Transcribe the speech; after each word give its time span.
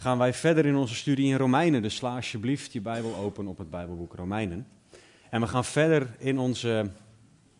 gaan 0.00 0.18
wij 0.18 0.34
verder 0.34 0.66
in 0.66 0.76
onze 0.76 0.94
studie 0.94 1.26
in 1.26 1.36
Romeinen. 1.36 1.82
Dus 1.82 1.96
sla 1.96 2.14
alsjeblieft 2.14 2.72
je 2.72 2.80
Bijbel 2.80 3.14
open 3.14 3.46
op 3.46 3.58
het 3.58 3.70
Bijbelboek 3.70 4.14
Romeinen. 4.14 4.66
En 5.30 5.40
we 5.40 5.46
gaan 5.46 5.64
verder 5.64 6.14
in 6.18 6.38
onze 6.38 6.90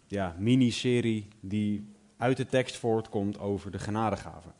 ja, 0.07 0.37
miniserie 0.39 1.29
die 1.41 1.93
uit 2.17 2.37
de 2.37 2.47
tekst 2.47 2.77
voortkomt 2.77 3.39
over 3.39 3.71
de 3.71 3.79
genadegaven. 3.79 4.53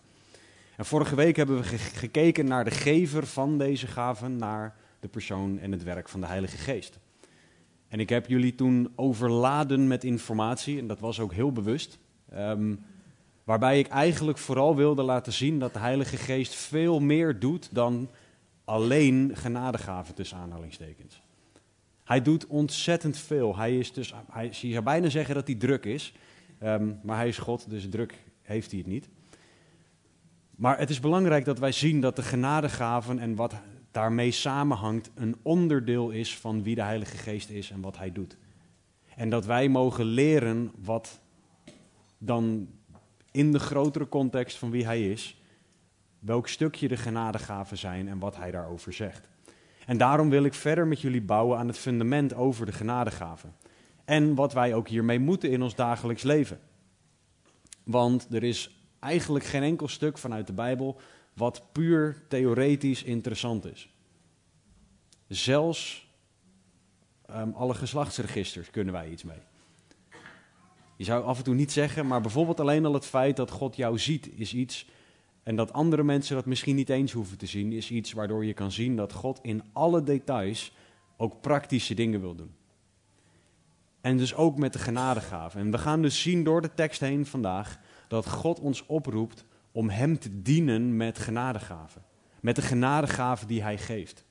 En 0.77 0.85
vorige 0.85 1.15
week 1.15 1.37
hebben 1.37 1.57
we 1.57 1.63
ge- 1.63 1.79
gekeken 1.79 2.47
naar 2.47 2.65
de 2.65 2.71
gever 2.71 3.27
van 3.27 3.59
deze 3.59 3.87
gaven, 3.87 4.37
naar 4.37 4.77
de 5.01 5.09
persoon 5.09 5.59
en 5.59 5.73
het 5.73 5.83
werk 5.83 6.09
van 6.09 6.21
de 6.21 6.27
Heilige 6.27 6.57
Geest. 6.57 6.99
En 7.89 8.01
ik 8.01 8.09
heb 8.09 8.27
jullie 8.27 8.55
toen 8.55 8.93
overladen 8.95 9.87
met 9.87 10.05
informatie, 10.05 10.79
en 10.79 10.87
dat 10.87 11.01
was 11.01 11.21
ook 11.21 11.33
heel 11.33 11.53
bewust. 11.53 11.99
ehm, 12.31 12.75
waarbij 13.49 13.79
ik 13.79 13.87
eigenlijk 13.87 14.39
vooral 14.39 14.77
wilde 14.77 15.03
laten 15.03 15.33
zien 15.33 15.59
dat 15.59 15.73
de 15.73 15.79
Heilige 15.79 16.17
Geest 16.17 16.55
veel 16.55 17.01
meer 17.01 17.39
doet 17.39 17.69
dan 17.73 18.11
alleen 18.65 19.31
genadegaven 19.35 20.15
tussen 20.15 20.39
aanhalingstekens. 20.39 21.23
Hij 22.05 22.23
doet 22.23 22.47
ontzettend 22.47 23.19
veel. 23.19 23.57
Hij 23.57 23.79
is 23.79 23.93
dus, 23.93 24.15
hij, 24.31 24.49
je 24.61 24.73
zou 24.73 24.85
bijna 24.85 25.09
zeggen 25.09 25.35
dat 25.35 25.47
hij 25.47 25.57
druk 25.57 25.85
is, 25.85 26.15
ehm, 26.59 26.93
maar 27.03 27.17
hij 27.17 27.29
is 27.29 27.39
God, 27.39 27.71
dus 27.71 27.89
druk 27.89 28.15
heeft 28.43 28.71
hij 28.71 28.79
het 28.81 28.89
niet. 28.89 29.09
Maar 30.51 30.79
het 30.79 30.91
is 30.91 31.01
belangrijk 31.01 31.45
dat 31.45 31.59
wij 31.59 31.73
zien 31.73 32.01
dat 32.01 32.17
de 32.17 32.23
genadegaven 32.23 33.19
en 33.19 33.35
wat 33.35 33.55
daarmee 33.91 34.31
samenhangt 34.31 35.11
een 35.15 35.37
onderdeel 35.43 36.11
is 36.11 36.39
van 36.39 36.63
wie 36.63 36.75
de 36.75 36.83
Heilige 36.83 37.17
Geest 37.17 37.51
is 37.51 37.71
en 37.71 37.81
wat 37.81 37.99
hij 37.99 38.13
doet. 38.13 38.37
En 39.17 39.31
dat 39.31 39.47
wij 39.47 39.69
mogen 39.69 40.05
leren 40.05 40.73
wat 40.85 41.21
dan 42.19 42.69
in 43.39 43.53
de 43.53 43.59
grotere 43.59 44.09
context 44.09 44.57
van 44.57 44.71
wie 44.71 44.85
hij 44.85 45.11
is, 45.11 45.41
welk 46.19 46.49
stukje 46.49 46.89
de 46.89 46.97
genadegaven 46.97 47.79
zijn 47.79 48.09
en 48.09 48.19
wat 48.19 48.37
hij 48.37 48.51
daarover 48.51 48.93
zegt. 48.93 49.29
En 49.87 49.97
daarom 49.99 50.31
wil 50.31 50.45
ik 50.45 50.55
verder 50.55 50.87
met 50.87 51.01
jullie 51.01 51.23
bouwen 51.23 51.59
aan 51.59 51.67
het 51.67 51.79
fundament 51.79 52.35
over 52.35 52.67
de 52.67 52.73
genadegaven. 52.73 53.55
En 54.05 54.35
wat 54.35 54.53
wij 54.53 54.75
ook 54.75 54.89
hiermee 54.89 55.19
moeten 55.19 55.51
in 55.51 55.63
ons 55.63 55.75
dagelijks 55.75 56.23
leven. 56.23 56.61
Want 57.85 58.27
er 58.35 58.43
is 58.43 58.87
eigenlijk 58.99 59.45
geen 59.45 59.63
enkel 59.63 59.89
stuk 59.89 60.19
vanuit 60.19 60.47
de 60.47 60.53
Bijbel 60.53 61.01
wat 61.35 61.63
puur 61.73 62.23
theoretisch 62.29 63.03
interessant 63.03 63.65
is. 63.65 63.89
Zelfs 65.29 66.11
ehm, 67.27 67.51
alle 67.51 67.75
geslachtsregisters 67.75 68.71
kunnen 68.71 68.93
wij 68.93 69.11
iets 69.11 69.23
mee. 69.23 69.43
Je 70.99 71.05
zou 71.05 71.25
af 71.25 71.39
en 71.39 71.45
toe 71.45 71.55
niet 71.55 71.73
zeggen, 71.73 72.07
maar 72.07 72.21
bijvoorbeeld 72.21 72.61
alleen 72.61 72.85
al 72.85 72.95
het 72.95 73.07
feit 73.07 73.37
dat 73.37 73.51
God 73.51 73.77
jou 73.77 73.99
ziet 73.99 74.39
is 74.39 74.55
iets. 74.55 74.89
En 75.43 75.57
dat 75.57 75.73
andere 75.73 76.03
mensen 76.03 76.35
dat 76.35 76.47
misschien 76.47 76.77
niet 76.77 76.89
eens 76.89 77.13
hoeven 77.13 77.39
te 77.39 77.47
zien, 77.47 77.73
is 77.73 77.91
iets 77.91 78.13
waardoor 78.13 78.45
je 78.45 78.53
kan 78.53 78.73
zien 78.73 78.97
dat 78.97 79.13
God 79.13 79.39
in 79.43 79.63
alle 79.73 80.03
details 80.03 80.73
ook 81.17 81.41
praktische 81.41 81.95
dingen 81.95 82.21
wil 82.21 82.35
doen. 82.35 82.55
En 84.01 84.17
dus 84.17 84.35
ook 84.35 84.59
met 84.59 84.73
de 84.73 84.79
genadegaven. 84.79 85.61
En 85.61 85.71
we 85.71 85.79
gaan 85.79 86.03
dus 86.03 86.23
zien 86.23 86.45
door 86.45 86.63
de 86.63 86.75
tekst 86.75 87.01
heen 87.01 87.27
vandaag 87.27 87.79
dat 88.09 88.29
God 88.29 88.61
ons 88.61 88.87
oproept 88.87 89.45
om 89.73 89.89
Hem 89.89 90.19
te 90.19 90.43
dienen 90.43 90.97
met 90.97 91.19
genadegaven. 91.19 92.03
Met 92.41 92.57
de 92.57 92.63
genadegaven 92.63 93.47
die 93.47 93.63
Hij 93.63 93.79
geeft. 93.79 94.25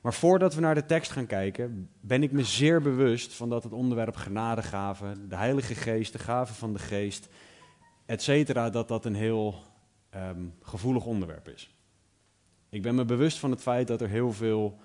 Maar 0.00 0.14
voordat 0.14 0.54
we 0.54 0.60
naar 0.60 0.74
de 0.74 0.86
tekst 0.86 1.10
gaan 1.10 1.26
kijken, 1.26 1.90
ben 2.00 2.22
ik 2.22 2.32
me 2.32 2.44
zeer 2.44 2.82
bewust 2.82 3.34
van 3.34 3.48
dat 3.48 3.62
het 3.62 3.72
onderwerp 3.72 4.16
genadegaven, 4.16 5.28
de 5.28 5.36
Heilige 5.36 5.74
Geest, 5.74 6.12
de 6.12 6.18
gaven 6.18 6.54
van 6.54 6.72
de 6.72 6.78
Geest, 6.78 7.28
et 8.06 8.22
cetera, 8.22 8.70
dat 8.70 8.88
dat 8.88 9.04
een 9.04 9.14
heel 9.14 9.54
ehm, 10.10 10.44
gevoelig 10.62 11.04
onderwerp 11.04 11.48
is. 11.48 11.74
Ik 12.68 12.82
ben 12.82 12.94
me 12.94 13.04
bewust 13.04 13.38
van 13.38 13.50
het 13.50 13.60
feit 13.60 13.86
dat 13.86 14.00
er 14.00 14.08
heel 14.08 14.32
veel 14.32 14.78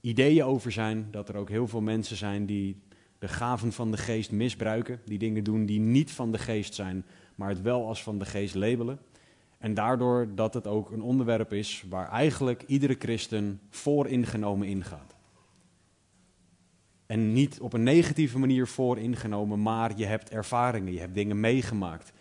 ideeën 0.00 0.44
over 0.44 0.72
zijn, 0.72 1.08
dat 1.10 1.28
er 1.28 1.36
ook 1.36 1.48
heel 1.48 1.68
veel 1.68 1.80
mensen 1.80 2.16
zijn 2.16 2.46
die 2.46 2.82
de 3.18 3.28
gaven 3.28 3.72
van 3.72 3.90
de 3.90 3.96
Geest 3.96 4.30
misbruiken, 4.30 5.00
die 5.04 5.18
dingen 5.18 5.44
doen 5.44 5.66
die 5.66 5.80
niet 5.80 6.12
van 6.12 6.32
de 6.32 6.38
Geest 6.38 6.74
zijn, 6.74 7.06
maar 7.34 7.48
het 7.48 7.62
wel 7.62 7.86
als 7.86 8.02
van 8.02 8.18
de 8.18 8.24
Geest 8.24 8.54
labelen. 8.54 8.98
En 9.58 9.74
daardoor 9.74 10.34
dat 10.34 10.54
het 10.54 10.66
ook 10.66 10.90
een 10.90 11.02
onderwerp 11.02 11.52
is 11.52 11.84
waar 11.88 12.08
eigenlijk 12.08 12.62
iedere 12.66 12.96
christen 12.98 13.60
vooringenomen 13.70 14.66
ingaat. 14.66 15.16
En 17.06 17.32
niet 17.32 17.60
op 17.60 17.72
een 17.72 17.82
negatieve 17.82 18.38
manier 18.38 18.66
vooringenomen, 18.66 19.62
maar 19.62 19.92
je 19.96 20.06
hebt 20.06 20.30
ervaringen, 20.30 20.92
je 20.92 21.00
hebt 21.00 21.14
dingen 21.14 21.40
meegemaakt. 21.40 22.12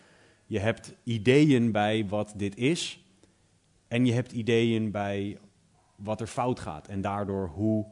Je 0.46 0.60
hebt 0.60 0.94
ideeën 1.04 1.72
bij 1.72 2.08
wat 2.08 2.34
dit 2.36 2.58
is. 2.58 3.04
En 3.88 4.06
je 4.06 4.14
hebt 4.14 4.32
ideeën 4.32 4.92
bij 4.92 5.40
wat 5.96 6.22
er 6.22 6.28
fout 6.28 6.60
gaat. 6.60 6.88
En 6.88 7.02
daardoor 7.02 7.48
hoe 7.48 7.86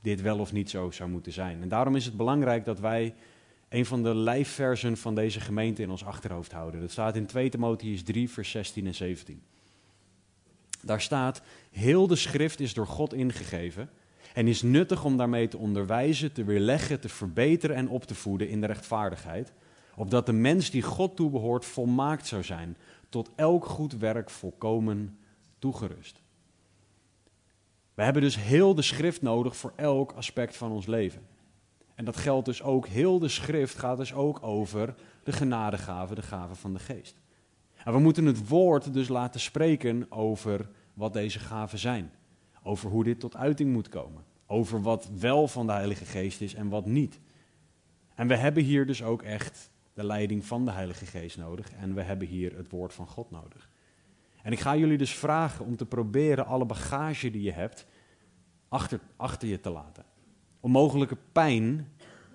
dit 0.00 0.20
wel 0.20 0.38
of 0.38 0.52
niet 0.52 0.70
zo 0.70 0.90
zou 0.90 1.10
moeten 1.10 1.32
zijn. 1.32 1.62
En 1.62 1.68
daarom 1.68 1.96
is 1.96 2.04
het 2.04 2.16
belangrijk 2.16 2.64
dat 2.64 2.80
wij 2.80 3.14
een 3.70 3.86
van 3.86 4.02
de 4.02 4.14
lijfversen 4.14 4.96
van 4.96 5.14
deze 5.14 5.40
gemeente 5.40 5.82
in 5.82 5.90
ons 5.90 6.04
achterhoofd 6.04 6.52
houden. 6.52 6.80
Dat 6.80 6.90
staat 6.90 7.16
in 7.16 7.26
2 7.26 7.50
Timotheüs 7.56 8.02
3, 8.04 8.30
vers 8.30 8.50
16 8.50 8.86
en 8.86 8.94
17. 8.94 9.42
Daar 10.82 11.00
staat, 11.00 11.42
heel 11.70 12.06
de 12.06 12.16
schrift 12.16 12.60
is 12.60 12.74
door 12.74 12.86
God 12.86 13.14
ingegeven 13.14 13.90
en 14.34 14.48
is 14.48 14.62
nuttig 14.62 15.04
om 15.04 15.16
daarmee 15.16 15.48
te 15.48 15.58
onderwijzen, 15.58 16.32
te 16.32 16.44
weerleggen, 16.44 17.00
te 17.00 17.08
verbeteren 17.08 17.76
en 17.76 17.88
op 17.88 18.04
te 18.04 18.14
voeden 18.14 18.48
in 18.48 18.60
de 18.60 18.66
rechtvaardigheid, 18.66 19.52
opdat 19.96 20.26
de 20.26 20.32
mens 20.32 20.70
die 20.70 20.82
God 20.82 21.16
toebehoort 21.16 21.64
volmaakt 21.64 22.26
zou 22.26 22.42
zijn, 22.42 22.76
tot 23.08 23.30
elk 23.36 23.64
goed 23.64 23.96
werk 23.96 24.30
volkomen 24.30 25.18
toegerust. 25.58 26.22
We 27.94 28.02
hebben 28.02 28.22
dus 28.22 28.36
heel 28.36 28.74
de 28.74 28.82
schrift 28.82 29.22
nodig 29.22 29.56
voor 29.56 29.72
elk 29.76 30.12
aspect 30.12 30.56
van 30.56 30.72
ons 30.72 30.86
leven. 30.86 31.22
En 32.00 32.06
dat 32.06 32.16
geldt 32.16 32.46
dus 32.46 32.62
ook, 32.62 32.86
heel 32.86 33.18
de 33.18 33.28
schrift 33.28 33.78
gaat 33.78 33.96
dus 33.96 34.14
ook 34.14 34.42
over 34.42 34.94
de 35.22 35.32
genadegaven, 35.32 36.16
de 36.16 36.22
gaven 36.22 36.56
van 36.56 36.72
de 36.72 36.78
geest. 36.78 37.20
En 37.84 37.92
we 37.92 37.98
moeten 37.98 38.24
het 38.24 38.48
woord 38.48 38.92
dus 38.92 39.08
laten 39.08 39.40
spreken 39.40 40.06
over 40.12 40.68
wat 40.94 41.12
deze 41.12 41.38
gaven 41.38 41.78
zijn. 41.78 42.12
Over 42.62 42.90
hoe 42.90 43.04
dit 43.04 43.20
tot 43.20 43.36
uiting 43.36 43.72
moet 43.72 43.88
komen. 43.88 44.24
Over 44.46 44.82
wat 44.82 45.10
wel 45.18 45.48
van 45.48 45.66
de 45.66 45.72
Heilige 45.72 46.04
Geest 46.04 46.40
is 46.40 46.54
en 46.54 46.68
wat 46.68 46.86
niet. 46.86 47.20
En 48.14 48.26
we 48.26 48.36
hebben 48.36 48.62
hier 48.62 48.86
dus 48.86 49.02
ook 49.02 49.22
echt 49.22 49.70
de 49.92 50.04
leiding 50.04 50.44
van 50.44 50.64
de 50.64 50.70
Heilige 50.70 51.06
Geest 51.06 51.36
nodig. 51.36 51.72
En 51.72 51.94
we 51.94 52.02
hebben 52.02 52.28
hier 52.28 52.56
het 52.56 52.70
woord 52.70 52.92
van 52.92 53.06
God 53.06 53.30
nodig. 53.30 53.70
En 54.42 54.52
ik 54.52 54.60
ga 54.60 54.76
jullie 54.76 54.98
dus 54.98 55.14
vragen 55.14 55.64
om 55.64 55.76
te 55.76 55.86
proberen 55.86 56.46
alle 56.46 56.66
bagage 56.66 57.30
die 57.30 57.42
je 57.42 57.52
hebt 57.52 57.86
achter, 58.68 59.00
achter 59.16 59.48
je 59.48 59.60
te 59.60 59.70
laten. 59.70 60.04
Om 60.60 60.70
mogelijke 60.70 61.16
pijn 61.32 61.88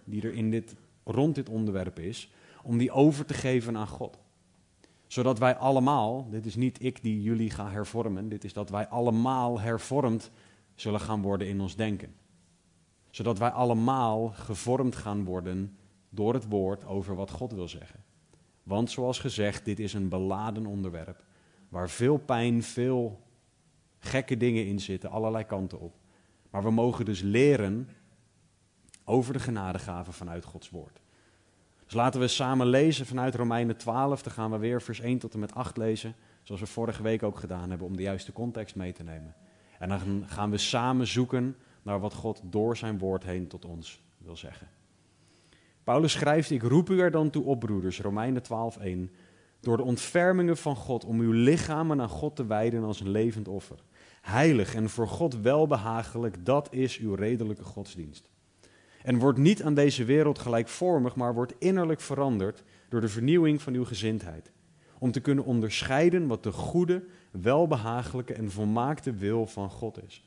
die 0.03 0.21
er 0.21 0.33
in 0.33 0.51
dit, 0.51 0.75
rond 1.03 1.35
dit 1.35 1.49
onderwerp 1.49 1.99
is, 1.99 2.31
om 2.63 2.77
die 2.77 2.91
over 2.91 3.25
te 3.25 3.33
geven 3.33 3.77
aan 3.77 3.87
God. 3.87 4.17
Zodat 5.07 5.39
wij 5.39 5.55
allemaal, 5.55 6.27
dit 6.29 6.45
is 6.45 6.55
niet 6.55 6.83
ik 6.83 7.01
die 7.01 7.21
jullie 7.21 7.49
ga 7.49 7.69
hervormen, 7.69 8.29
dit 8.29 8.43
is 8.43 8.53
dat 8.53 8.69
wij 8.69 8.87
allemaal 8.87 9.59
hervormd 9.59 10.31
zullen 10.75 10.99
gaan 10.99 11.21
worden 11.21 11.47
in 11.47 11.61
ons 11.61 11.75
denken. 11.75 12.15
Zodat 13.09 13.37
wij 13.37 13.49
allemaal 13.49 14.27
gevormd 14.29 14.95
gaan 14.95 15.23
worden 15.23 15.77
door 16.09 16.33
het 16.33 16.49
woord 16.49 16.85
over 16.85 17.15
wat 17.15 17.31
God 17.31 17.53
wil 17.53 17.67
zeggen. 17.67 18.03
Want 18.63 18.91
zoals 18.91 19.19
gezegd, 19.19 19.65
dit 19.65 19.79
is 19.79 19.93
een 19.93 20.09
beladen 20.09 20.65
onderwerp 20.65 21.23
waar 21.69 21.89
veel 21.89 22.17
pijn, 22.17 22.63
veel 22.63 23.21
gekke 23.99 24.37
dingen 24.37 24.65
in 24.65 24.79
zitten, 24.79 25.09
allerlei 25.09 25.43
kanten 25.43 25.79
op. 25.79 25.93
Maar 26.49 26.63
we 26.63 26.71
mogen 26.71 27.05
dus 27.05 27.21
leren 27.21 27.89
over 29.05 29.33
de 29.33 29.39
genadegaven 29.39 30.13
vanuit 30.13 30.45
Gods 30.45 30.69
woord. 30.69 31.01
Dus 31.85 31.93
laten 31.93 32.19
we 32.19 32.27
samen 32.27 32.67
lezen 32.67 33.05
vanuit 33.05 33.35
Romeinen 33.35 33.77
12. 33.77 34.23
Dan 34.23 34.33
gaan 34.33 34.51
we 34.51 34.57
weer 34.57 34.81
vers 34.81 34.99
1 34.99 35.17
tot 35.17 35.33
en 35.33 35.39
met 35.39 35.53
8 35.53 35.77
lezen. 35.77 36.15
Zoals 36.43 36.61
we 36.61 36.67
vorige 36.67 37.01
week 37.01 37.23
ook 37.23 37.39
gedaan 37.39 37.69
hebben 37.69 37.87
om 37.87 37.95
de 37.95 38.01
juiste 38.01 38.33
context 38.33 38.75
mee 38.75 38.93
te 38.93 39.03
nemen. 39.03 39.35
En 39.79 39.89
dan 39.89 40.23
gaan 40.27 40.51
we 40.51 40.57
samen 40.57 41.07
zoeken 41.07 41.55
naar 41.81 41.99
wat 41.99 42.13
God 42.13 42.41
door 42.43 42.77
zijn 42.77 42.97
woord 42.97 43.23
heen 43.23 43.47
tot 43.47 43.65
ons 43.65 44.03
wil 44.17 44.37
zeggen. 44.37 44.67
Paulus 45.83 46.11
schrijft, 46.11 46.51
ik 46.51 46.63
roep 46.63 46.89
u 46.89 46.99
er 46.99 47.11
dan 47.11 47.29
toe 47.29 47.43
op, 47.43 47.59
broeders, 47.59 48.01
Romeinen 48.01 48.43
12, 48.43 48.77
1, 48.77 49.11
door 49.59 49.77
de 49.77 49.83
ontfermingen 49.83 50.57
van 50.57 50.75
God 50.75 51.05
om 51.05 51.19
uw 51.19 51.31
lichamen 51.31 52.01
aan 52.01 52.09
God 52.09 52.35
te 52.35 52.45
wijden 52.45 52.83
als 52.83 52.99
een 52.99 53.09
levend 53.09 53.47
offer, 53.47 53.79
heilig 54.21 54.75
en 54.75 54.89
voor 54.89 55.07
God 55.07 55.41
welbehagelijk, 55.41 56.45
dat 56.45 56.73
is 56.73 56.97
uw 56.97 57.13
redelijke 57.13 57.63
godsdienst. 57.63 58.29
En 59.05 59.19
word 59.19 59.37
niet 59.37 59.63
aan 59.63 59.73
deze 59.73 60.03
wereld 60.03 60.39
gelijkvormig, 60.39 61.15
maar 61.15 61.33
wordt 61.33 61.53
innerlijk 61.59 62.01
veranderd 62.01 62.63
door 62.89 63.01
de 63.01 63.07
vernieuwing 63.07 63.61
van 63.61 63.73
uw 63.73 63.85
gezindheid. 63.85 64.51
Om 64.99 65.11
te 65.11 65.19
kunnen 65.19 65.45
onderscheiden 65.45 66.27
wat 66.27 66.43
de 66.43 66.51
goede, 66.51 67.03
welbehagelijke 67.31 68.33
en 68.33 68.51
volmaakte 68.51 69.13
wil 69.13 69.45
van 69.45 69.69
God 69.69 70.03
is. 70.03 70.23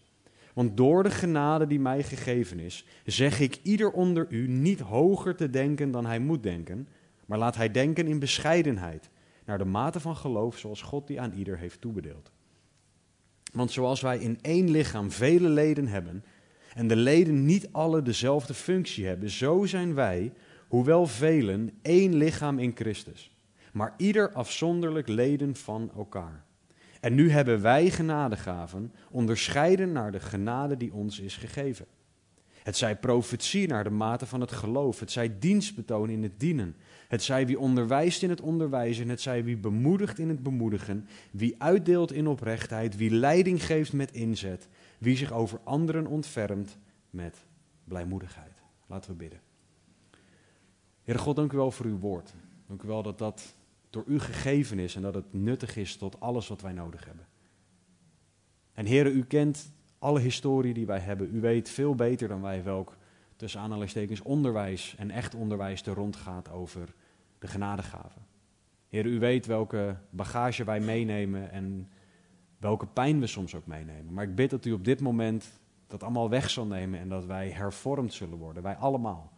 Want 0.54 0.76
door 0.76 1.02
de 1.02 1.10
genade 1.10 1.66
die 1.66 1.80
mij 1.80 2.02
gegeven 2.02 2.58
is, 2.58 2.86
zeg 3.04 3.40
ik 3.40 3.58
ieder 3.62 3.90
onder 3.90 4.26
u 4.28 4.48
niet 4.48 4.80
hoger 4.80 5.36
te 5.36 5.50
denken 5.50 5.90
dan 5.90 6.06
hij 6.06 6.18
moet 6.18 6.42
denken, 6.42 6.88
maar 7.26 7.38
laat 7.38 7.56
hij 7.56 7.70
denken 7.70 8.06
in 8.06 8.18
bescheidenheid, 8.18 9.10
naar 9.44 9.58
de 9.58 9.64
mate 9.64 10.00
van 10.00 10.16
geloof 10.16 10.58
zoals 10.58 10.82
God 10.82 11.06
die 11.06 11.20
aan 11.20 11.32
ieder 11.32 11.58
heeft 11.58 11.80
toebedeeld. 11.80 12.30
Want 13.52 13.70
zoals 13.70 14.00
wij 14.00 14.18
in 14.18 14.38
één 14.42 14.70
lichaam 14.70 15.10
vele 15.10 15.48
leden 15.48 15.86
hebben, 15.86 16.24
en 16.78 16.88
de 16.88 16.96
leden 16.96 17.44
niet 17.44 17.68
alle 17.72 18.02
dezelfde 18.02 18.54
functie 18.54 19.06
hebben, 19.06 19.30
zo 19.30 19.64
zijn 19.64 19.94
wij, 19.94 20.32
hoewel 20.68 21.06
velen, 21.06 21.70
één 21.82 22.14
lichaam 22.14 22.58
in 22.58 22.72
Christus, 22.74 23.30
maar 23.72 23.94
ieder 23.96 24.32
afzonderlijk 24.32 25.08
leden 25.08 25.56
van 25.56 25.90
elkaar. 25.96 26.44
En 27.00 27.14
nu 27.14 27.30
hebben 27.30 27.62
wij 27.62 27.90
genadegaven, 27.90 28.92
onderscheiden 29.10 29.92
naar 29.92 30.12
de 30.12 30.20
genade 30.20 30.76
die 30.76 30.92
ons 30.92 31.20
is 31.20 31.36
gegeven. 31.36 31.86
Het 32.62 32.76
zij 32.76 32.96
profetie 32.96 33.68
naar 33.68 33.84
de 33.84 33.90
mate 33.90 34.26
van 34.26 34.40
het 34.40 34.52
geloof, 34.52 35.00
het 35.00 35.10
zij 35.10 35.38
dienstbetoon 35.38 36.10
in 36.10 36.22
het 36.22 36.40
dienen, 36.40 36.76
het 37.08 37.22
zij 37.22 37.46
wie 37.46 37.58
onderwijst 37.58 38.22
in 38.22 38.30
het 38.30 38.40
onderwijzen, 38.40 39.08
het 39.08 39.20
zij 39.20 39.44
wie 39.44 39.56
bemoedigt 39.56 40.18
in 40.18 40.28
het 40.28 40.42
bemoedigen, 40.42 41.06
wie 41.30 41.54
uitdeelt 41.58 42.12
in 42.12 42.26
oprechtheid, 42.26 42.96
wie 42.96 43.10
leiding 43.10 43.64
geeft 43.64 43.92
met 43.92 44.12
inzet, 44.12 44.68
wie 44.98 45.16
zich 45.16 45.32
over 45.32 45.60
anderen 45.64 46.06
ontfermt 46.06 46.78
met 47.10 47.44
blijmoedigheid. 47.84 48.62
Laten 48.86 49.10
we 49.10 49.16
bidden. 49.16 49.40
Heere 51.02 51.20
God, 51.20 51.36
dank 51.36 51.52
u 51.52 51.56
wel 51.56 51.70
voor 51.70 51.86
uw 51.86 51.98
woord. 51.98 52.34
Dank 52.66 52.82
u 52.82 52.86
wel 52.86 53.02
dat 53.02 53.18
dat 53.18 53.56
door 53.90 54.04
u 54.06 54.20
gegeven 54.20 54.78
is 54.78 54.94
en 54.94 55.02
dat 55.02 55.14
het 55.14 55.32
nuttig 55.32 55.76
is 55.76 55.96
tot 55.96 56.20
alles 56.20 56.48
wat 56.48 56.60
wij 56.60 56.72
nodig 56.72 57.04
hebben. 57.04 57.26
En 58.72 58.86
Heere, 58.86 59.10
u 59.10 59.24
kent 59.24 59.72
alle 59.98 60.20
historie 60.20 60.74
die 60.74 60.86
wij 60.86 60.98
hebben. 60.98 61.34
U 61.34 61.40
weet 61.40 61.68
veel 61.68 61.94
beter 61.94 62.28
dan 62.28 62.40
wij 62.40 62.62
welk, 62.62 62.96
tussen 63.36 63.60
aanhalingstekens, 63.60 64.20
onderwijs 64.20 64.94
en 64.98 65.10
echt 65.10 65.34
onderwijs 65.34 65.82
er 65.82 65.94
rondgaat 65.94 66.50
over 66.50 66.94
de 67.38 67.46
genadegaven. 67.46 68.26
Heer, 68.88 69.06
u 69.06 69.18
weet 69.18 69.46
welke 69.46 69.96
bagage 70.10 70.64
wij 70.64 70.80
meenemen 70.80 71.50
en 71.50 71.88
welke 72.58 72.86
pijn 72.86 73.20
we 73.20 73.26
soms 73.26 73.54
ook 73.54 73.66
meenemen. 73.66 74.14
Maar 74.14 74.24
ik 74.24 74.34
bid 74.34 74.50
dat 74.50 74.64
u 74.64 74.72
op 74.72 74.84
dit 74.84 75.00
moment 75.00 75.46
dat 75.86 76.02
allemaal 76.02 76.28
weg 76.28 76.50
zal 76.50 76.66
nemen 76.66 77.00
en 77.00 77.08
dat 77.08 77.24
wij 77.24 77.50
hervormd 77.50 78.12
zullen 78.12 78.38
worden. 78.38 78.62
Wij 78.62 78.76
allemaal. 78.76 79.32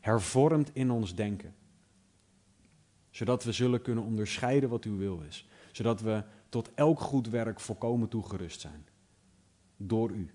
Hervormd 0.00 0.70
in 0.72 0.90
ons 0.90 1.14
denken. 1.14 1.54
Zodat 3.10 3.44
we 3.44 3.52
zullen 3.52 3.82
kunnen 3.82 4.04
onderscheiden 4.04 4.68
wat 4.68 4.84
uw 4.84 4.96
wil 4.96 5.20
is. 5.20 5.48
Zodat 5.72 6.00
we 6.00 6.24
tot 6.48 6.70
elk 6.74 7.00
goed 7.00 7.28
werk 7.28 7.60
volkomen 7.60 8.08
toegerust 8.08 8.60
zijn. 8.60 8.86
Door 9.76 10.10
u. 10.10 10.30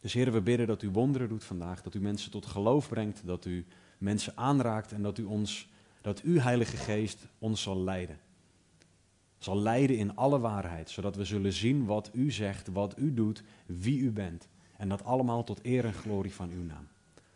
Dus 0.00 0.12
heren, 0.12 0.32
we 0.32 0.42
bidden 0.42 0.66
dat 0.66 0.82
u 0.82 0.90
wonderen 0.90 1.28
doet 1.28 1.44
vandaag. 1.44 1.82
Dat 1.82 1.94
u 1.94 2.00
mensen 2.00 2.30
tot 2.30 2.46
geloof 2.46 2.88
brengt. 2.88 3.26
Dat 3.26 3.44
u 3.44 3.66
mensen 3.98 4.36
aanraakt 4.36 4.92
en 4.92 5.02
dat 5.02 5.18
u 5.18 5.24
ons, 5.24 5.68
dat 6.00 6.20
uw 6.20 6.38
Heilige 6.38 6.76
Geest 6.76 7.26
ons 7.38 7.62
zal 7.62 7.82
leiden. 7.82 8.18
Zal 9.38 9.58
leiden 9.58 9.96
in 9.96 10.16
alle 10.16 10.38
waarheid, 10.38 10.90
zodat 10.90 11.16
we 11.16 11.24
zullen 11.24 11.52
zien 11.52 11.84
wat 11.84 12.10
u 12.12 12.30
zegt, 12.30 12.68
wat 12.68 12.98
u 12.98 13.14
doet, 13.14 13.42
wie 13.66 13.98
u 13.98 14.10
bent. 14.10 14.48
En 14.76 14.88
dat 14.88 15.04
allemaal 15.04 15.44
tot 15.44 15.60
eer 15.62 15.84
en 15.84 15.92
glorie 15.92 16.34
van 16.34 16.50
uw 16.50 16.62
naam. 16.62 16.88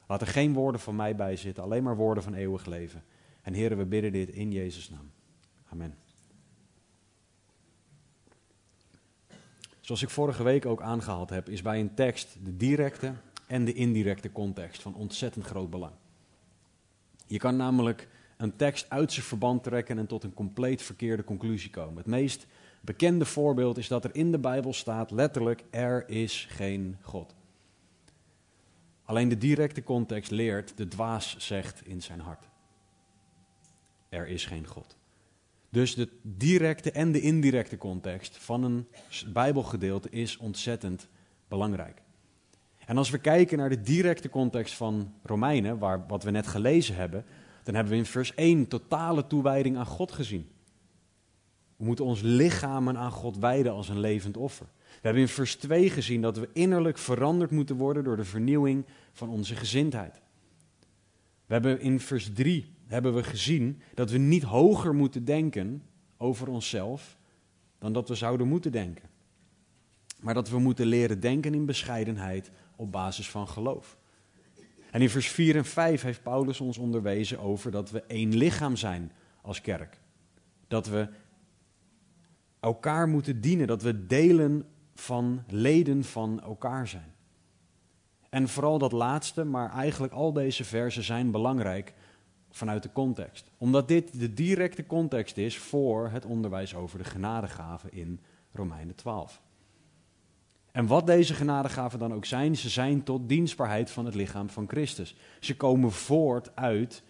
Laat 0.07 0.21
er 0.21 0.27
geen 0.27 0.53
woorden 0.53 0.81
van 0.81 0.97
mij 0.97 1.17
bij 1.17 1.37
zitten, 1.37 1.63
alleen 1.63 1.83
maar 1.83 1.97
woorden 1.97 2.23
van 2.23 2.35
eeuwig 2.35 2.67
leven. 2.67 3.05
En 3.43 3.53
heren, 3.53 3.79
we 3.79 3.85
bidden 3.85 4.13
dit 4.13 4.29
in 4.29 4.53
Jezus' 4.53 4.91
naam. 4.91 5.11
Amen. 5.69 5.95
Zoals 9.81 10.03
ik 10.03 10.11
vorige 10.11 10.43
week 10.43 10.67
ook 10.67 10.83
aangehaald 10.83 11.31
heb, 11.31 11.49
is 11.49 11.63
bij 11.63 11.81
een 11.81 11.95
tekst 11.95 12.37
de 12.45 12.57
directe 12.57 13.13
en 13.47 13.65
de 13.65 13.73
indirecte 13.73 14.33
context 14.33 14.83
van 14.83 14.95
ontzettend 14.95 15.45
groot 15.45 15.71
belang. 15.71 15.93
Je 17.27 17.39
kan 17.39 17.57
namelijk 17.57 18.09
een 18.43 18.57
tekst 18.57 18.87
uit 18.89 19.13
zijn 19.13 19.27
verband 19.27 19.63
trekken 19.63 19.99
en 19.99 20.07
tot 20.07 20.25
een 20.25 20.35
compleet 20.35 20.83
verkeerde 20.83 21.25
conclusie 21.25 21.71
komen. 21.71 21.97
Het 21.97 22.07
meest 22.07 22.47
bekende 22.81 23.25
voorbeeld 23.25 23.79
is 23.79 23.89
dat 23.89 24.05
er 24.05 24.15
in 24.15 24.31
de 24.33 24.39
Bijbel 24.39 24.73
staat 24.73 25.11
letterlijk: 25.11 25.65
er 25.71 26.09
is 26.09 26.47
geen 26.51 26.97
God. 27.01 27.35
Alleen 29.05 29.29
de 29.29 29.39
directe 29.39 29.83
context 29.83 30.31
leert: 30.31 30.77
de 30.77 30.89
dwaas 30.89 31.37
zegt 31.39 31.87
in 31.87 32.03
zijn 32.03 32.21
hart: 32.21 32.49
er 34.09 34.29
is 34.29 34.47
geen 34.47 34.67
God. 34.67 34.97
Dus 35.69 35.95
de 35.95 36.09
directe 36.23 36.91
en 36.91 37.13
de 37.13 37.21
indirecte 37.21 37.77
context 37.79 38.37
van 38.37 38.63
een 38.63 38.87
Bijbelgedeelte 39.33 40.11
is 40.11 40.37
ontzettend 40.37 41.09
belangrijk. 41.49 42.03
En 42.87 42.97
als 42.99 43.11
we 43.11 43.19
kijken 43.19 43.59
naar 43.59 43.69
de 43.69 43.81
directe 43.81 44.29
context 44.29 44.75
van 44.75 45.15
Romeinen, 45.23 45.79
waar, 45.79 46.07
wat 46.07 46.23
we 46.23 46.31
net 46.31 46.47
gelezen 46.47 46.95
hebben, 46.95 47.25
dan 47.63 47.75
hebben 47.75 47.93
we 47.93 47.99
in 47.99 48.07
vers 48.07 48.35
1 48.35 48.69
totale 48.69 49.27
toewijding 49.27 49.77
aan 49.77 49.87
God 49.87 50.13
gezien. 50.13 50.51
We 51.77 51.85
moeten 51.85 52.05
ons 52.05 52.21
lichamen 52.21 52.99
aan 52.99 53.11
God 53.11 53.39
wijden 53.39 53.73
als 53.73 53.89
een 53.89 54.01
levend 54.01 54.37
offer. 54.37 54.67
We 54.77 55.01
hebben 55.01 55.23
in 55.23 55.29
vers 55.29 55.57
2 55.57 55.91
gezien 55.91 56.21
dat 56.21 56.37
we 56.37 56.49
innerlijk 56.53 56.99
veranderd 56.99 57.51
moeten 57.51 57.77
worden 57.77 58.05
door 58.05 58.17
de 58.17 58.25
vernieuwing 58.25 58.85
van 59.13 59.29
onze 59.29 59.57
gezindheid. 59.57 60.21
We 61.47 61.53
hebben 61.53 61.81
in 61.81 62.01
vers 62.01 62.33
3 62.33 62.75
hebben 62.87 63.15
we 63.15 63.23
gezien 63.23 63.83
dat 63.95 64.11
we 64.11 64.19
niet 64.19 64.43
hoger 64.43 64.95
moeten 64.95 65.25
denken 65.25 65.83
over 66.17 66.49
onszelf 66.49 67.19
dan 67.79 67.93
dat 67.93 68.09
we 68.09 68.15
zouden 68.15 68.49
moeten 68.49 68.73
denken. 68.73 69.09
Maar 70.21 70.35
dat 70.35 70.49
we 70.49 70.59
moeten 70.59 70.87
leren 70.87 71.21
denken 71.21 71.55
in 71.55 71.67
bescheidenheid 71.67 72.51
op 72.77 72.93
basis 72.93 73.31
van 73.31 73.49
geloof. 73.49 73.99
En 74.93 75.01
in 75.01 75.11
vers 75.11 75.29
4 75.29 75.57
en 75.57 75.65
5 75.65 76.03
heeft 76.03 76.23
Paulus 76.23 76.61
ons 76.61 76.79
onderwezen 76.79 77.39
over 77.39 77.71
dat 77.71 77.91
we 77.91 78.03
één 78.03 78.37
lichaam 78.37 78.77
zijn 78.77 79.13
als 79.41 79.61
kerk. 79.61 80.01
Dat 80.69 80.87
we 80.87 81.09
elkaar 82.61 83.09
moeten 83.09 83.41
dienen, 83.41 83.67
dat 83.67 83.83
we 83.83 84.07
delen 84.07 84.65
van 84.95 85.45
leden 85.49 86.05
van 86.05 86.43
elkaar 86.43 86.89
zijn. 86.89 87.15
En 88.29 88.49
vooral 88.49 88.79
dat 88.79 88.93
laatste, 88.93 89.45
maar 89.45 89.71
eigenlijk 89.71 90.13
al 90.13 90.33
deze 90.33 90.65
versen 90.65 91.03
zijn 91.03 91.31
belangrijk 91.31 91.95
vanuit 92.51 92.83
de 92.83 92.93
context. 92.93 93.51
Omdat 93.59 93.89
dit 93.89 94.21
de 94.21 94.35
directe 94.35 94.87
context 94.87 95.37
is 95.37 95.59
voor 95.59 96.09
het 96.09 96.25
onderwijs 96.25 96.75
over 96.75 96.99
de 96.99 97.05
genadegaven 97.05 97.93
in 97.93 98.21
Romeinen 98.53 98.95
12. 98.95 99.43
En 100.73 100.87
wat 100.87 101.07
deze 101.07 101.35
genadegaven 101.35 101.99
dan 101.99 102.15
ook 102.15 102.25
zijn, 102.25 102.57
ze 102.57 102.69
zijn 102.69 103.03
tot 103.03 103.29
dienstbaarheid 103.29 103.91
van 103.91 104.05
het 104.05 104.15
lichaam 104.15 104.51
van 104.51 104.69
Christus. 104.69 105.17
Ze 105.41 105.57
komen 105.57 105.93
voort 105.93 106.57
uit 106.57 107.03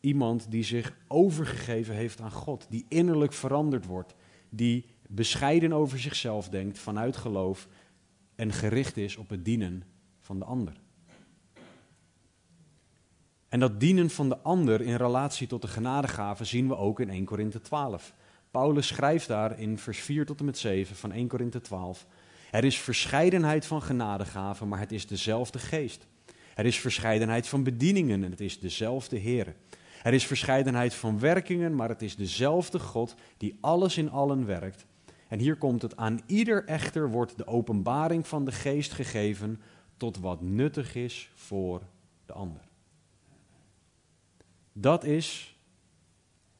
iemand 0.00 0.50
die 0.50 0.64
zich 0.64 0.96
overgegeven 1.08 1.94
heeft 1.94 2.20
aan 2.20 2.30
God, 2.30 2.66
die 2.70 2.86
innerlijk 2.88 3.32
veranderd 3.32 3.86
wordt, 3.86 4.14
die 4.50 4.86
bescheiden 5.08 5.72
over 5.72 5.98
zichzelf 5.98 6.48
denkt 6.48 6.78
vanuit 6.78 7.16
geloof 7.16 7.68
en 8.34 8.52
gericht 8.52 8.96
is 8.96 9.16
op 9.16 9.30
het 9.30 9.44
dienen 9.44 9.82
van 10.20 10.38
de 10.38 10.44
ander. 10.44 10.80
En 13.48 13.60
dat 13.60 13.80
dienen 13.80 14.10
van 14.10 14.28
de 14.28 14.38
ander 14.38 14.80
in 14.80 14.96
relatie 14.96 15.46
tot 15.46 15.62
de 15.62 15.68
genadegaven 15.68 16.46
zien 16.46 16.68
we 16.68 16.76
ook 16.76 17.00
in 17.00 17.10
1 17.10 17.24
Korinthe 17.24 17.60
12. 17.60 18.14
Paulus 18.50 18.86
schrijft 18.86 19.28
daar 19.28 19.58
in 19.58 19.78
vers 19.78 19.98
4 19.98 20.26
tot 20.26 20.38
en 20.38 20.44
met 20.44 20.58
7 20.58 20.96
van 20.96 21.12
1 21.12 21.28
Korinthe 21.28 21.60
12. 21.60 22.06
Er 22.52 22.64
is 22.64 22.78
verscheidenheid 22.78 23.66
van 23.66 23.82
genadegaven, 23.82 24.68
maar 24.68 24.78
het 24.78 24.92
is 24.92 25.06
dezelfde 25.06 25.58
geest. 25.58 26.06
Er 26.54 26.66
is 26.66 26.80
verscheidenheid 26.80 27.48
van 27.48 27.62
bedieningen 27.62 28.24
en 28.24 28.30
het 28.30 28.40
is 28.40 28.60
dezelfde 28.60 29.16
Heer. 29.16 29.54
Er 30.02 30.12
is 30.12 30.26
verscheidenheid 30.26 30.94
van 30.94 31.18
werkingen, 31.18 31.74
maar 31.74 31.88
het 31.88 32.02
is 32.02 32.16
dezelfde 32.16 32.78
God 32.78 33.14
die 33.36 33.58
alles 33.60 33.96
in 33.96 34.10
allen 34.10 34.46
werkt. 34.46 34.86
En 35.28 35.38
hier 35.38 35.56
komt 35.56 35.82
het 35.82 35.96
aan 35.96 36.20
ieder 36.26 36.64
echter 36.64 37.10
wordt 37.10 37.36
de 37.36 37.46
openbaring 37.46 38.26
van 38.26 38.44
de 38.44 38.52
geest 38.52 38.92
gegeven 38.92 39.60
tot 39.96 40.18
wat 40.18 40.40
nuttig 40.40 40.94
is 40.94 41.30
voor 41.34 41.82
de 42.26 42.32
ander. 42.32 42.62
Dat 44.72 45.04
is 45.04 45.58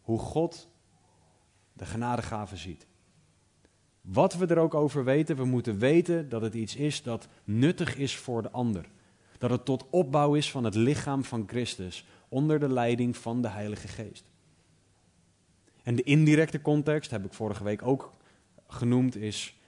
hoe 0.00 0.18
God 0.18 0.68
de 1.72 1.86
genadegaven 1.86 2.56
ziet. 2.58 2.86
Wat 4.02 4.34
we 4.34 4.46
er 4.46 4.58
ook 4.58 4.74
over 4.74 5.04
weten, 5.04 5.36
we 5.36 5.44
moeten 5.44 5.78
weten 5.78 6.28
dat 6.28 6.42
het 6.42 6.54
iets 6.54 6.76
is 6.76 7.02
dat 7.02 7.28
nuttig 7.44 7.96
is 7.96 8.16
voor 8.16 8.42
de 8.42 8.50
ander. 8.50 8.84
Dat 9.38 9.50
het 9.50 9.64
tot 9.64 9.86
opbouw 9.90 10.34
is 10.34 10.50
van 10.50 10.64
het 10.64 10.74
lichaam 10.74 11.24
van 11.24 11.44
Christus 11.46 12.06
onder 12.28 12.60
de 12.60 12.68
leiding 12.68 13.16
van 13.16 13.42
de 13.42 13.48
Heilige 13.48 13.88
Geest. 13.88 14.30
En 15.82 15.96
de 15.96 16.02
indirecte 16.02 16.60
context, 16.60 17.10
heb 17.10 17.24
ik 17.24 17.32
vorige 17.32 17.64
week 17.64 17.82
ook 17.86 18.12
genoemd, 18.66 19.16
is 19.16 19.58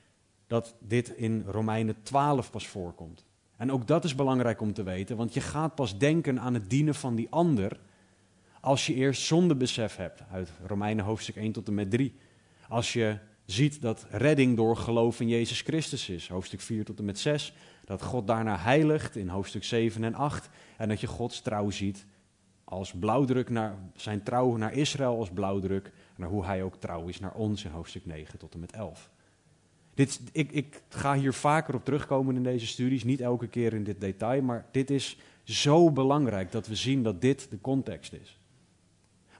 dat 0.47 0.75
dit 0.81 1.09
in 1.09 1.45
Romeinen 1.47 2.03
12 2.03 2.51
pas 2.51 2.67
voorkomt. 2.67 3.25
En 3.57 3.73
ook 3.73 3.87
dat 3.87 4.05
is 4.05 4.15
belangrijk 4.15 4.61
om 4.61 4.73
te 4.73 4.83
weten, 4.83 5.17
want 5.17 5.35
je 5.35 5.41
gaat 5.41 5.75
pas 5.75 5.99
denken 5.99 6.41
aan 6.41 6.55
het 6.55 6.71
dienen 6.71 6.95
van 6.95 7.15
die 7.15 7.27
ander 7.31 7.81
als 8.61 8.87
je 8.87 8.95
eerst 8.95 9.23
zondebesef 9.23 9.97
hebt, 9.97 10.23
uit 10.31 10.53
Romeinen 10.67 11.05
hoofdstuk 11.05 11.37
1 11.37 11.53
tot 11.53 11.69
en 11.69 11.75
met 11.75 11.91
3. 11.91 12.15
Als 12.69 12.93
je 12.93 13.19
ziet 13.47 13.81
dat 13.83 14.07
redding 14.11 14.57
door 14.57 14.77
geloof 14.77 15.21
in 15.21 15.29
Jezus 15.29 15.61
Christus 15.61 16.09
is, 16.09 16.29
hoofdstuk 16.29 16.61
4 16.61 16.85
tot 16.85 16.99
en 16.99 17.05
met 17.05 17.19
6. 17.19 17.55
Dat 17.85 18.03
God 18.03 18.27
daarna 18.27 18.59
heiligt 18.59 19.17
in 19.17 19.29
hoofdstuk 19.29 19.65
7 19.65 20.05
en 20.05 20.15
8. 20.15 20.49
En 20.77 20.89
dat 20.89 21.01
je 21.01 21.07
Gods 21.07 21.41
trouw 21.41 21.71
ziet 21.71 22.07
als 22.65 22.93
blauwdruk 22.93 23.51
naar 23.51 23.75
zijn 23.97 24.23
trouw 24.23 24.57
naar 24.57 24.73
Israël 24.73 25.19
als 25.19 25.31
blauwdruk. 25.31 25.93
Naar 26.17 26.29
hoe 26.29 26.45
hij 26.45 26.63
ook 26.63 26.77
trouw 26.77 27.07
is 27.07 27.21
naar 27.21 27.35
ons 27.35 27.65
in 27.65 27.71
hoofdstuk 27.71 28.07
9 28.07 28.39
tot 28.39 28.55
en 28.55 28.61
met 28.61 28.73
11. 28.73 29.11
Dit, 29.95 30.21
ik, 30.33 30.53
ik 30.53 30.83
ga 30.89 31.15
hier 31.15 31.33
vaker 31.33 31.75
op 31.75 31.85
terugkomen 31.85 32.37
in 32.37 32.43
deze 32.43 32.67
studies, 32.67 33.05
niet 33.05 33.21
elke 33.21 33.47
keer 33.47 33.73
in 33.73 33.85
dit 33.85 34.01
detail, 34.01 34.43
maar 34.43 34.67
dit 34.71 34.91
is 34.91 35.19
zo 35.43 35.91
belangrijk 35.91 36.53
dat 36.53 36.67
we 36.67 36.75
zien 36.75 37.03
dat 37.03 37.21
dit 37.21 37.47
de 37.51 37.61
context 37.61 38.13
is. 38.13 38.39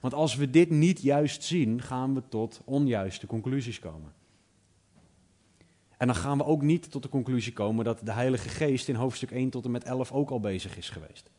Want 0.05 0.17
als 0.17 0.35
we 0.35 0.49
dit 0.49 0.69
niet 0.69 1.01
juist 1.01 1.43
zien, 1.43 1.81
gaan 1.81 2.13
we 2.13 2.21
tot 2.29 2.61
onjuiste 2.65 3.27
conclusies 3.27 3.79
komen. 3.79 4.13
En 5.97 6.07
dan 6.07 6.15
gaan 6.15 6.37
we 6.37 6.45
ook 6.45 6.61
niet 6.61 6.91
tot 6.91 7.03
de 7.03 7.09
conclusie 7.09 7.53
komen 7.53 7.85
dat 7.85 7.99
de 8.03 8.11
Heilige 8.11 8.49
Geest 8.49 8.87
in 8.87 8.95
hoofdstuk 8.95 9.31
1 9.31 9.49
tot 9.49 9.65
en 9.65 9.71
met 9.71 9.83
11 9.83 10.11
ook 10.11 10.29
al 10.29 10.39
bezig 10.39 10.77
is 10.77 10.89
geweest. 10.89 11.29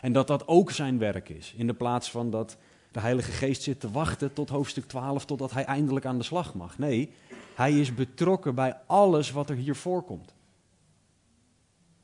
En 0.00 0.12
dat 0.12 0.26
dat 0.26 0.46
ook 0.46 0.70
zijn 0.70 0.98
werk 0.98 1.28
is, 1.28 1.54
in 1.56 1.66
de 1.66 1.74
plaats 1.74 2.10
van 2.10 2.30
dat 2.30 2.56
de 2.92 3.00
Heilige 3.00 3.30
Geest 3.30 3.62
zit 3.62 3.80
te 3.80 3.90
wachten 3.90 4.32
tot 4.32 4.48
hoofdstuk 4.48 4.84
12, 4.84 5.24
totdat 5.24 5.52
hij 5.52 5.64
eindelijk 5.64 6.06
aan 6.06 6.18
de 6.18 6.24
slag 6.24 6.54
mag. 6.54 6.78
Nee, 6.78 7.12
hij 7.54 7.80
is 7.80 7.94
betrokken 7.94 8.54
bij 8.54 8.76
alles 8.86 9.30
wat 9.30 9.50
er 9.50 9.56
hier 9.56 9.76
voorkomt. 9.76 10.34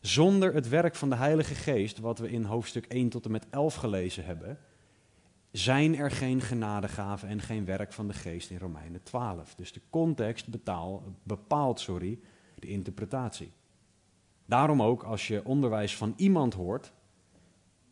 Zonder 0.01 0.55
het 0.55 0.69
werk 0.69 0.95
van 0.95 1.11
de 1.11 1.17
Heilige 1.17 1.55
Geest, 1.55 1.99
wat 1.99 2.19
we 2.19 2.31
in 2.31 2.45
hoofdstuk 2.45 2.87
1 2.87 3.09
tot 3.09 3.25
en 3.25 3.31
met 3.31 3.47
11 3.51 3.75
gelezen 3.75 4.25
hebben, 4.25 4.59
zijn 5.57 5.97
er 5.97 6.11
geen 6.11 6.41
genadegaven 6.41 7.29
en 7.29 7.41
geen 7.41 7.65
werk 7.65 7.93
van 7.93 8.07
de 8.07 8.13
geest 8.13 8.51
in 8.51 8.59
Romeinen 8.59 9.03
12. 9.03 9.55
Dus 9.55 9.73
de 9.73 9.81
context 9.91 10.47
bepaalt 11.23 11.81
sorry, 11.81 12.19
de 12.59 12.67
interpretatie. 12.67 13.53
Daarom 14.47 14.83
ook, 14.83 15.03
als 15.03 15.29
je 15.29 15.45
onderwijs 15.45 15.97
van 15.97 16.15
iemand 16.17 16.55
hoort, 16.55 16.93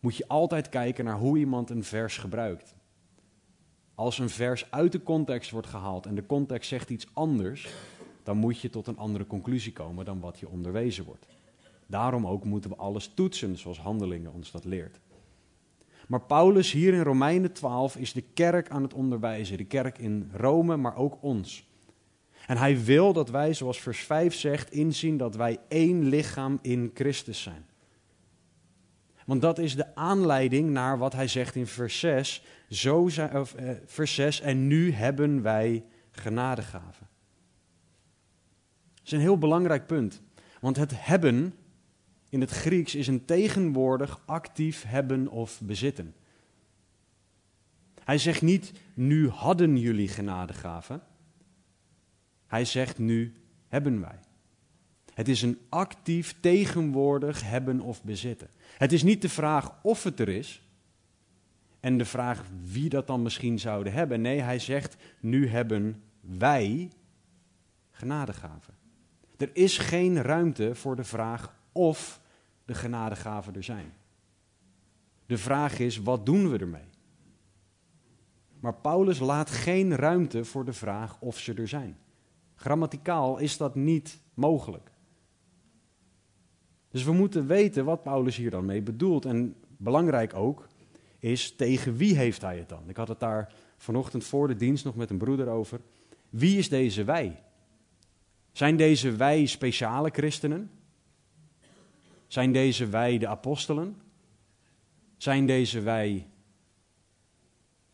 moet 0.00 0.16
je 0.16 0.28
altijd 0.28 0.68
kijken 0.68 1.04
naar 1.04 1.18
hoe 1.18 1.38
iemand 1.38 1.70
een 1.70 1.84
vers 1.84 2.18
gebruikt. 2.18 2.74
Als 3.94 4.18
een 4.18 4.30
vers 4.30 4.70
uit 4.70 4.92
de 4.92 5.02
context 5.02 5.50
wordt 5.50 5.66
gehaald 5.66 6.06
en 6.06 6.14
de 6.14 6.26
context 6.26 6.68
zegt 6.68 6.90
iets 6.90 7.06
anders, 7.12 7.68
dan 8.22 8.36
moet 8.36 8.60
je 8.60 8.70
tot 8.70 8.86
een 8.86 8.98
andere 8.98 9.26
conclusie 9.26 9.72
komen 9.72 10.04
dan 10.04 10.20
wat 10.20 10.38
je 10.38 10.48
onderwezen 10.48 11.04
wordt. 11.04 11.26
Daarom 11.86 12.26
ook 12.26 12.44
moeten 12.44 12.70
we 12.70 12.76
alles 12.76 13.10
toetsen, 13.14 13.58
zoals 13.58 13.80
handelingen 13.80 14.32
ons 14.32 14.50
dat 14.50 14.64
leert. 14.64 15.00
Maar 16.08 16.20
Paulus 16.20 16.72
hier 16.72 16.94
in 16.94 17.02
Romeinen 17.02 17.52
12 17.52 17.96
is 17.96 18.12
de 18.12 18.24
kerk 18.34 18.70
aan 18.70 18.82
het 18.82 18.94
onderwijzen. 18.94 19.56
De 19.56 19.64
kerk 19.64 19.98
in 19.98 20.30
Rome, 20.32 20.76
maar 20.76 20.96
ook 20.96 21.18
ons. 21.20 21.70
En 22.46 22.56
hij 22.56 22.84
wil 22.84 23.12
dat 23.12 23.30
wij, 23.30 23.54
zoals 23.54 23.80
vers 23.80 23.98
5 23.98 24.34
zegt, 24.34 24.70
inzien 24.70 25.16
dat 25.16 25.36
wij 25.36 25.58
één 25.68 26.04
lichaam 26.04 26.58
in 26.62 26.90
Christus 26.94 27.42
zijn. 27.42 27.66
Want 29.26 29.40
dat 29.42 29.58
is 29.58 29.76
de 29.76 29.94
aanleiding 29.94 30.70
naar 30.70 30.98
wat 30.98 31.12
hij 31.12 31.28
zegt 31.28 31.54
in 31.54 31.66
vers 31.66 31.98
6. 31.98 32.44
Zo 32.68 33.08
zijn, 33.08 33.36
of, 33.36 33.54
eh, 33.54 33.70
vers 33.84 34.14
6 34.14 34.40
en 34.40 34.66
nu 34.66 34.92
hebben 34.92 35.42
wij 35.42 35.84
genadegaven. 36.10 37.08
Dat 38.94 39.04
is 39.04 39.12
een 39.12 39.20
heel 39.20 39.38
belangrijk 39.38 39.86
punt. 39.86 40.22
Want 40.60 40.76
het 40.76 40.92
hebben 40.94 41.54
in 42.32 42.40
het 42.40 42.50
Grieks 42.50 42.94
is 42.94 43.06
een 43.06 43.24
tegenwoordig 43.24 44.22
actief 44.24 44.84
hebben 44.86 45.28
of 45.28 45.60
bezitten. 45.60 46.14
Hij 48.04 48.18
zegt 48.18 48.42
niet, 48.42 48.72
nu 48.94 49.28
hadden 49.28 49.76
jullie 49.76 50.08
genadegaven. 50.08 51.02
Hij 52.46 52.64
zegt, 52.64 52.98
nu 52.98 53.34
hebben 53.68 54.00
wij. 54.00 54.18
Het 55.14 55.28
is 55.28 55.42
een 55.42 55.58
actief 55.68 56.34
tegenwoordig 56.40 57.42
hebben 57.42 57.80
of 57.80 58.02
bezitten. 58.02 58.48
Het 58.78 58.92
is 58.92 59.02
niet 59.02 59.22
de 59.22 59.28
vraag 59.28 59.82
of 59.82 60.02
het 60.02 60.20
er 60.20 60.28
is 60.28 60.62
en 61.80 61.98
de 61.98 62.04
vraag 62.04 62.44
wie 62.62 62.88
dat 62.88 63.06
dan 63.06 63.22
misschien 63.22 63.58
zouden 63.58 63.92
hebben. 63.92 64.20
Nee, 64.20 64.40
hij 64.40 64.58
zegt, 64.58 64.96
nu 65.20 65.48
hebben 65.48 66.02
wij 66.20 66.90
genadegaven. 67.90 68.74
Er 69.36 69.50
is 69.52 69.78
geen 69.78 70.22
ruimte 70.22 70.74
voor 70.74 70.96
de 70.96 71.04
vraag 71.04 71.54
of 71.72 72.20
de 72.64 72.74
genadegaven 72.74 73.54
er 73.54 73.64
zijn. 73.64 73.92
De 75.26 75.38
vraag 75.38 75.78
is, 75.78 75.98
wat 75.98 76.26
doen 76.26 76.50
we 76.50 76.58
ermee? 76.58 76.90
Maar 78.60 78.74
Paulus 78.74 79.18
laat 79.18 79.50
geen 79.50 79.96
ruimte 79.96 80.44
voor 80.44 80.64
de 80.64 80.72
vraag 80.72 81.20
of 81.20 81.38
ze 81.38 81.54
er 81.54 81.68
zijn. 81.68 81.96
Grammaticaal 82.54 83.38
is 83.38 83.56
dat 83.56 83.74
niet 83.74 84.18
mogelijk. 84.34 84.90
Dus 86.88 87.04
we 87.04 87.12
moeten 87.12 87.46
weten 87.46 87.84
wat 87.84 88.02
Paulus 88.02 88.36
hier 88.36 88.50
dan 88.50 88.64
mee 88.64 88.82
bedoelt. 88.82 89.24
En 89.24 89.56
belangrijk 89.76 90.34
ook 90.34 90.68
is, 91.18 91.56
tegen 91.56 91.96
wie 91.96 92.16
heeft 92.16 92.42
hij 92.42 92.58
het 92.58 92.68
dan? 92.68 92.88
Ik 92.88 92.96
had 92.96 93.08
het 93.08 93.20
daar 93.20 93.54
vanochtend 93.76 94.24
voor 94.24 94.48
de 94.48 94.56
dienst 94.56 94.84
nog 94.84 94.96
met 94.96 95.10
een 95.10 95.18
broeder 95.18 95.48
over. 95.48 95.80
Wie 96.30 96.58
is 96.58 96.68
deze 96.68 97.04
wij? 97.04 97.42
Zijn 98.52 98.76
deze 98.76 99.16
wij 99.16 99.46
speciale 99.46 100.10
christenen? 100.10 100.70
Zijn 102.32 102.52
deze 102.52 102.86
wij 102.86 103.18
de 103.18 103.26
apostelen? 103.26 103.96
Zijn 105.16 105.46
deze 105.46 105.80
wij 105.80 106.26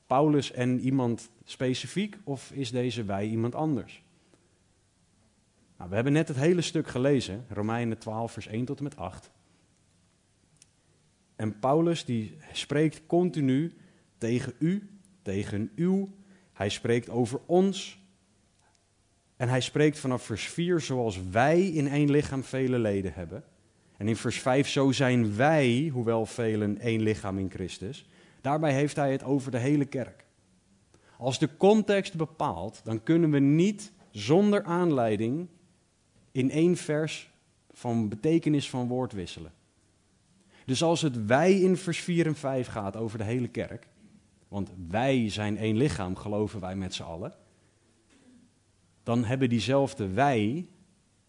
Paulus 0.07 0.52
en 0.52 0.80
iemand 0.80 1.30
specifiek 1.45 2.18
of 2.25 2.50
is 2.52 2.71
deze 2.71 3.04
wij 3.04 3.26
iemand 3.26 3.54
anders? 3.54 4.02
Nou, 5.76 5.88
we 5.88 5.95
hebben 5.95 6.12
net 6.12 6.28
het 6.28 6.37
hele 6.37 6.61
stuk 6.61 6.88
gelezen, 6.88 7.45
Romeinen 7.49 7.99
12, 7.99 8.33
vers 8.33 8.47
1 8.47 8.64
tot 8.64 8.78
en 8.78 8.85
met 8.85 8.97
8. 8.97 9.30
En 11.37 11.59
Paulus 11.59 12.04
die 12.04 12.37
spreekt 12.52 13.07
continu 13.07 13.76
tegen 14.18 14.54
u, 14.59 14.90
tegen 15.23 15.73
uw. 15.76 16.09
Hij 16.52 16.68
spreekt 16.68 17.09
over 17.09 17.40
ons. 17.47 17.99
En 19.37 19.49
hij 19.49 19.61
spreekt 19.61 19.99
vanaf 19.99 20.23
vers 20.23 20.49
4 20.49 20.80
zoals 20.80 21.28
wij 21.30 21.66
in 21.68 21.88
één 21.88 22.11
lichaam 22.11 22.45
vele 22.45 22.78
leden 22.78 23.14
hebben. 23.14 23.45
En 23.99 24.09
in 24.09 24.17
vers 24.17 24.38
5, 24.40 24.69
zo 24.69 24.93
zijn 24.93 25.37
wij, 25.37 25.90
hoewel 25.93 26.26
velen, 26.26 26.78
één 26.78 27.00
lichaam 27.00 27.38
in 27.38 27.50
Christus. 27.50 28.09
Daarbij 28.40 28.73
heeft 28.73 28.97
hij 28.97 29.12
het 29.12 29.23
over 29.23 29.50
de 29.50 29.59
hele 29.59 29.85
kerk. 29.85 30.25
Als 31.17 31.38
de 31.38 31.57
context 31.57 32.14
bepaalt, 32.14 32.81
dan 32.85 33.02
kunnen 33.02 33.31
we 33.31 33.38
niet 33.38 33.93
zonder 34.11 34.62
aanleiding 34.62 35.49
in 36.33 36.50
één 36.50 36.76
vers 36.76 37.31
van 37.71 38.09
betekenis 38.09 38.71
van 38.71 38.88
woord 38.88 39.12
wisselen. 39.12 39.52
Dus 40.64 40.83
als 40.83 41.02
het 41.02 41.26
wij 41.26 41.61
in 41.61 41.76
vers 41.76 41.99
4 41.99 42.26
en 42.26 42.37
5 42.37 42.67
gaat 42.67 42.97
over 42.97 43.19
de 43.19 43.25
hele 43.25 43.49
kerk, 43.49 43.87
want 44.49 44.71
wij 44.88 45.28
zijn 45.28 45.57
één 45.57 45.76
lichaam, 45.76 46.17
geloven 46.17 46.61
wij 46.61 46.76
met 46.76 46.95
z'n 46.95 47.02
allen, 47.02 47.35
dan 49.02 49.25
hebben 49.25 49.49
diezelfde 49.49 50.09
wij, 50.09 50.69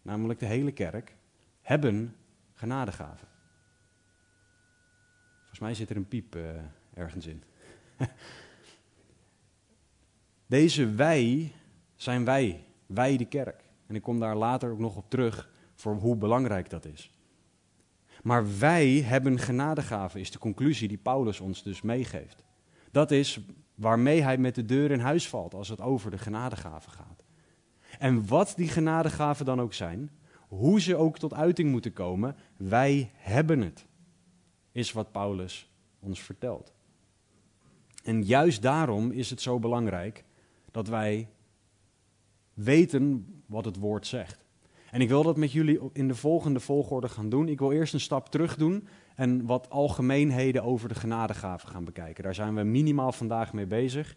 namelijk 0.02 0.38
de 0.38 0.46
hele 0.46 0.72
kerk, 0.72 1.16
hebben 1.62 2.14
genadegaven. 2.60 3.28
Volgens 5.38 5.58
mij 5.58 5.74
zit 5.74 5.90
er 5.90 5.96
een 5.96 6.08
piep 6.08 6.36
uh, 6.36 6.42
ergens 6.94 7.26
in. 7.26 7.42
Deze 10.46 10.90
wij 10.90 11.52
zijn 11.96 12.24
wij, 12.24 12.64
wij 12.86 13.16
de 13.16 13.24
kerk. 13.24 13.64
En 13.86 13.94
ik 13.94 14.02
kom 14.02 14.20
daar 14.20 14.36
later 14.36 14.70
ook 14.70 14.78
nog 14.78 14.96
op 14.96 15.10
terug 15.10 15.50
voor 15.74 15.94
hoe 15.94 16.16
belangrijk 16.16 16.70
dat 16.70 16.84
is. 16.84 17.10
Maar 18.22 18.58
wij 18.58 19.00
hebben 19.00 19.38
genadegaven, 19.38 20.20
is 20.20 20.30
de 20.30 20.38
conclusie 20.38 20.88
die 20.88 20.98
Paulus 20.98 21.40
ons 21.40 21.62
dus 21.62 21.82
meegeeft. 21.82 22.44
Dat 22.90 23.10
is 23.10 23.40
waarmee 23.74 24.22
hij 24.22 24.38
met 24.38 24.54
de 24.54 24.64
deur 24.64 24.90
in 24.90 25.00
huis 25.00 25.28
valt 25.28 25.54
als 25.54 25.68
het 25.68 25.80
over 25.80 26.10
de 26.10 26.18
genadegaven 26.18 26.92
gaat. 26.92 27.24
En 27.98 28.26
wat 28.26 28.52
die 28.56 28.68
genadegaven 28.68 29.44
dan 29.44 29.60
ook 29.60 29.74
zijn, 29.74 30.10
hoe 30.50 30.80
ze 30.80 30.96
ook 30.96 31.18
tot 31.18 31.34
uiting 31.34 31.70
moeten 31.70 31.92
komen, 31.92 32.36
wij 32.56 33.10
hebben 33.14 33.60
het, 33.60 33.86
is 34.72 34.92
wat 34.92 35.12
Paulus 35.12 35.70
ons 36.00 36.20
vertelt. 36.20 36.72
En 38.02 38.22
juist 38.22 38.62
daarom 38.62 39.10
is 39.10 39.30
het 39.30 39.40
zo 39.40 39.58
belangrijk 39.58 40.24
dat 40.70 40.88
wij 40.88 41.28
weten 42.54 43.34
wat 43.46 43.64
het 43.64 43.76
woord 43.76 44.06
zegt. 44.06 44.44
En 44.90 45.00
ik 45.00 45.08
wil 45.08 45.22
dat 45.22 45.36
met 45.36 45.52
jullie 45.52 45.80
in 45.92 46.08
de 46.08 46.14
volgende 46.14 46.60
volgorde 46.60 47.08
gaan 47.08 47.28
doen. 47.28 47.48
Ik 47.48 47.58
wil 47.58 47.72
eerst 47.72 47.94
een 47.94 48.00
stap 48.00 48.28
terug 48.28 48.56
doen 48.56 48.88
en 49.14 49.46
wat 49.46 49.70
algemeenheden 49.70 50.62
over 50.62 50.88
de 50.88 50.94
genadegaven 50.94 51.68
gaan 51.68 51.84
bekijken. 51.84 52.24
Daar 52.24 52.34
zijn 52.34 52.54
we 52.54 52.62
minimaal 52.62 53.12
vandaag 53.12 53.52
mee 53.52 53.66
bezig. 53.66 54.16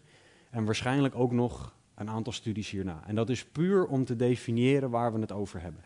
En 0.50 0.64
waarschijnlijk 0.64 1.14
ook 1.14 1.32
nog 1.32 1.74
een 1.94 2.10
aantal 2.10 2.32
studies 2.32 2.70
hierna. 2.70 3.02
En 3.06 3.14
dat 3.14 3.30
is 3.30 3.44
puur 3.44 3.86
om 3.86 4.04
te 4.04 4.16
definiëren 4.16 4.90
waar 4.90 5.12
we 5.12 5.20
het 5.20 5.32
over 5.32 5.60
hebben. 5.60 5.82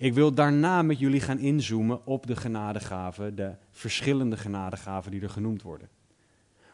Ik 0.00 0.14
wil 0.14 0.34
daarna 0.34 0.82
met 0.82 0.98
jullie 0.98 1.20
gaan 1.20 1.38
inzoomen 1.38 2.06
op 2.06 2.26
de 2.26 2.36
genadegaven, 2.36 3.34
de 3.34 3.54
verschillende 3.70 4.36
genadegaven 4.36 5.10
die 5.10 5.20
er 5.20 5.30
genoemd 5.30 5.62
worden. 5.62 5.88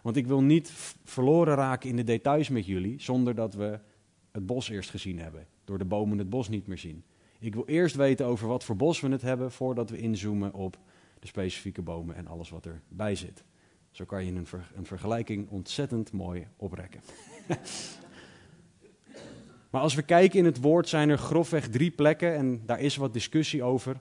Want 0.02 0.16
ik 0.16 0.26
wil 0.26 0.42
niet 0.42 0.71
verloren 1.04 1.54
raken 1.54 1.88
in 1.88 1.97
de 1.97 2.04
details 2.04 2.49
met 2.49 2.66
jullie 2.66 3.00
zonder 3.00 3.35
dat 3.35 3.54
we 3.54 3.78
het 4.33 4.47
bos 4.47 4.68
eerst 4.68 4.90
gezien 4.90 5.18
hebben. 5.18 5.47
Door 5.64 5.78
de 5.78 5.85
bomen 5.85 6.18
het 6.18 6.30
bos 6.30 6.49
niet 6.49 6.66
meer 6.66 6.78
zien. 6.78 7.04
Ik 7.38 7.54
wil 7.54 7.66
eerst 7.66 7.97
weten 7.97 8.26
over 8.26 8.49
wat 8.49 8.64
voor 8.64 8.76
bos 8.76 9.00
we 9.00 9.09
het 9.09 9.23
hebben 9.23 9.52
voordat 9.52 9.90
we 9.90 9.99
inzoomen 9.99 10.54
op 10.54 10.78
de 11.18 11.26
specifieke 11.26 11.83
bomen 11.83 12.16
en 12.16 12.26
alles 12.26 12.50
wat 12.50 12.66
erbij 12.66 13.14
zit. 13.14 13.45
Zo 13.90 14.04
kan 14.04 14.25
je 14.25 14.33
een, 14.33 14.47
een 14.76 14.87
vergelijking 14.87 15.49
ontzettend 15.49 16.12
mooi 16.12 16.47
oprekken. 16.56 17.00
maar 19.76 19.85
als 19.85 19.95
we 19.95 20.02
kijken 20.02 20.38
in 20.38 20.45
het 20.45 20.61
woord 20.61 20.88
zijn 20.88 21.09
er 21.09 21.18
grofweg 21.18 21.68
drie 21.68 21.90
plekken 21.90 22.35
en 22.35 22.62
daar 22.66 22.80
is 22.80 22.97
wat 22.97 23.12
discussie 23.12 23.62
over. 23.62 23.97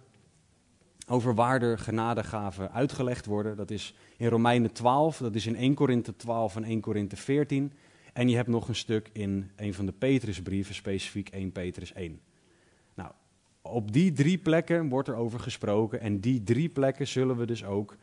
Over 1.08 1.36
waar 1.36 1.60
de 1.60 1.77
genadegaven 1.77 2.72
uitgelegd 2.72 3.25
worden. 3.25 3.58
Dat 3.58 3.72
is 3.72 3.96
in 4.17 4.27
Romeinen 4.27 4.72
12, 4.72 5.17
dat 5.17 5.36
is 5.36 5.46
in 5.46 5.55
1 5.55 5.74
Korinthe 5.74 6.15
12 6.15 6.55
en 6.55 6.63
1 6.63 6.82
Korinthe 6.82 7.15
14. 7.15 7.74
En 8.13 8.29
je 8.29 8.36
hebt 8.36 8.48
nog 8.48 8.67
een 8.67 8.75
stuk 8.75 9.10
in 9.13 9.51
een 9.55 9.74
van 9.74 9.86
de 9.86 9.91
Petrusbrieven, 9.91 10.75
specifiek 10.75 11.29
1 11.29 11.51
Petrus 11.51 11.94
1. 11.94 12.20
Nou, 12.94 13.12
op 13.62 13.91
die 13.91 14.12
drie 14.12 14.38
plekken 14.38 14.89
wordt 14.89 15.08
er 15.08 15.15
over 15.15 15.39
gesproken. 15.39 16.00
En 16.00 16.20
die 16.20 16.44
drie 16.44 16.70
plekken 16.70 17.08
zullen 17.08 17.38
we 17.38 17.46
dus 17.46 17.65
ook 17.65 17.96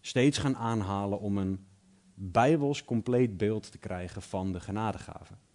steeds 0.00 0.38
gaan 0.38 0.56
aanhalen 0.56 1.20
om 1.20 1.38
een 1.38 1.66
bijbels 2.14 2.84
compleet 2.84 3.36
beeld 3.36 3.70
te 3.70 3.78
krijgen 3.78 4.22
van 4.22 4.52
de 4.52 4.60
genadegaven. 4.60 5.47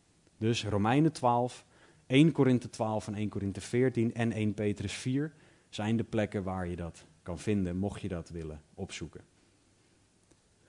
Dus 0.44 0.66
Romeinen 0.66 1.12
12, 1.12 1.66
1 2.08 2.32
Korinthe 2.32 2.70
12 2.70 3.08
en 3.08 3.16
1 3.16 3.30
Korinthe 3.30 3.62
14 3.62 4.14
en 4.14 4.32
1 4.32 4.54
Petrus 4.54 4.94
4 4.94 5.34
zijn 5.70 5.98
de 5.98 6.04
plekken 6.04 6.44
waar 6.44 6.68
je 6.68 6.76
dat 6.76 7.06
kan 7.22 7.40
vinden, 7.40 7.78
mocht 7.78 8.02
je 8.02 8.08
dat 8.08 8.30
willen 8.30 8.62
opzoeken. 8.74 9.22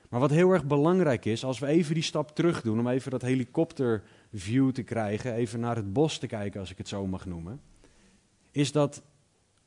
Maar 0.09 0.21
wat 0.21 0.31
heel 0.31 0.51
erg 0.51 0.65
belangrijk 0.65 1.25
is, 1.25 1.45
als 1.45 1.59
we 1.59 1.67
even 1.67 1.95
die 1.95 2.03
stap 2.03 2.35
terug 2.35 2.63
doen, 2.63 2.79
om 2.79 2.89
even 2.89 3.11
dat 3.11 3.23
helikopterview 3.23 4.71
te 4.71 4.83
krijgen, 4.83 5.35
even 5.35 5.61
naar 5.61 5.77
het 5.77 5.93
bos 5.93 6.19
te 6.19 6.27
kijken, 6.27 6.61
als 6.61 6.71
ik 6.71 6.79
het 6.79 6.89
zo 6.89 7.07
mag 7.07 7.27
noemen, 7.27 7.61
is 8.51 8.73
dat 8.73 9.03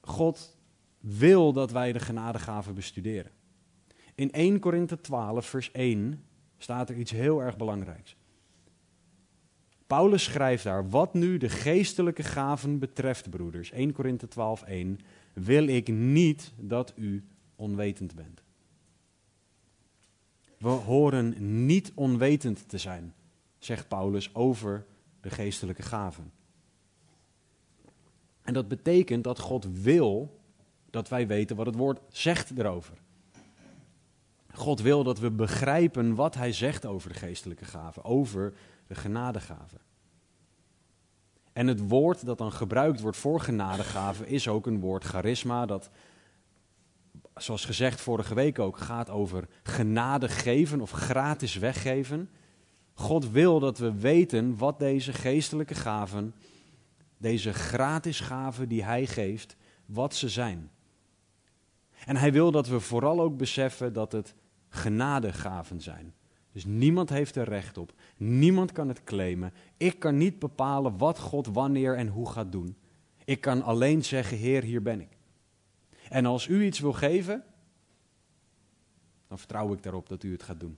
God 0.02 0.58
wil 1.00 1.54
dat 1.54 1.72
wij 1.72 1.92
de 1.92 2.00
genadegaven 2.00 2.76
bestuderen. 2.76 3.32
In 4.16 4.32
1 4.32 4.60
Korinthe 4.60 5.02
12, 5.02 5.46
vers 5.46 5.72
1 5.72 6.24
staat 6.58 6.90
er 6.90 6.98
iets 6.98 7.12
heel 7.12 7.42
erg 7.42 7.58
belangrijks. 7.58 8.16
Paulus 9.88 10.24
schrijft 10.24 10.64
daar, 10.64 10.90
wat 10.90 11.14
nu 11.14 11.38
de 11.38 11.50
geestelijke 11.50 12.24
gaven 12.24 12.80
betreft, 12.80 13.30
broeders, 13.30 13.72
1 13.72 13.94
Korinthe 13.94 14.28
12, 14.28 14.64
1, 14.64 15.00
wil 15.34 15.68
ik 15.68 15.88
niet 15.88 16.54
dat 16.56 16.94
u 16.96 17.24
onwetend 17.56 18.16
bent. 18.16 18.42
We 20.58 20.68
horen 20.68 21.66
niet 21.66 21.92
onwetend 21.96 22.70
te 22.70 22.78
zijn, 22.78 23.14
zegt 23.60 23.88
Paulus 23.88 24.36
over 24.36 24.86
de 25.22 25.30
geestelijke 25.30 25.82
gaven. 25.82 26.32
En 28.42 28.54
dat 28.54 28.68
betekent 28.68 29.24
dat 29.24 29.40
God 29.40 29.68
wil 29.82 30.40
dat 30.90 31.10
wij 31.10 31.28
weten 31.28 31.56
wat 31.56 31.66
het 31.66 31.76
woord 31.76 32.00
zegt 32.10 32.58
erover. 32.58 32.98
God 34.54 34.82
wil 34.82 35.04
dat 35.04 35.20
we 35.20 35.32
begrijpen 35.32 36.16
wat 36.16 36.36
hij 36.36 36.52
zegt 36.52 36.86
over 36.86 37.10
de 37.10 37.20
geestelijke 37.20 37.66
gaven, 37.66 38.04
over 38.04 38.54
de 38.88 38.96
genadegaven. 38.96 39.80
En 41.54 41.68
het 41.68 41.88
woord 41.88 42.26
dat 42.26 42.38
dan 42.38 42.52
gebruikt 42.52 43.02
wordt 43.02 43.18
voor 43.18 43.40
genadegaven 43.40 44.28
is 44.28 44.48
ook 44.48 44.68
een 44.68 44.80
woord 44.80 45.04
charisma, 45.04 45.66
dat, 45.66 45.90
zoals 47.36 47.66
gezegd 47.66 48.02
vorige 48.02 48.34
week 48.34 48.60
ook, 48.60 48.78
gaat 48.78 49.10
over 49.10 49.48
genade 49.64 50.30
geven 50.30 50.82
of 50.82 50.92
gratis 50.92 51.56
weggeven. 51.56 52.30
God 52.94 53.30
wil 53.32 53.60
dat 53.60 53.78
we 53.78 53.94
weten 53.94 54.58
wat 54.58 54.80
deze 54.80 55.14
geestelijke 55.14 55.76
gaven, 55.76 56.34
deze 57.18 57.54
gratis 57.54 58.20
gaven 58.20 58.70
die 58.70 58.84
hij 58.84 59.06
geeft, 59.06 59.56
wat 59.86 60.16
ze 60.16 60.30
zijn. 60.30 60.72
En 62.06 62.16
hij 62.16 62.32
wil 62.32 62.52
dat 62.52 62.68
we 62.68 62.80
vooral 62.80 63.22
ook 63.22 63.38
beseffen 63.38 63.94
dat 63.94 64.12
het 64.12 64.36
genadegaven 64.70 65.82
zijn. 65.82 66.14
Dus 66.52 66.66
niemand 66.66 67.10
heeft 67.10 67.36
er 67.36 67.50
recht 67.50 67.78
op. 67.78 67.94
Niemand 68.18 68.72
kan 68.72 68.88
het 68.88 69.04
claimen. 69.04 69.54
Ik 69.78 70.00
kan 70.00 70.18
niet 70.18 70.40
bepalen 70.40 70.98
wat 70.98 71.20
God 71.20 71.48
wanneer 71.48 71.96
en 71.96 72.08
hoe 72.08 72.30
gaat 72.30 72.52
doen. 72.52 72.78
Ik 73.26 73.42
kan 73.42 73.62
alleen 73.62 74.04
zeggen, 74.04 74.38
Heer, 74.38 74.64
hier 74.64 74.82
ben 74.82 75.02
ik. 75.02 75.18
En 76.10 76.26
als 76.26 76.48
u 76.48 76.64
iets 76.64 76.80
wil 76.80 76.94
geven, 76.94 77.44
dan 79.28 79.38
vertrouw 79.38 79.74
ik 79.74 79.84
daarop 79.84 80.10
dat 80.10 80.24
u 80.24 80.32
het 80.32 80.44
gaat 80.44 80.60
doen. 80.60 80.78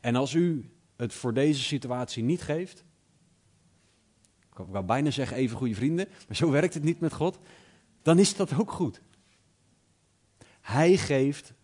En 0.00 0.16
als 0.16 0.34
u 0.34 0.70
het 0.96 1.14
voor 1.14 1.34
deze 1.34 1.62
situatie 1.62 2.22
niet 2.22 2.42
geeft, 2.42 2.84
ik 4.50 4.66
wou 4.66 4.84
bijna 4.84 5.10
zeggen 5.10 5.36
even 5.36 5.56
goede 5.56 5.74
vrienden, 5.74 6.08
maar 6.26 6.36
zo 6.36 6.50
werkt 6.60 6.74
het 6.74 6.82
niet 6.82 7.00
met 7.00 7.12
God, 7.12 7.38
dan 8.02 8.18
is 8.18 8.36
dat 8.36 8.58
ook 8.58 8.70
goed. 8.70 9.00
Hij 10.60 10.96
geeft 10.96 11.54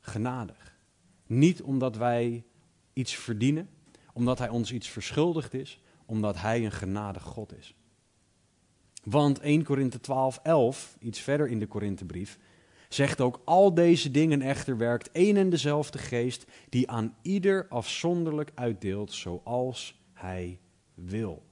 genadig. 0.00 0.78
Niet 1.26 1.62
omdat 1.62 1.96
wij 1.96 2.44
iets 2.92 3.14
verdienen, 3.14 3.68
omdat 4.14 4.38
hij 4.38 4.48
ons 4.48 4.72
iets 4.72 4.88
verschuldigd 4.88 5.54
is, 5.54 5.80
omdat 6.06 6.40
hij 6.40 6.64
een 6.64 6.72
genadig 6.72 7.22
God 7.22 7.56
is. 7.56 7.74
Want 9.02 9.40
1 9.40 9.64
Korinthe 9.64 10.00
12, 10.00 10.40
11, 10.42 10.96
iets 11.00 11.20
verder 11.20 11.48
in 11.48 11.58
de 11.58 11.66
Korinthebrief, 11.66 12.38
zegt 12.88 13.20
ook: 13.20 13.40
Al 13.44 13.74
deze 13.74 14.10
dingen 14.10 14.42
echter 14.42 14.76
werkt 14.76 15.10
één 15.10 15.36
en 15.36 15.50
dezelfde 15.50 15.98
geest, 15.98 16.46
die 16.68 16.90
aan 16.90 17.16
ieder 17.22 17.66
afzonderlijk 17.68 18.50
uitdeelt 18.54 19.12
zoals 19.12 20.00
hij 20.12 20.60
wil. 20.94 21.42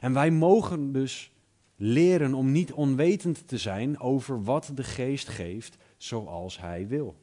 En 0.00 0.12
wij 0.12 0.30
mogen 0.30 0.92
dus 0.92 1.32
leren 1.76 2.34
om 2.34 2.52
niet 2.52 2.72
onwetend 2.72 3.48
te 3.48 3.58
zijn 3.58 4.00
over 4.00 4.42
wat 4.42 4.70
de 4.74 4.84
geest 4.84 5.28
geeft 5.28 5.76
zoals 5.96 6.60
hij 6.60 6.88
wil. 6.88 7.21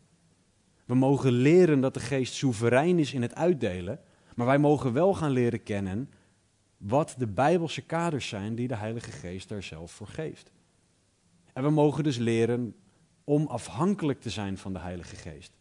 We 0.89 0.95
mogen 0.95 1.31
leren 1.31 1.81
dat 1.81 1.93
de 1.93 1.99
geest 1.99 2.33
soeverein 2.33 2.99
is 2.99 3.13
in 3.13 3.21
het 3.21 3.35
uitdelen, 3.35 3.99
maar 4.35 4.45
wij 4.45 4.57
mogen 4.57 4.93
wel 4.93 5.13
gaan 5.13 5.31
leren 5.31 5.63
kennen 5.63 6.09
wat 6.77 7.15
de 7.17 7.27
bijbelse 7.27 7.81
kaders 7.81 8.27
zijn 8.27 8.55
die 8.55 8.67
de 8.67 8.75
Heilige 8.75 9.11
Geest 9.11 9.49
daar 9.49 9.63
zelf 9.63 9.91
voor 9.91 10.07
geeft. 10.07 10.51
En 11.53 11.63
we 11.63 11.69
mogen 11.69 12.03
dus 12.03 12.17
leren 12.17 12.75
om 13.23 13.47
afhankelijk 13.47 14.21
te 14.21 14.29
zijn 14.29 14.57
van 14.57 14.73
de 14.73 14.79
Heilige 14.79 15.15
Geest. 15.15 15.53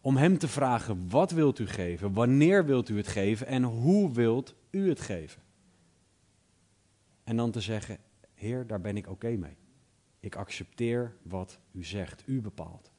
Om 0.00 0.16
Hem 0.16 0.38
te 0.38 0.48
vragen, 0.48 1.08
wat 1.08 1.30
wilt 1.30 1.58
u 1.58 1.66
geven, 1.66 2.12
wanneer 2.12 2.64
wilt 2.64 2.88
u 2.88 2.96
het 2.96 3.08
geven 3.08 3.46
en 3.46 3.62
hoe 3.62 4.12
wilt 4.12 4.54
u 4.70 4.88
het 4.88 5.00
geven? 5.00 5.42
En 7.24 7.36
dan 7.36 7.50
te 7.50 7.60
zeggen, 7.60 7.98
Heer, 8.34 8.66
daar 8.66 8.80
ben 8.80 8.96
ik 8.96 9.08
oké 9.08 9.36
mee. 9.36 9.56
Ik 10.20 10.36
accepteer 10.36 11.16
wat 11.22 11.58
u 11.72 11.84
zegt, 11.84 12.22
u 12.26 12.40
bepaalt. 12.40 12.94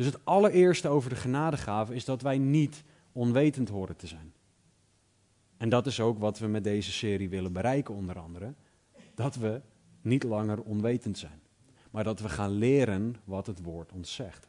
Dus 0.00 0.08
het 0.08 0.24
allereerste 0.24 0.88
over 0.88 1.10
de 1.10 1.16
genadegave 1.16 1.94
is 1.94 2.04
dat 2.04 2.22
wij 2.22 2.38
niet 2.38 2.82
onwetend 3.12 3.68
horen 3.68 3.96
te 3.96 4.06
zijn. 4.06 4.32
En 5.56 5.68
dat 5.68 5.86
is 5.86 6.00
ook 6.00 6.18
wat 6.18 6.38
we 6.38 6.46
met 6.46 6.64
deze 6.64 6.92
serie 6.92 7.28
willen 7.28 7.52
bereiken, 7.52 7.94
onder 7.94 8.18
andere. 8.18 8.54
Dat 9.14 9.34
we 9.34 9.60
niet 10.00 10.22
langer 10.22 10.62
onwetend 10.62 11.18
zijn, 11.18 11.40
maar 11.90 12.04
dat 12.04 12.20
we 12.20 12.28
gaan 12.28 12.50
leren 12.50 13.16
wat 13.24 13.46
het 13.46 13.62
woord 13.62 13.92
ons 13.92 14.14
zegt. 14.14 14.48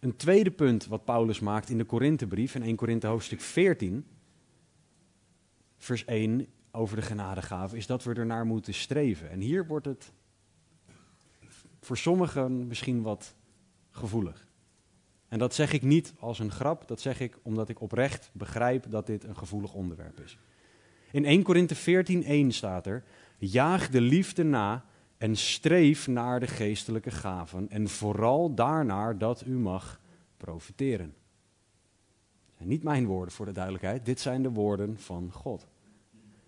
Een 0.00 0.16
tweede 0.16 0.50
punt 0.50 0.86
wat 0.86 1.04
Paulus 1.04 1.40
maakt 1.40 1.68
in 1.68 1.78
de 1.78 1.84
Korinthebrief, 1.84 2.54
in 2.54 2.62
1 2.62 2.76
Korinthe 2.76 3.06
hoofdstuk 3.06 3.40
14, 3.40 4.06
vers 5.76 6.04
1 6.04 6.46
over 6.70 6.96
de 6.96 7.02
genadegave, 7.02 7.76
is 7.76 7.86
dat 7.86 8.04
we 8.04 8.14
ernaar 8.14 8.46
moeten 8.46 8.74
streven. 8.74 9.30
En 9.30 9.40
hier 9.40 9.66
wordt 9.66 9.86
het 9.86 10.12
voor 11.80 11.96
sommigen 11.96 12.66
misschien 12.66 13.02
wat 13.02 13.34
gevoelig. 13.90 14.48
En 15.28 15.38
dat 15.38 15.54
zeg 15.54 15.72
ik 15.72 15.82
niet 15.82 16.14
als 16.18 16.38
een 16.38 16.50
grap, 16.50 16.88
dat 16.88 17.00
zeg 17.00 17.20
ik 17.20 17.38
omdat 17.42 17.68
ik 17.68 17.80
oprecht 17.80 18.30
begrijp 18.32 18.90
dat 18.90 19.06
dit 19.06 19.24
een 19.24 19.36
gevoelig 19.36 19.72
onderwerp 19.72 20.20
is. 20.20 20.38
In 21.12 21.24
1 21.24 21.42
Korinthe 21.42 21.76
14:1 22.44 22.46
staat 22.46 22.86
er: 22.86 23.04
Jaag 23.38 23.88
de 23.88 24.00
liefde 24.00 24.42
na 24.42 24.84
en 25.18 25.36
streef 25.36 26.06
naar 26.06 26.40
de 26.40 26.46
geestelijke 26.46 27.10
gaven 27.10 27.68
en 27.68 27.88
vooral 27.88 28.54
daarnaar 28.54 29.18
dat 29.18 29.46
u 29.46 29.58
mag 29.58 30.00
profiteren. 30.36 31.14
Dat 32.46 32.56
zijn 32.56 32.68
niet 32.68 32.82
mijn 32.82 33.06
woorden 33.06 33.34
voor 33.34 33.46
de 33.46 33.52
duidelijkheid, 33.52 34.04
dit 34.04 34.20
zijn 34.20 34.42
de 34.42 34.50
woorden 34.50 34.98
van 34.98 35.32
God. 35.32 35.66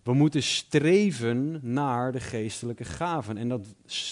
We 0.02 0.12
moeten 0.12 0.42
streven 0.42 1.60
naar 1.72 2.12
de 2.12 2.20
geestelijke 2.20 2.84
gaven. 2.84 3.36
En 3.36 3.48
dat, 3.48 3.66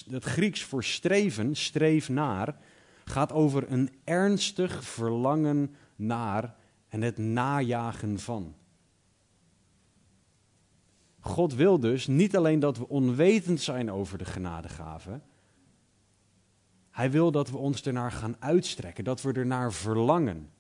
dat 0.07 0.25
Grieks 0.25 0.63
voor 0.63 0.85
streven, 0.85 1.57
streef 1.57 2.09
naar, 2.09 2.59
gaat 3.05 3.33
over 3.33 3.73
een 3.73 3.91
ernstig 4.05 4.85
verlangen 4.85 5.75
naar 5.97 6.55
en 6.89 7.03
het 7.03 7.19
najagen 7.19 8.19
van. 8.19 8.55
God 11.21 11.55
wil 11.55 11.81
dus 11.81 12.07
niet 12.07 12.37
alleen 12.37 12.61
dat 12.61 12.79
we 12.79 12.89
onwetend 12.89 13.61
zijn 13.61 13.91
over 13.91 14.19
de 14.19 14.25
genadegaven. 14.25 15.23
Hij 16.91 17.11
wil 17.11 17.31
dat 17.31 17.51
we 17.51 17.57
ons 17.57 17.83
ernaar 17.83 18.13
gaan 18.13 18.37
uitstrekken, 18.39 19.05
dat 19.05 19.23
we 19.23 19.33
ernaar 19.33 19.73
verlangen. 19.73 20.51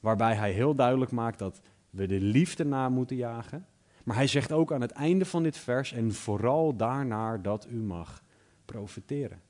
Waarbij 0.00 0.34
hij 0.34 0.52
heel 0.52 0.74
duidelijk 0.74 1.10
maakt 1.10 1.38
dat 1.38 1.60
we 1.90 2.06
de 2.06 2.20
liefde 2.20 2.64
na 2.64 2.88
moeten 2.88 3.16
jagen. 3.16 3.66
Maar 4.06 4.16
hij 4.16 4.26
zegt 4.26 4.52
ook 4.52 4.72
aan 4.72 4.80
het 4.80 4.90
einde 4.90 5.24
van 5.24 5.42
dit 5.42 5.56
vers, 5.56 5.92
en 5.92 6.14
vooral 6.14 6.76
daarnaar 6.76 7.42
dat 7.42 7.66
u 7.70 7.76
mag 7.76 8.22
profiteren. 8.64 9.42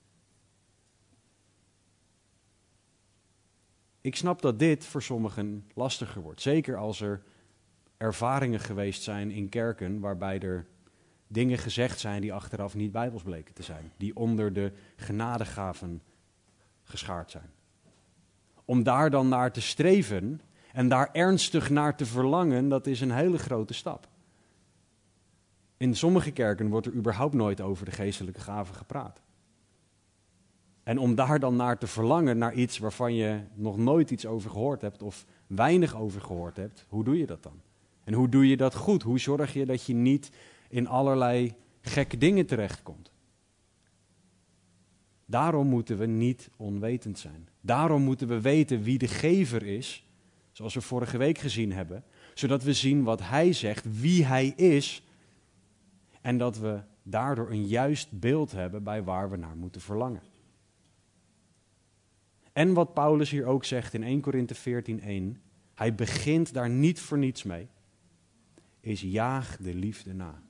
Ik 4.01 4.17
snap 4.17 4.43
dat 4.43 4.59
dit 4.59 4.85
voor 4.85 5.03
sommigen 5.03 5.71
lastiger 5.75 6.23
wordt. 6.23 6.41
Zeker 6.41 6.77
als 6.77 7.01
er 7.01 7.23
ervaringen 7.97 8.61
geweest 8.61 9.03
zijn 9.03 9.31
in 9.31 9.49
kerken 9.49 10.01
waarbij 10.01 10.41
er 10.41 10.67
dingen 11.27 11.59
gezegd 11.59 11.99
zijn 11.99 12.21
die 12.21 12.33
achteraf 12.33 12.75
niet 12.75 12.93
bijbels 12.93 13.23
bleken 13.23 13.55
te 13.55 13.63
zijn. 13.63 13.93
Die 13.97 14.17
onder 14.17 14.53
de 14.53 14.73
genadegaven 14.97 16.03
geschaard 16.83 17.31
zijn. 17.31 17.51
Om 18.65 18.83
daar 18.83 19.11
dan 19.11 19.29
naar 19.29 19.53
te 19.53 19.61
streven 19.61 20.41
en 20.73 20.89
daar 20.89 21.09
ernstig 21.13 21.71
naar 21.71 21.97
te 21.97 22.07
verlangen, 22.07 22.69
dat 22.69 22.87
is 22.87 23.01
een 23.01 23.13
hele 23.13 23.39
grote 23.39 23.75
stap. 23.75 24.09
In 25.77 25.97
sommige 25.97 26.31
kerken 26.31 26.69
wordt 26.69 26.87
er 26.87 26.93
überhaupt 26.93 27.35
nooit 27.35 27.61
over 27.61 27.85
de 27.85 27.91
geestelijke 27.91 28.41
gaven 28.41 28.75
gepraat. 28.75 29.21
En 30.83 30.99
om 30.99 31.15
daar 31.15 31.41
dan 31.41 31.57
naar 31.57 31.79
te 31.79 31.87
verlangen, 31.87 32.39
naar 32.39 32.55
iets 32.55 32.79
waarvan 32.79 33.15
je 33.15 33.41
nog 33.55 33.77
nooit 33.77 34.11
iets 34.11 34.27
over 34.27 34.51
gehoord 34.51 34.81
hebt 34.81 35.03
of 35.03 35.25
weinig 35.47 35.97
over 35.97 36.21
gehoord 36.21 36.57
hebt, 36.57 36.87
hoe 36.89 37.05
doe 37.05 37.19
je 37.19 37.27
dat 37.27 37.43
dan? 37.43 37.61
En 38.05 38.13
hoe 38.13 38.29
doe 38.29 38.49
je 38.49 38.57
dat 38.57 38.75
goed? 38.75 39.03
Hoe 39.03 39.19
zorg 39.19 39.53
je 39.53 39.67
dat 39.67 39.85
je 39.85 39.95
niet 39.95 40.31
in 40.69 40.89
allerlei 40.89 41.55
gekke 41.81 42.19
dingen 42.19 42.47
terechtkomt? 42.47 43.13
Daarom 45.25 45.67
moeten 45.67 45.99
we 45.99 46.07
niet 46.07 46.51
onwetend 46.57 47.19
zijn. 47.19 47.49
Daarom 47.61 48.03
moeten 48.03 48.29
we 48.29 48.41
weten 48.41 48.83
wie 48.83 48.99
de 48.99 49.09
gever 49.09 49.63
is, 49.63 50.07
zoals 50.53 50.75
we 50.75 50.81
vorige 50.81 51.19
week 51.19 51.39
gezien 51.39 51.73
hebben, 51.73 52.05
zodat 52.35 52.63
we 52.63 52.73
zien 52.73 53.03
wat 53.03 53.21
hij 53.23 53.53
zegt, 53.53 54.01
wie 54.01 54.25
hij 54.25 54.47
is, 54.47 55.03
en 56.27 56.39
dat 56.39 56.59
we 56.59 56.81
daardoor 57.03 57.51
een 57.51 57.67
juist 57.67 58.19
beeld 58.19 58.53
hebben 58.53 58.83
bij 58.83 59.03
waar 59.03 59.31
we 59.31 59.37
naar 59.37 59.57
moeten 59.57 59.81
verlangen. 59.81 60.23
En 62.53 62.73
wat 62.73 62.95
Paulus 62.95 63.31
hier 63.31 63.45
ook 63.45 63.65
zegt 63.65 63.95
in 63.95 64.03
1 64.03 64.21
Korinthe 64.21 64.55
14:1, 65.35 65.41
hij 65.75 65.95
begint 65.95 66.53
daar 66.53 66.71
niet 66.71 67.01
voor 67.01 67.19
niets 67.19 67.43
mee, 67.43 67.69
is 68.81 69.01
jaag 69.01 69.57
de 69.57 69.75
liefde 69.75 70.15
na. 70.15 70.43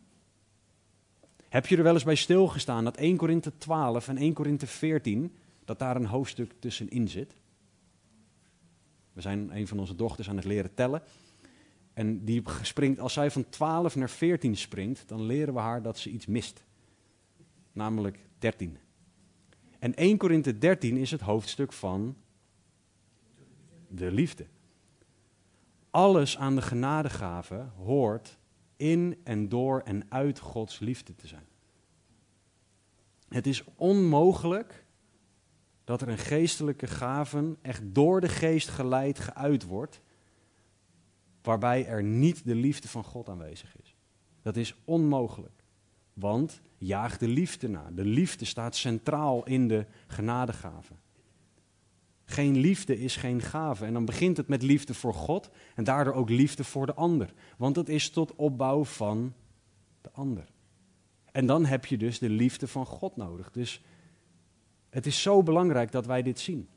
Heb 1.48 1.66
je 1.66 1.76
er 1.76 1.82
wel 1.82 1.94
eens 1.94 2.04
bij 2.04 2.14
stilgestaan 2.14 2.84
dat 2.84 2.96
1 2.96 3.16
Korinthe 3.16 3.52
12 3.58 4.08
en 4.08 4.16
1 4.16 4.32
Korinthe 4.32 4.66
14, 4.66 5.36
dat 5.64 5.78
daar 5.78 5.96
een 5.96 6.06
hoofdstuk 6.06 6.52
tussenin 6.58 7.08
zit? 7.08 7.34
We 9.12 9.20
zijn 9.20 9.56
een 9.56 9.68
van 9.68 9.78
onze 9.78 9.94
dochters 9.94 10.28
aan 10.28 10.36
het 10.36 10.44
leren 10.44 10.74
tellen. 10.74 11.02
En 11.96 12.24
die 12.24 12.42
springt, 12.62 13.00
als 13.00 13.12
zij 13.12 13.30
van 13.30 13.48
12 13.48 13.96
naar 13.96 14.10
14 14.10 14.56
springt, 14.56 15.08
dan 15.08 15.22
leren 15.22 15.54
we 15.54 15.60
haar 15.60 15.82
dat 15.82 15.98
ze 15.98 16.10
iets 16.10 16.26
mist. 16.26 16.64
Namelijk 17.72 18.18
13. 18.38 18.78
En 19.78 19.94
1 19.94 20.16
Korinthe 20.16 20.58
13 20.58 20.96
is 20.96 21.10
het 21.10 21.20
hoofdstuk 21.20 21.72
van 21.72 22.16
de 23.88 24.12
liefde. 24.12 24.46
Alles 25.90 26.38
aan 26.38 26.54
de 26.54 26.62
genadegave 26.62 27.68
hoort 27.76 28.38
in 28.76 29.20
en 29.24 29.48
door 29.48 29.80
en 29.80 30.06
uit 30.08 30.38
Gods 30.38 30.78
liefde 30.78 31.14
te 31.14 31.26
zijn. 31.26 31.46
Het 33.28 33.46
is 33.46 33.64
onmogelijk 33.74 34.84
dat 35.84 36.00
er 36.00 36.08
een 36.08 36.18
geestelijke 36.18 36.86
gave 36.86 37.56
echt 37.62 37.82
door 37.84 38.20
de 38.20 38.28
geest 38.28 38.68
geleid 38.68 39.18
geuit 39.18 39.64
wordt, 39.64 40.00
waarbij 41.46 41.86
er 41.86 42.02
niet 42.02 42.44
de 42.44 42.54
liefde 42.54 42.88
van 42.88 43.04
God 43.04 43.28
aanwezig 43.28 43.76
is. 43.82 43.96
Dat 44.42 44.56
is 44.56 44.74
onmogelijk. 44.84 45.64
Want 46.12 46.60
jaag 46.78 47.18
de 47.18 47.28
liefde 47.28 47.68
na. 47.68 47.90
De 47.90 48.04
liefde 48.04 48.44
staat 48.44 48.76
centraal 48.76 49.46
in 49.46 49.68
de 49.68 49.86
genadegave. 50.06 50.92
Geen 52.24 52.56
liefde 52.56 52.98
is 52.98 53.16
geen 53.16 53.40
gave. 53.40 53.84
En 53.84 53.92
dan 53.92 54.04
begint 54.04 54.36
het 54.36 54.48
met 54.48 54.62
liefde 54.62 54.94
voor 54.94 55.14
God 55.14 55.50
en 55.74 55.84
daardoor 55.84 56.14
ook 56.14 56.28
liefde 56.28 56.64
voor 56.64 56.86
de 56.86 56.94
ander. 56.94 57.32
Want 57.56 57.76
het 57.76 57.88
is 57.88 58.10
tot 58.10 58.34
opbouw 58.34 58.84
van 58.84 59.34
de 60.00 60.10
ander. 60.12 60.44
En 61.32 61.46
dan 61.46 61.64
heb 61.64 61.86
je 61.86 61.96
dus 61.96 62.18
de 62.18 62.30
liefde 62.30 62.68
van 62.68 62.86
God 62.86 63.16
nodig. 63.16 63.50
Dus 63.50 63.82
het 64.90 65.06
is 65.06 65.22
zo 65.22 65.42
belangrijk 65.42 65.92
dat 65.92 66.06
wij 66.06 66.22
dit 66.22 66.38
zien. 66.38 66.68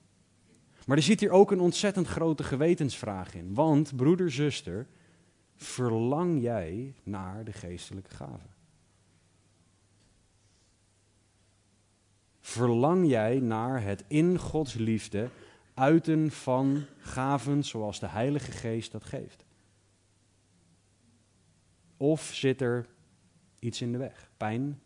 Maar 0.85 0.97
er 0.97 1.03
zit 1.03 1.19
hier 1.19 1.31
ook 1.31 1.51
een 1.51 1.59
ontzettend 1.59 2.07
grote 2.07 2.43
gewetensvraag 2.43 3.35
in. 3.35 3.53
Want, 3.53 3.95
broeder, 3.95 4.31
zuster, 4.31 4.87
verlang 5.55 6.41
jij 6.41 6.93
naar 7.03 7.43
de 7.43 7.53
geestelijke 7.53 8.15
gaven? 8.15 8.49
Verlang 12.39 13.07
jij 13.07 13.39
naar 13.39 13.83
het 13.83 14.03
in 14.07 14.37
Gods 14.37 14.73
liefde 14.73 15.29
uiten 15.73 16.31
van 16.31 16.85
gaven 16.97 17.63
zoals 17.63 17.99
de 17.99 18.07
Heilige 18.07 18.51
Geest 18.51 18.91
dat 18.91 19.03
geeft? 19.03 19.45
Of 21.97 22.21
zit 22.21 22.61
er 22.61 22.87
iets 23.59 23.81
in 23.81 23.91
de 23.91 23.97
weg? 23.97 24.29
Pijn, 24.37 24.81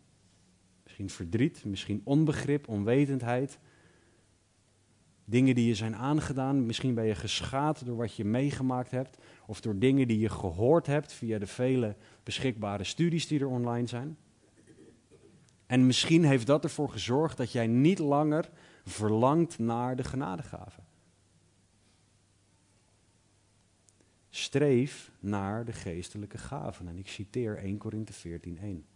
misschien 0.82 1.10
verdriet, 1.10 1.64
misschien 1.64 2.00
onbegrip, 2.04 2.68
onwetendheid. 2.68 3.58
Dingen 5.24 5.54
die 5.54 5.66
je 5.66 5.74
zijn 5.74 5.96
aangedaan, 5.96 6.66
misschien 6.66 6.94
ben 6.94 7.04
je 7.04 7.14
geschaad 7.14 7.84
door 7.84 7.96
wat 7.96 8.14
je 8.14 8.24
meegemaakt 8.24 8.90
hebt, 8.90 9.18
of 9.46 9.60
door 9.60 9.78
dingen 9.78 10.08
die 10.08 10.18
je 10.18 10.28
gehoord 10.28 10.86
hebt 10.86 11.12
via 11.12 11.38
de 11.38 11.46
vele 11.46 11.96
beschikbare 12.22 12.84
studies 12.84 13.26
die 13.26 13.40
er 13.40 13.48
online 13.48 13.86
zijn. 13.86 14.16
En 15.66 15.86
misschien 15.86 16.24
heeft 16.24 16.46
dat 16.46 16.64
ervoor 16.64 16.88
gezorgd 16.88 17.36
dat 17.36 17.52
jij 17.52 17.66
niet 17.66 17.98
langer 17.98 18.50
verlangt 18.84 19.58
naar 19.58 19.96
de 19.96 20.04
genadegave. 20.04 20.80
Streef 24.28 25.12
naar 25.20 25.64
de 25.64 25.72
geestelijke 25.72 26.38
gaven. 26.38 26.88
En 26.88 26.98
ik 26.98 27.08
citeer 27.08 27.58
1 27.58 27.78
Korinthe 27.78 28.12
14:1. 28.12 28.86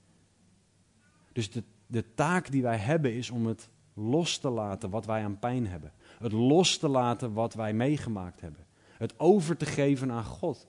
Dus 1.33 1.51
de, 1.51 1.63
de 1.87 2.15
taak 2.15 2.51
die 2.51 2.63
wij 2.63 2.77
hebben 2.77 3.15
is 3.15 3.31
om 3.31 3.47
het 3.47 3.69
los 3.95 4.39
te 4.39 4.49
laten 4.49 4.91
wat 4.91 5.07
wij 5.07 5.25
aan 5.25 5.39
pijn 5.39 5.67
hebben. 5.67 5.93
Het 6.19 6.33
los 6.33 6.79
te 6.79 6.89
laten 6.89 7.33
wat 7.33 7.55
wij 7.55 7.73
meegemaakt 7.73 8.41
hebben. 8.41 8.67
Het 8.97 9.19
over 9.19 9.57
te 9.57 9.67
geven 9.67 10.11
aan 10.11 10.25
God. 10.25 10.67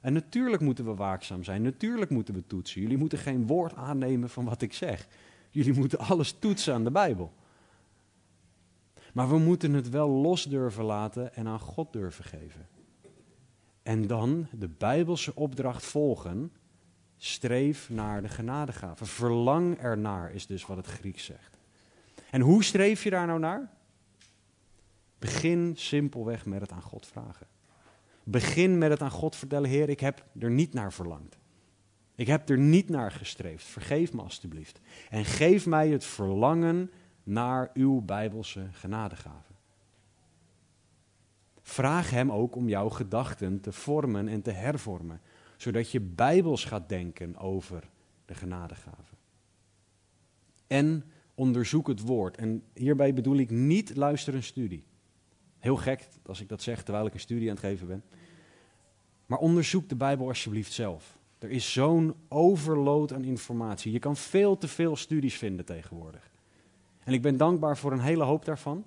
En 0.00 0.12
natuurlijk 0.12 0.62
moeten 0.62 0.84
we 0.84 0.94
waakzaam 0.94 1.44
zijn. 1.44 1.62
Natuurlijk 1.62 2.10
moeten 2.10 2.34
we 2.34 2.46
toetsen. 2.46 2.80
Jullie 2.80 2.96
moeten 2.96 3.18
geen 3.18 3.46
woord 3.46 3.74
aannemen 3.74 4.30
van 4.30 4.44
wat 4.44 4.62
ik 4.62 4.72
zeg. 4.72 5.08
Jullie 5.50 5.74
moeten 5.74 5.98
alles 5.98 6.32
toetsen 6.38 6.74
aan 6.74 6.84
de 6.84 6.90
Bijbel. 6.90 7.32
Maar 9.12 9.28
we 9.28 9.38
moeten 9.38 9.72
het 9.72 9.88
wel 9.88 10.08
los 10.08 10.44
durven 10.44 10.84
laten 10.84 11.34
en 11.34 11.46
aan 11.46 11.60
God 11.60 11.92
durven 11.92 12.24
geven. 12.24 12.68
En 13.82 14.06
dan 14.06 14.46
de 14.52 14.68
Bijbelse 14.68 15.34
opdracht 15.34 15.84
volgen. 15.84 16.52
Streef 17.16 17.90
naar 17.90 18.22
de 18.22 18.28
genadegave. 18.28 19.04
Verlang 19.04 19.78
ernaar 19.78 20.32
is 20.32 20.46
dus 20.46 20.66
wat 20.66 20.76
het 20.76 20.86
Grieks 20.86 21.24
zegt. 21.24 21.58
En 22.30 22.40
hoe 22.40 22.64
streef 22.64 23.04
je 23.04 23.10
daar 23.10 23.26
nou 23.26 23.38
naar? 23.38 23.70
Begin 25.18 25.72
simpelweg 25.76 26.46
met 26.46 26.60
het 26.60 26.72
aan 26.72 26.82
God 26.82 27.06
vragen. 27.06 27.46
Begin 28.24 28.78
met 28.78 28.90
het 28.90 29.02
aan 29.02 29.10
God 29.10 29.36
vertellen: 29.36 29.70
Heer, 29.70 29.88
ik 29.88 30.00
heb 30.00 30.24
er 30.38 30.50
niet 30.50 30.72
naar 30.72 30.92
verlangd. 30.92 31.38
Ik 32.14 32.26
heb 32.26 32.48
er 32.48 32.58
niet 32.58 32.88
naar 32.88 33.10
gestreefd. 33.10 33.66
Vergeef 33.66 34.12
me 34.12 34.22
alstublieft. 34.22 34.80
En 35.10 35.24
geef 35.24 35.66
mij 35.66 35.88
het 35.88 36.04
verlangen 36.04 36.90
naar 37.22 37.70
uw 37.74 38.00
bijbelse 38.00 38.68
genadegave. 38.72 39.52
Vraag 41.62 42.10
hem 42.10 42.32
ook 42.32 42.56
om 42.56 42.68
jouw 42.68 42.88
gedachten 42.88 43.60
te 43.60 43.72
vormen 43.72 44.28
en 44.28 44.42
te 44.42 44.50
hervormen, 44.50 45.20
zodat 45.56 45.90
je 45.90 46.00
bijbels 46.00 46.64
gaat 46.64 46.88
denken 46.88 47.36
over 47.36 47.88
de 48.24 48.34
genadegave. 48.34 49.14
En 50.66 51.04
onderzoek 51.34 51.88
het 51.88 52.00
woord. 52.00 52.36
En 52.36 52.62
hierbij 52.74 53.14
bedoel 53.14 53.36
ik 53.36 53.50
niet 53.50 53.96
luister 53.96 54.34
een 54.34 54.42
studie. 54.42 54.84
Heel 55.68 55.76
gek 55.76 56.08
als 56.26 56.40
ik 56.40 56.48
dat 56.48 56.62
zeg 56.62 56.82
terwijl 56.82 57.06
ik 57.06 57.14
een 57.14 57.20
studie 57.20 57.48
aan 57.48 57.56
het 57.56 57.64
geven 57.64 57.86
ben. 57.86 58.02
Maar 59.26 59.38
onderzoek 59.38 59.88
de 59.88 59.96
Bijbel 59.96 60.28
alsjeblieft 60.28 60.72
zelf. 60.72 61.18
Er 61.38 61.50
is 61.50 61.72
zo'n 61.72 62.14
overload 62.28 63.12
aan 63.12 63.24
informatie. 63.24 63.92
Je 63.92 63.98
kan 63.98 64.16
veel 64.16 64.58
te 64.58 64.68
veel 64.68 64.96
studies 64.96 65.34
vinden 65.34 65.64
tegenwoordig. 65.64 66.30
En 67.04 67.12
ik 67.12 67.22
ben 67.22 67.36
dankbaar 67.36 67.76
voor 67.76 67.92
een 67.92 68.00
hele 68.00 68.24
hoop 68.24 68.44
daarvan. 68.44 68.84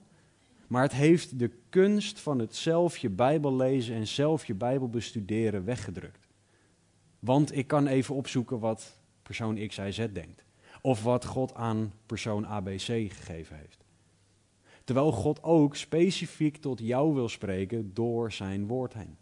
Maar 0.67 0.81
het 0.81 0.91
heeft 0.91 1.39
de 1.39 1.51
kunst 1.69 2.19
van 2.19 2.39
het 2.39 2.55
zelf 2.55 2.97
je 2.97 3.09
Bijbel 3.09 3.55
lezen 3.55 3.95
en 3.95 4.07
zelf 4.07 4.45
je 4.45 4.53
Bijbel 4.53 4.89
bestuderen 4.89 5.65
weggedrukt. 5.65 6.27
Want 7.19 7.55
ik 7.55 7.67
kan 7.67 7.87
even 7.87 8.15
opzoeken 8.15 8.59
wat 8.59 8.97
persoon 9.23 9.67
X, 9.67 9.77
Y, 9.77 9.91
Z 9.91 10.07
denkt. 10.13 10.43
Of 10.81 11.03
wat 11.03 11.25
God 11.25 11.53
aan 11.53 11.93
persoon 12.05 12.47
ABC 12.47 12.85
gegeven 12.85 13.57
heeft. 13.57 13.80
Terwijl 14.91 15.11
God 15.11 15.43
ook 15.43 15.75
specifiek 15.75 16.57
tot 16.57 16.79
jou 16.79 17.13
wil 17.13 17.29
spreken 17.29 17.93
door 17.93 18.31
zijn 18.31 18.67
woord 18.67 18.93
heen. 18.93 19.17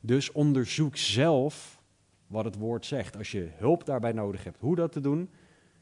Dus 0.00 0.32
onderzoek 0.32 0.96
zelf 0.96 1.82
wat 2.26 2.44
het 2.44 2.56
woord 2.56 2.86
zegt. 2.86 3.16
Als 3.16 3.30
je 3.30 3.48
hulp 3.56 3.84
daarbij 3.84 4.12
nodig 4.12 4.44
hebt 4.44 4.60
hoe 4.60 4.76
dat 4.76 4.92
te 4.92 5.00
doen, 5.00 5.30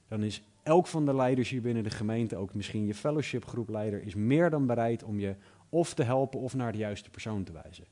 dan 0.08 0.22
is 0.22 0.42
elk 0.62 0.86
van 0.86 1.06
de 1.06 1.14
leiders 1.14 1.50
hier 1.50 1.62
binnen 1.62 1.82
de 1.82 1.90
gemeente, 1.90 2.36
ook 2.36 2.54
misschien 2.54 2.86
je 2.86 2.94
fellowshipgroepleider, 2.94 4.02
is 4.02 4.14
meer 4.14 4.50
dan 4.50 4.66
bereid 4.66 5.02
om 5.02 5.18
je 5.18 5.36
of 5.68 5.94
te 5.94 6.02
helpen 6.02 6.40
of 6.40 6.54
naar 6.54 6.72
de 6.72 6.78
juiste 6.78 7.10
persoon 7.10 7.44
te 7.44 7.52
wijzen. 7.52 7.86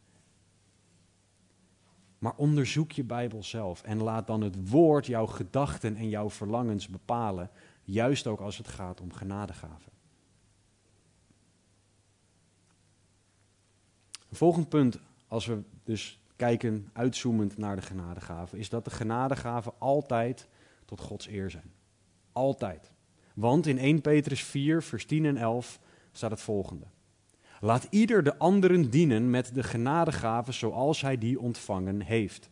Maar 2.19 2.35
onderzoek 2.37 2.93
je 2.93 3.05
Bijbel 3.05 3.43
zelf 3.43 3.83
en 3.83 4.03
laat 4.03 4.27
dan 4.27 4.41
het 4.41 4.71
woord 4.71 5.07
jouw 5.07 5.27
gedachten 5.27 5.97
en 5.97 6.09
jouw 6.09 6.31
verlangens 6.31 6.89
bepalen, 6.89 7.51
juist 7.83 8.27
ook 8.27 8.41
als 8.41 8.59
het 8.59 8.69
gaat 8.69 9.01
om 9.01 9.13
genadegaven. 9.13 9.99
Een 14.31 14.37
volgend 14.37 14.69
punt, 14.69 14.99
als 15.29 15.47
we 15.47 15.63
dus 15.85 16.21
kijken 16.37 16.91
uitzoomend 16.93 17.57
naar 17.57 17.77
de 17.77 17.83
genadegaven, 17.83 18.59
is 18.59 18.69
dat 18.69 18.85
de 18.85 18.91
genadegaven 18.91 19.73
altijd 19.79 20.49
tot 20.85 21.01
Gods 21.01 21.29
eer 21.29 21.51
zijn. 21.51 21.73
Altijd. 22.33 22.93
Want 23.35 23.67
in 23.67 23.79
1 23.79 24.01
Petrus 24.01 24.43
4, 24.43 24.83
vers 24.83 25.07
10 25.07 25.25
en 25.25 25.37
11 25.37 25.81
staat 26.13 26.31
het 26.31 26.41
volgende. 26.41 26.87
Laat 27.61 27.87
ieder 27.91 28.23
de 28.23 28.39
anderen 28.39 28.91
dienen 28.91 29.31
met 29.31 29.55
de 29.55 29.63
genadegaven 29.63 30.55
zoals 30.55 31.01
hij 31.01 31.19
die 31.19 31.41
ontvangen 31.41 32.01
heeft. 32.03 32.51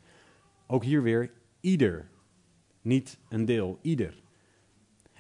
Ook 0.67 0.85
hier 0.85 1.03
weer 1.03 1.31
ieder. 1.61 2.09
Niet 2.83 3.19
een 3.29 3.45
deel, 3.45 3.79
ieder. 3.83 4.23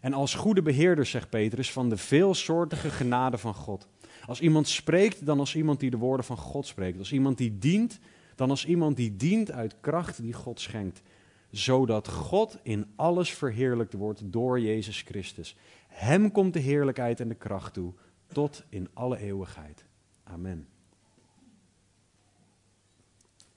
En 0.01 0.13
als 0.13 0.35
goede 0.35 0.63
beheerders, 0.63 1.11
zegt 1.11 1.31
Petrus, 1.31 1.73
van 1.73 1.89
de 1.89 1.97
veelsoortige 1.97 2.91
genade 2.91 3.39
van 3.39 3.55
God. 3.55 3.89
Als 4.29 4.41
iemand 4.41 4.69
spreekt, 4.69 5.27
dan 5.27 5.39
als 5.39 5.55
iemand 5.55 5.81
die 5.81 5.91
de 5.91 5.97
woorden 5.97 6.27
van 6.27 6.37
God 6.37 6.67
spreekt. 6.67 6.99
Als 6.99 7.13
iemand 7.13 7.39
die 7.39 7.59
dient, 7.59 7.99
dan 8.35 8.51
als 8.51 8.67
iemand 8.67 8.97
die 8.97 9.17
dient 9.17 9.51
uit 9.53 9.81
kracht 9.81 10.23
die 10.23 10.33
God 10.33 10.61
schenkt. 10.61 11.03
Zodat 11.51 12.09
God 12.09 12.59
in 12.63 12.87
alles 12.97 13.31
verheerlijkt 13.31 13.93
wordt 13.93 14.33
door 14.33 14.61
Jezus 14.61 15.03
Christus. 15.03 15.57
Hem 15.87 16.33
komt 16.33 16.53
de 16.53 16.59
heerlijkheid 16.59 17.21
en 17.21 17.29
de 17.29 17.35
kracht 17.35 17.73
toe 17.73 17.93
tot 18.27 18.65
in 18.69 18.89
alle 18.93 19.19
eeuwigheid. 19.19 19.85
Amen. 20.25 20.69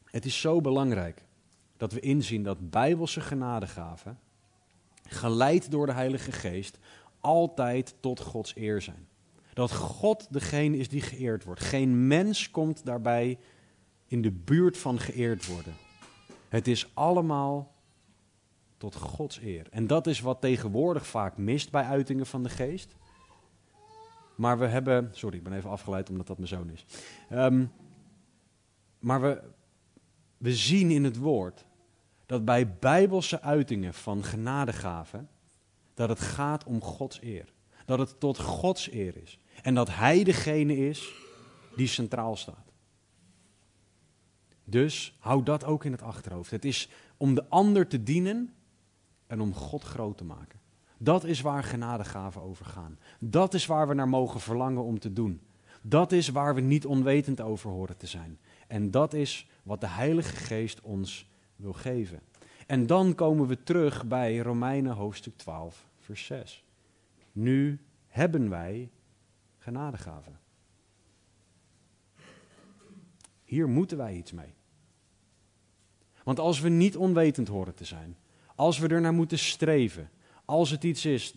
Het 0.06 0.26
is 0.26 0.42
zo 0.42 0.62
belangrijk 0.62 1.24
dat 1.78 1.94
we 1.94 2.00
inzien 2.00 2.44
dat 2.44 2.70
bijbelse 2.70 3.22
genadegaven, 3.22 4.20
geleid 5.04 5.72
door 5.72 5.86
de 5.86 5.94
Heilige 5.94 6.32
Geest, 6.32 6.78
altijd 7.20 7.96
tot 8.00 8.20
Gods 8.20 8.56
eer 8.56 8.82
zijn. 8.82 9.10
Dat 9.54 9.72
God 9.72 10.28
degene 10.34 10.78
is 10.78 10.90
die 10.90 11.02
geëerd 11.02 11.44
wordt. 11.44 11.62
Geen 11.62 12.08
mens 12.08 12.52
komt 12.52 12.86
daarbij 12.86 13.40
in 14.08 14.22
de 14.22 14.32
buurt 14.32 14.78
van 14.78 15.00
geëerd 15.00 15.48
worden. 15.48 15.74
Het 16.50 16.68
is 16.68 16.92
allemaal 16.94 17.76
tot 18.78 18.96
Gods 18.96 19.42
eer. 19.42 19.68
En 19.70 19.88
dat 19.88 20.08
is 20.08 20.20
wat 20.20 20.42
tegenwoordig 20.42 21.08
vaak 21.08 21.38
mist 21.38 21.72
bij 21.72 21.84
uitingen 21.84 22.26
van 22.26 22.44
de 22.44 22.50
geest. 22.50 22.96
Maar 24.36 24.60
we 24.60 24.66
hebben. 24.66 25.10
Sorry, 25.12 25.38
ik 25.38 25.44
ben 25.44 25.54
even 25.54 25.70
afgeleid 25.70 26.10
omdat 26.10 26.28
dat 26.28 26.38
mijn 26.38 26.50
zoon 26.50 26.70
is. 26.70 26.86
Um, 27.32 27.72
maar 29.00 29.22
we, 29.22 29.42
we 30.38 30.56
zien 30.56 30.92
in 30.92 31.04
het 31.04 31.18
woord 31.18 31.66
dat 32.26 32.46
bij 32.46 32.78
bijbelse 32.78 33.42
uitingen 33.42 33.94
van 33.94 34.24
genadegaven. 34.24 35.30
dat 35.94 36.10
het 36.10 36.20
gaat 36.20 36.64
om 36.64 36.82
Gods 36.82 37.22
eer. 37.22 37.54
Dat 37.92 38.00
het 38.00 38.20
tot 38.20 38.40
Gods 38.40 38.92
eer 38.92 39.18
is. 39.24 39.40
En 39.64 39.74
dat 39.74 39.90
Hij 39.90 40.24
degene 40.24 40.78
is 40.78 41.14
die 41.76 41.88
centraal 41.88 42.36
staat. 42.36 42.72
Dus 44.64 45.16
hou 45.20 45.44
dat 45.44 45.64
ook 45.64 45.86
in 45.86 45.92
het 45.92 46.02
achterhoofd. 46.02 46.52
Het 46.52 46.66
is 46.66 46.90
om 47.18 47.36
de 47.36 47.50
ander 47.50 47.88
te 47.88 48.04
dienen 48.04 48.54
en 49.28 49.42
om 49.42 49.54
God 49.54 49.84
groot 49.84 50.18
te 50.18 50.24
maken. 50.24 50.60
Dat 50.98 51.24
is 51.24 51.42
waar 51.42 51.64
genadegaven 51.64 52.42
over 52.42 52.66
gaan. 52.66 53.00
Dat 53.20 53.54
is 53.54 53.66
waar 53.66 53.88
we 53.88 53.94
naar 53.94 54.10
mogen 54.10 54.40
verlangen 54.40 54.84
om 54.84 55.00
te 55.00 55.14
doen. 55.14 55.42
Dat 55.82 56.12
is 56.12 56.30
waar 56.30 56.56
we 56.56 56.62
niet 56.62 56.86
onwetend 56.86 57.42
over 57.42 57.70
horen 57.70 57.98
te 57.98 58.08
zijn. 58.08 58.40
En 58.68 58.92
dat 58.92 59.14
is 59.14 59.48
wat 59.64 59.82
de 59.82 59.88
Heilige 59.88 60.36
Geest 60.36 60.82
ons 60.82 61.28
wil 61.56 61.74
geven. 61.74 62.20
En 62.68 62.88
dan 62.88 63.16
komen 63.16 63.48
we 63.48 63.64
terug 63.64 64.06
bij 64.06 64.38
Romeinen 64.38 64.94
hoofdstuk 64.94 65.38
12, 65.38 65.88
vers 66.00 66.26
6. 66.26 66.64
Nu 67.32 67.80
hebben 68.08 68.50
wij 68.50 68.92
genadegaven. 69.58 70.40
Hier 73.44 73.70
moeten 73.70 73.98
wij 73.98 74.16
iets 74.16 74.32
mee. 74.32 74.54
Want 76.24 76.40
als 76.40 76.60
we 76.60 76.70
niet 76.70 76.98
onwetend 76.98 77.48
horen 77.48 77.76
te 77.76 77.86
zijn, 77.86 78.18
als 78.56 78.80
we 78.80 78.88
er 78.88 79.02
naar 79.02 79.14
moeten 79.14 79.40
streven, 79.40 80.10
als 80.46 80.70
het 80.70 80.84
iets 80.84 81.06
is 81.06 81.36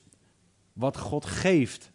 wat 0.72 0.96
God 0.96 1.24
geeft, 1.24 1.92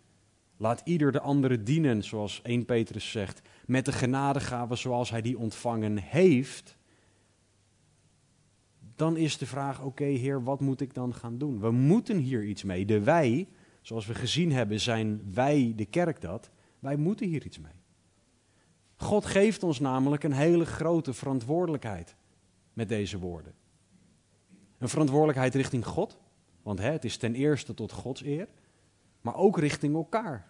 laat 0.58 0.82
ieder 0.84 1.12
de 1.12 1.20
andere 1.20 1.64
dienen, 1.64 2.04
zoals 2.04 2.42
1 2.42 2.66
Petrus 2.66 3.12
zegt, 3.12 3.42
met 3.66 3.86
de 3.86 3.92
genadegaven 3.92 4.78
zoals 4.78 5.10
hij 5.10 5.22
die 5.22 5.38
ontvangen 5.38 5.98
heeft. 5.98 6.78
Dan 8.96 9.18
is 9.18 9.38
de 9.38 9.46
vraag: 9.46 9.82
oké, 9.82 10.04
Heer, 10.04 10.44
wat 10.44 10.60
moet 10.60 10.82
ik 10.82 10.94
dan 10.94 11.14
gaan 11.14 11.38
doen? 11.38 11.60
We 11.60 11.72
moeten 11.72 12.18
hier 12.18 12.44
iets 12.44 12.64
mee. 12.64 12.86
De 12.86 13.00
wij, 13.00 13.48
zoals 13.90 14.06
we 14.06 14.16
gezien 14.16 14.52
hebben, 14.52 14.80
zijn 14.80 15.34
wij 15.34 15.74
de 15.76 15.86
kerk 15.86 16.22
dat. 16.22 16.50
Wij 16.80 16.96
moeten 16.96 17.28
hier 17.28 17.46
iets 17.46 17.60
mee. 17.60 17.72
God 18.96 19.26
geeft 19.26 19.64
ons 19.64 19.80
namelijk 19.80 20.24
een 20.24 20.32
hele 20.32 20.66
grote 20.66 21.14
verantwoordelijkheid 21.14 22.16
met 22.74 22.90
deze 22.90 23.20
woorden. 23.20 23.54
Een 24.78 24.90
verantwoordelijkheid 24.90 25.56
richting 25.56 25.86
God, 25.86 26.18
want 26.62 26.80
hè, 26.80 26.92
het 26.92 27.06
is 27.06 27.18
ten 27.18 27.36
eerste 27.36 27.74
tot 27.74 27.92
Gods 27.92 28.24
eer, 28.24 28.48
maar 29.22 29.36
ook 29.36 29.58
richting 29.58 29.96
elkaar. 29.96 30.48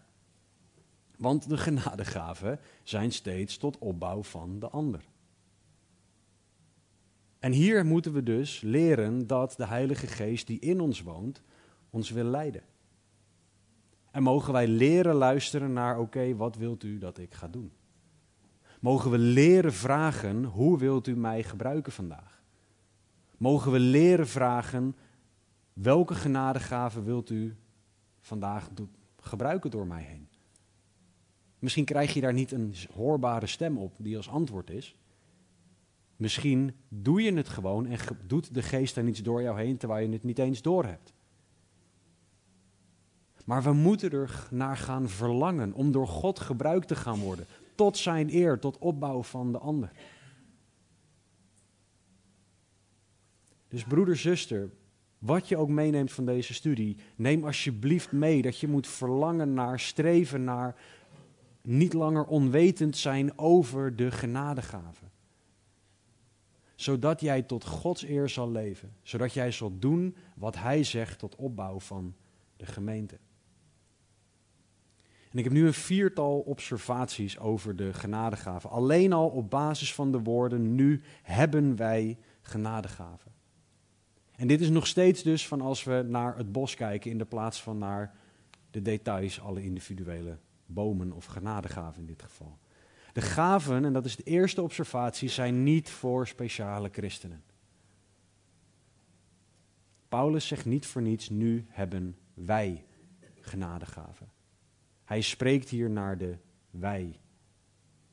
Want 1.17 1.49
de 1.49 1.57
genadegaven 1.57 2.59
zijn 2.83 3.11
steeds 3.11 3.57
tot 3.57 3.77
opbouw 3.77 4.23
van 4.23 4.59
de 4.59 4.69
ander. 4.69 5.01
En 7.39 7.51
hier 7.51 7.85
moeten 7.85 8.13
we 8.13 8.23
dus 8.23 8.61
leren 8.61 9.27
dat 9.27 9.53
de 9.57 9.65
Heilige 9.65 10.07
Geest 10.07 10.47
die 10.47 10.59
in 10.59 10.79
ons 10.79 11.01
woont, 11.01 11.41
ons 11.89 12.09
wil 12.09 12.25
leiden. 12.25 12.63
En 14.11 14.23
mogen 14.23 14.53
wij 14.53 14.67
leren 14.67 15.15
luisteren 15.15 15.73
naar, 15.73 15.99
oké, 15.99 16.35
wat 16.35 16.55
wilt 16.55 16.83
u 16.83 16.97
dat 16.97 17.17
ik 17.17 17.33
ga 17.33 17.47
doen? 17.47 17.71
Mogen 18.79 19.11
we 19.11 19.17
leren 19.17 19.73
vragen, 19.73 20.43
hoe 20.43 20.77
wilt 20.77 21.07
u 21.07 21.15
mij 21.15 21.43
gebruiken 21.43 21.91
vandaag? 21.91 22.41
Mogen 23.37 23.71
we 23.71 23.79
leren 23.79 24.27
vragen, 24.27 24.95
welke 25.73 26.15
genadegave 26.15 27.03
wilt 27.03 27.29
u 27.29 27.55
vandaag 28.19 28.69
gebruiken 29.17 29.71
door 29.71 29.87
mij 29.87 30.03
heen? 30.03 30.27
Misschien 31.59 31.85
krijg 31.85 32.13
je 32.13 32.21
daar 32.21 32.33
niet 32.33 32.51
een 32.51 32.73
hoorbare 32.93 33.47
stem 33.47 33.77
op 33.77 33.95
die 33.97 34.17
als 34.17 34.29
antwoord 34.29 34.69
is. 34.69 34.95
Misschien 36.15 36.73
doe 36.87 37.21
je 37.21 37.33
het 37.33 37.49
gewoon 37.49 37.85
en 37.85 37.99
doet 38.27 38.53
de 38.53 38.61
geest 38.61 38.95
dan 38.95 39.07
iets 39.07 39.21
door 39.21 39.41
jou 39.41 39.59
heen 39.59 39.77
terwijl 39.77 40.07
je 40.07 40.13
het 40.13 40.23
niet 40.23 40.39
eens 40.39 40.61
doorhebt. 40.61 41.13
Maar 43.49 43.63
we 43.63 43.73
moeten 43.73 44.11
er 44.11 44.47
naar 44.51 44.77
gaan 44.77 45.09
verlangen 45.09 45.73
om 45.73 45.91
door 45.91 46.07
God 46.07 46.39
gebruikt 46.39 46.87
te 46.87 46.95
gaan 46.95 47.19
worden. 47.19 47.45
Tot 47.75 47.97
zijn 47.97 48.33
eer, 48.33 48.59
tot 48.59 48.77
opbouw 48.77 49.23
van 49.23 49.51
de 49.51 49.57
ander. 49.57 49.91
Dus 53.67 53.83
broeder, 53.83 54.17
zuster, 54.17 54.69
wat 55.17 55.47
je 55.47 55.57
ook 55.57 55.69
meeneemt 55.69 56.11
van 56.11 56.25
deze 56.25 56.53
studie, 56.53 56.97
neem 57.15 57.45
alsjeblieft 57.45 58.11
mee 58.11 58.41
dat 58.41 58.59
je 58.59 58.67
moet 58.67 58.87
verlangen 58.87 59.53
naar, 59.53 59.79
streven 59.79 60.43
naar, 60.43 60.75
niet 61.61 61.93
langer 61.93 62.25
onwetend 62.25 62.97
zijn 62.97 63.37
over 63.37 63.95
de 63.95 64.11
genadegaven. 64.11 65.11
Zodat 66.75 67.21
jij 67.21 67.41
tot 67.41 67.65
Gods 67.65 68.03
eer 68.03 68.29
zal 68.29 68.51
leven, 68.51 68.93
zodat 69.01 69.33
jij 69.33 69.51
zult 69.51 69.81
doen 69.81 70.15
wat 70.35 70.55
Hij 70.55 70.83
zegt 70.83 71.19
tot 71.19 71.35
opbouw 71.35 71.79
van 71.79 72.15
de 72.57 72.65
gemeente. 72.65 73.17
En 75.31 75.37
ik 75.37 75.43
heb 75.43 75.53
nu 75.53 75.65
een 75.65 75.73
viertal 75.73 76.39
observaties 76.39 77.39
over 77.39 77.75
de 77.75 77.93
genadegaven. 77.93 78.69
Alleen 78.69 79.13
al 79.13 79.29
op 79.29 79.49
basis 79.49 79.93
van 79.93 80.11
de 80.11 80.19
woorden, 80.19 80.75
nu 80.75 81.01
hebben 81.21 81.75
wij 81.75 82.17
genadegaven. 82.41 83.31
En 84.35 84.47
dit 84.47 84.61
is 84.61 84.69
nog 84.69 84.87
steeds 84.87 85.23
dus 85.23 85.47
van 85.47 85.61
als 85.61 85.83
we 85.83 86.05
naar 86.07 86.37
het 86.37 86.51
bos 86.51 86.75
kijken 86.75 87.11
in 87.11 87.17
de 87.17 87.25
plaats 87.25 87.61
van 87.61 87.77
naar 87.77 88.15
de 88.71 88.81
details, 88.81 89.41
alle 89.41 89.63
individuele 89.63 90.37
bomen 90.65 91.11
of 91.11 91.25
genadegaven 91.25 92.01
in 92.01 92.07
dit 92.07 92.21
geval. 92.21 92.57
De 93.13 93.21
gaven, 93.21 93.85
en 93.85 93.93
dat 93.93 94.05
is 94.05 94.15
de 94.15 94.23
eerste 94.23 94.61
observatie, 94.61 95.29
zijn 95.29 95.63
niet 95.63 95.89
voor 95.89 96.27
speciale 96.27 96.89
christenen. 96.91 97.43
Paulus 100.07 100.47
zegt 100.47 100.65
niet 100.65 100.85
voor 100.85 101.01
niets, 101.01 101.29
nu 101.29 101.65
hebben 101.67 102.17
wij 102.33 102.85
genadegaven. 103.41 104.29
Hij 105.09 105.21
spreekt 105.21 105.69
hier 105.69 105.89
naar 105.89 106.17
de 106.17 106.37
wij. 106.69 107.19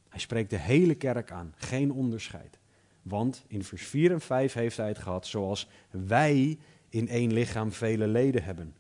Hij 0.09 0.21
spreekt 0.21 0.51
de 0.51 0.59
hele 0.59 0.95
kerk 0.95 1.31
aan, 1.31 1.55
geen 1.57 1.93
onderscheid. 1.93 2.59
Want 3.03 3.45
in 3.47 3.65
vers 3.65 3.87
4 3.87 4.13
en 4.13 4.21
5 4.21 4.53
heeft 4.53 4.77
hij 4.77 4.89
het 4.89 4.99
gehad 4.99 5.27
zoals 5.27 5.69
wij 5.91 6.59
in 6.89 7.09
één 7.09 7.33
lichaam 7.33 7.73
vele 7.73 8.07
leden 8.07 8.45
hebben. 8.45 8.75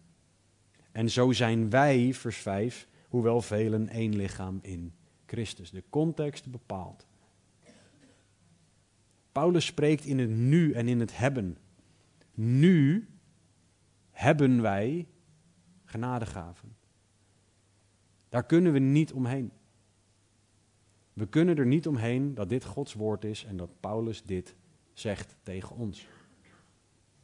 En 0.92 1.10
zo 1.10 1.32
zijn 1.32 1.70
wij, 1.70 2.14
vers 2.14 2.36
5, 2.36 2.88
hoewel 3.08 3.40
velen 3.40 3.88
één 3.88 4.16
lichaam 4.16 4.58
in 4.62 4.94
Christus. 5.26 5.70
De 5.70 5.84
context 5.90 6.50
bepaalt. 6.50 7.06
Paulus 9.32 9.66
spreekt 9.66 10.04
in 10.04 10.18
het 10.18 10.30
nu 10.30 10.72
en 10.72 10.88
in 10.88 11.00
het 11.00 11.16
hebben. 11.16 11.58
Nu 12.34 13.08
hebben 14.10 14.62
wij 14.62 15.06
genadegaven. 15.84 16.76
Daar 18.36 18.46
kunnen 18.46 18.72
we 18.72 18.78
niet 18.78 19.12
omheen. 19.12 19.52
We 21.12 21.28
kunnen 21.28 21.56
er 21.56 21.66
niet 21.66 21.86
omheen 21.86 22.34
dat 22.34 22.48
dit 22.48 22.64
Gods 22.64 22.94
woord 22.94 23.24
is 23.24 23.44
en 23.44 23.56
dat 23.56 23.80
Paulus 23.80 24.22
dit 24.22 24.54
zegt 24.92 25.36
tegen 25.42 25.76
ons. 25.76 26.08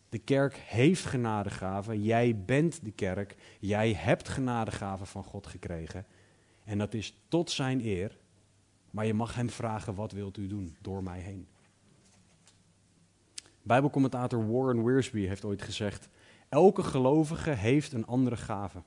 De 0.08 0.18
kerk 0.18 0.54
heeft 0.54 1.04
genadegaven. 1.04 2.02
Jij 2.02 2.44
bent 2.44 2.84
de 2.84 2.90
kerk. 2.90 3.36
Jij 3.60 3.92
hebt 3.92 4.28
genadegaven 4.28 5.06
van 5.06 5.24
God 5.24 5.46
gekregen. 5.46 6.06
En 6.64 6.78
dat 6.78 6.94
is 6.94 7.16
tot 7.28 7.50
zijn 7.50 7.84
eer. 7.84 8.18
Maar 8.90 9.06
je 9.06 9.14
mag 9.14 9.34
hem 9.34 9.50
vragen: 9.50 9.94
wat 9.94 10.12
wilt 10.12 10.36
u 10.36 10.46
doen 10.46 10.76
door 10.80 11.02
mij 11.02 11.20
heen? 11.20 11.46
Bijbelcommentator 13.62 14.50
Warren 14.50 14.84
Wiersbe 14.84 15.18
heeft 15.18 15.44
ooit 15.44 15.62
gezegd: 15.62 16.08
Elke 16.48 16.82
gelovige 16.82 17.50
heeft 17.50 17.92
een 17.92 18.06
andere 18.06 18.36
gave. 18.36 18.82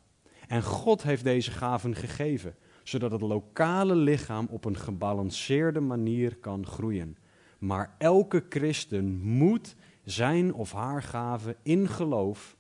En 0.48 0.64
God 0.64 1.04
heeft 1.04 1.24
deze 1.24 1.52
gaven 1.52 1.96
gegeven, 1.96 2.56
zodat 2.84 3.12
het 3.12 3.22
lokale 3.22 3.96
lichaam 3.96 4.48
op 4.50 4.66
een 4.66 4.78
gebalanceerde 4.78 5.80
manier 5.80 6.36
kan 6.36 6.66
groeien. 6.66 7.18
Maar 7.60 7.96
elke 7.98 8.46
christen 8.50 9.18
moet 9.22 9.76
zijn 10.04 10.54
of 10.54 10.72
haar 10.72 11.04
gave 11.04 11.58
in 11.62 11.88
geloof 11.88 12.58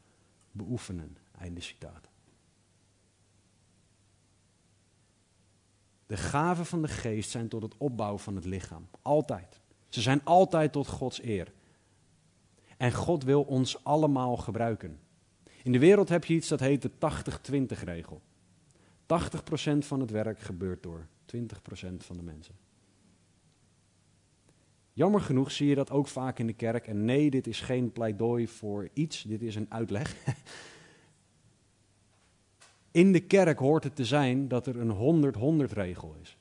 beoefenen. 0.51 1.17
Einde 1.37 1.61
citaat. 1.61 2.09
De 6.07 6.17
gaven 6.17 6.65
van 6.65 6.81
de 6.81 6.87
geest 6.87 7.29
zijn 7.29 7.47
tot 7.47 7.61
het 7.61 7.77
opbouwen 7.77 8.19
van 8.19 8.35
het 8.35 8.45
lichaam. 8.45 8.87
Altijd. 9.01 9.59
Ze 9.89 10.01
zijn 10.01 10.21
altijd 10.23 10.71
tot 10.71 10.87
Gods 10.87 11.23
eer. 11.23 11.53
En 12.77 12.93
God 12.93 13.23
wil 13.23 13.41
ons 13.41 13.83
allemaal 13.83 14.37
gebruiken. 14.37 14.99
In 15.65 15.71
de 15.71 15.79
wereld 15.79 16.09
heb 16.09 16.25
je 16.25 16.33
iets 16.33 16.47
dat 16.47 16.59
heet 16.59 16.81
de 16.81 16.91
80-20 17.51 17.83
regel. 17.83 18.21
80% 19.01 19.77
van 19.77 19.99
het 19.99 20.11
werk 20.11 20.39
gebeurt 20.39 20.83
door 20.83 21.07
20% 21.35 21.39
van 21.97 22.17
de 22.17 22.23
mensen. 22.23 22.55
Jammer 24.93 25.21
genoeg 25.21 25.51
zie 25.51 25.67
je 25.67 25.75
dat 25.75 25.91
ook 25.91 26.07
vaak 26.07 26.39
in 26.39 26.47
de 26.47 26.53
kerk. 26.53 26.87
En 26.87 27.05
nee, 27.05 27.29
dit 27.29 27.47
is 27.47 27.61
geen 27.61 27.91
pleidooi 27.91 28.47
voor 28.47 28.89
iets, 28.93 29.21
dit 29.21 29.41
is 29.41 29.55
een 29.55 29.71
uitleg. 29.71 30.15
In 32.91 33.11
de 33.11 33.19
kerk 33.19 33.59
hoort 33.59 33.83
het 33.83 33.95
te 33.95 34.05
zijn 34.05 34.47
dat 34.47 34.67
er 34.67 34.79
een 34.79 35.65
100-100 35.69 35.73
regel 35.73 36.15
is. 36.21 36.37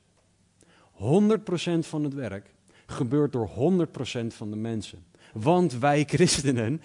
100% 0.93 1.79
van 1.79 2.03
het 2.03 2.13
werk 2.13 2.53
gebeurt 2.85 3.31
door 3.31 3.49
100% 3.49 4.27
van 4.27 4.49
de 4.49 4.57
mensen. 4.57 5.05
Want 5.33 5.77
wij 5.77 6.03
christenen 6.13 6.81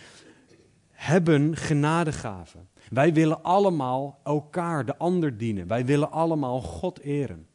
hebben 1.00 1.56
genadegaven. 1.56 2.68
Wij 2.90 3.12
willen 3.12 3.42
allemaal 3.42 4.20
elkaar, 4.24 4.86
de 4.86 4.96
ander 4.96 5.36
dienen. 5.36 5.66
Wij 5.66 5.84
willen 5.84 6.10
allemaal 6.10 6.60
God 6.60 6.98
eren. 6.98 7.46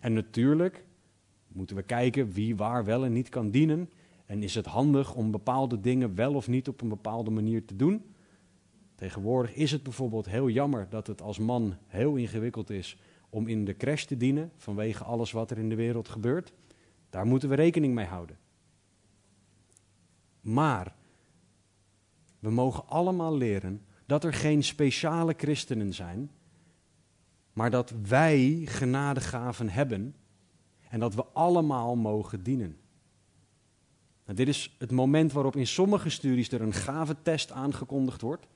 En 0.00 0.12
natuurlijk 0.12 0.84
moeten 1.48 1.76
we 1.76 1.82
kijken 1.82 2.32
wie 2.32 2.56
waar 2.56 2.84
wel 2.84 3.04
en 3.04 3.12
niet 3.12 3.28
kan 3.28 3.50
dienen. 3.50 3.90
En 4.26 4.42
is 4.42 4.54
het 4.54 4.66
handig 4.66 5.14
om 5.14 5.30
bepaalde 5.30 5.80
dingen 5.80 6.14
wel 6.14 6.34
of 6.34 6.48
niet 6.48 6.68
op 6.68 6.80
een 6.80 6.88
bepaalde 6.88 7.30
manier 7.30 7.64
te 7.64 7.76
doen? 7.76 8.04
Tegenwoordig 8.94 9.54
is 9.54 9.70
het 9.70 9.82
bijvoorbeeld 9.82 10.26
heel 10.26 10.48
jammer 10.48 10.86
dat 10.88 11.06
het 11.06 11.22
als 11.22 11.38
man 11.38 11.74
heel 11.86 12.16
ingewikkeld 12.16 12.70
is 12.70 12.96
om 13.28 13.46
in 13.46 13.64
de 13.64 13.76
crash 13.76 14.04
te 14.04 14.16
dienen 14.16 14.50
vanwege 14.56 15.04
alles 15.04 15.32
wat 15.32 15.50
er 15.50 15.58
in 15.58 15.68
de 15.68 15.74
wereld 15.74 16.08
gebeurt. 16.08 16.52
Daar 17.10 17.26
moeten 17.26 17.48
we 17.48 17.54
rekening 17.54 17.94
mee 17.94 18.06
houden. 18.06 18.38
Maar 20.40 20.98
we 22.40 22.50
mogen 22.50 22.88
allemaal 22.88 23.36
leren 23.36 23.82
dat 24.06 24.24
er 24.24 24.34
geen 24.34 24.64
speciale 24.64 25.34
christenen 25.36 25.94
zijn, 25.94 26.30
maar 27.52 27.70
dat 27.70 27.92
wij 28.08 28.62
genadegaven 28.64 29.68
hebben 29.68 30.14
en 30.88 31.00
dat 31.00 31.14
we 31.14 31.24
allemaal 31.32 31.96
mogen 31.96 32.42
dienen. 32.42 32.76
Dit 34.34 34.48
is 34.48 34.76
het 34.78 34.90
moment 34.90 35.32
waarop 35.32 35.56
in 35.56 35.66
sommige 35.66 36.08
studies 36.08 36.50
er 36.50 36.60
een 36.60 36.72
gaventest 36.72 37.52
aangekondigd 37.52 38.20
wordt. 38.20 38.46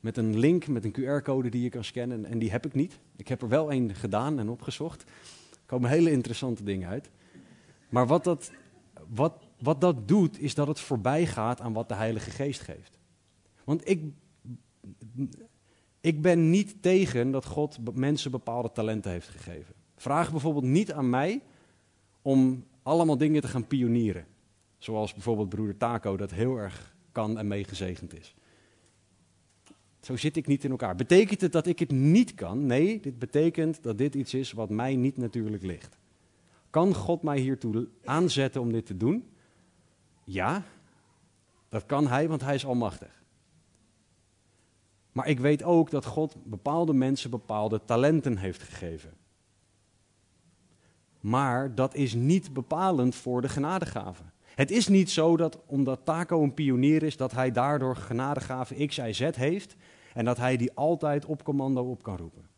Met 0.00 0.16
een 0.16 0.38
link, 0.38 0.66
met 0.66 0.84
een 0.84 0.96
QR-code 0.98 1.48
die 1.48 1.62
je 1.62 1.68
kan 1.68 1.84
scannen. 1.84 2.24
En 2.24 2.38
die 2.38 2.50
heb 2.50 2.66
ik 2.66 2.74
niet. 2.74 2.98
Ik 3.16 3.28
heb 3.28 3.42
er 3.42 3.48
wel 3.48 3.72
een 3.72 3.94
gedaan 3.94 4.38
en 4.38 4.48
opgezocht. 4.48 5.02
Er 5.02 5.66
komen 5.66 5.90
hele 5.90 6.10
interessante 6.10 6.62
dingen 6.62 6.88
uit. 6.88 7.10
Maar 7.88 8.06
wat 8.06 8.24
dat, 8.24 8.50
wat, 9.08 9.32
wat 9.58 9.80
dat 9.80 10.08
doet, 10.08 10.40
is 10.40 10.54
dat 10.54 10.66
het 10.66 10.80
voorbij 10.80 11.26
gaat 11.26 11.60
aan 11.60 11.72
wat 11.72 11.88
de 11.88 11.94
Heilige 11.94 12.30
Geest 12.30 12.60
geeft. 12.60 12.97
Want 13.68 13.88
ik, 13.88 14.02
ik 16.00 16.22
ben 16.22 16.50
niet 16.50 16.82
tegen 16.82 17.30
dat 17.30 17.44
God 17.44 17.78
mensen 17.94 18.30
bepaalde 18.30 18.72
talenten 18.72 19.10
heeft 19.10 19.28
gegeven. 19.28 19.74
Vraag 19.96 20.30
bijvoorbeeld 20.30 20.64
niet 20.64 20.92
aan 20.92 21.10
mij 21.10 21.42
om 22.22 22.64
allemaal 22.82 23.18
dingen 23.18 23.40
te 23.40 23.48
gaan 23.48 23.66
pionieren. 23.66 24.26
Zoals 24.78 25.12
bijvoorbeeld 25.12 25.48
broeder 25.48 25.76
Taco 25.76 26.16
dat 26.16 26.30
heel 26.30 26.56
erg 26.56 26.96
kan 27.12 27.38
en 27.38 27.46
meegezegend 27.46 28.18
is. 28.18 28.34
Zo 30.00 30.16
zit 30.16 30.36
ik 30.36 30.46
niet 30.46 30.64
in 30.64 30.70
elkaar. 30.70 30.94
Betekent 30.94 31.40
het 31.40 31.52
dat 31.52 31.66
ik 31.66 31.78
het 31.78 31.90
niet 31.90 32.34
kan? 32.34 32.66
Nee, 32.66 33.00
dit 33.00 33.18
betekent 33.18 33.82
dat 33.82 33.98
dit 33.98 34.14
iets 34.14 34.34
is 34.34 34.52
wat 34.52 34.70
mij 34.70 34.96
niet 34.96 35.16
natuurlijk 35.16 35.62
ligt. 35.62 35.98
Kan 36.70 36.94
God 36.94 37.22
mij 37.22 37.38
hiertoe 37.38 37.88
aanzetten 38.04 38.60
om 38.60 38.72
dit 38.72 38.86
te 38.86 38.96
doen? 38.96 39.28
Ja, 40.24 40.64
dat 41.68 41.86
kan 41.86 42.06
Hij, 42.06 42.28
want 42.28 42.40
Hij 42.40 42.54
is 42.54 42.66
almachtig. 42.66 43.17
Maar 45.18 45.28
ik 45.28 45.40
weet 45.40 45.62
ook 45.62 45.90
dat 45.90 46.04
God 46.04 46.36
bepaalde 46.44 46.92
mensen 46.92 47.30
bepaalde 47.30 47.84
talenten 47.84 48.36
heeft 48.36 48.62
gegeven. 48.62 49.12
Maar 51.20 51.74
dat 51.74 51.94
is 51.94 52.14
niet 52.14 52.52
bepalend 52.52 53.14
voor 53.14 53.42
de 53.42 53.48
genadegave. 53.48 54.22
Het 54.54 54.70
is 54.70 54.88
niet 54.88 55.10
zo 55.10 55.36
dat 55.36 55.58
omdat 55.66 56.04
Taco 56.04 56.42
een 56.42 56.54
pionier 56.54 57.02
is, 57.02 57.16
dat 57.16 57.32
hij 57.32 57.50
daardoor 57.50 57.96
genadegave 57.96 58.86
X, 58.86 58.96
Y, 58.96 59.12
Z 59.12 59.30
heeft 59.36 59.76
en 60.14 60.24
dat 60.24 60.36
hij 60.36 60.56
die 60.56 60.72
altijd 60.74 61.24
op 61.24 61.44
commando 61.44 61.90
op 61.90 62.02
kan 62.02 62.16
roepen. 62.16 62.48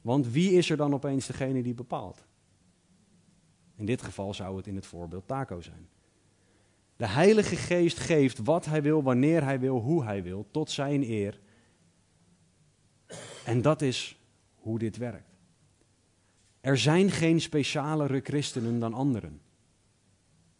Want 0.00 0.28
wie 0.28 0.52
is 0.52 0.70
er 0.70 0.76
dan 0.76 0.94
opeens 0.94 1.26
degene 1.26 1.62
die 1.62 1.74
bepaalt? 1.74 2.24
In 3.76 3.86
dit 3.86 4.02
geval 4.02 4.34
zou 4.34 4.56
het 4.56 4.66
in 4.66 4.76
het 4.76 4.86
voorbeeld 4.86 5.26
Taco 5.26 5.60
zijn. 5.60 5.88
De 7.00 7.08
Heilige 7.08 7.56
Geest 7.56 7.98
geeft 7.98 8.38
wat 8.38 8.64
hij 8.64 8.82
wil, 8.82 9.02
wanneer 9.02 9.44
hij 9.44 9.60
wil, 9.60 9.78
hoe 9.78 10.04
hij 10.04 10.22
wil, 10.22 10.46
tot 10.50 10.70
zijn 10.70 11.02
eer. 11.02 11.40
En 13.44 13.62
dat 13.62 13.82
is 13.82 14.18
hoe 14.54 14.78
dit 14.78 14.96
werkt. 14.96 15.30
Er 16.60 16.78
zijn 16.78 17.10
geen 17.10 17.40
specialere 17.40 18.20
christenen 18.22 18.78
dan 18.78 18.94
anderen. 18.94 19.40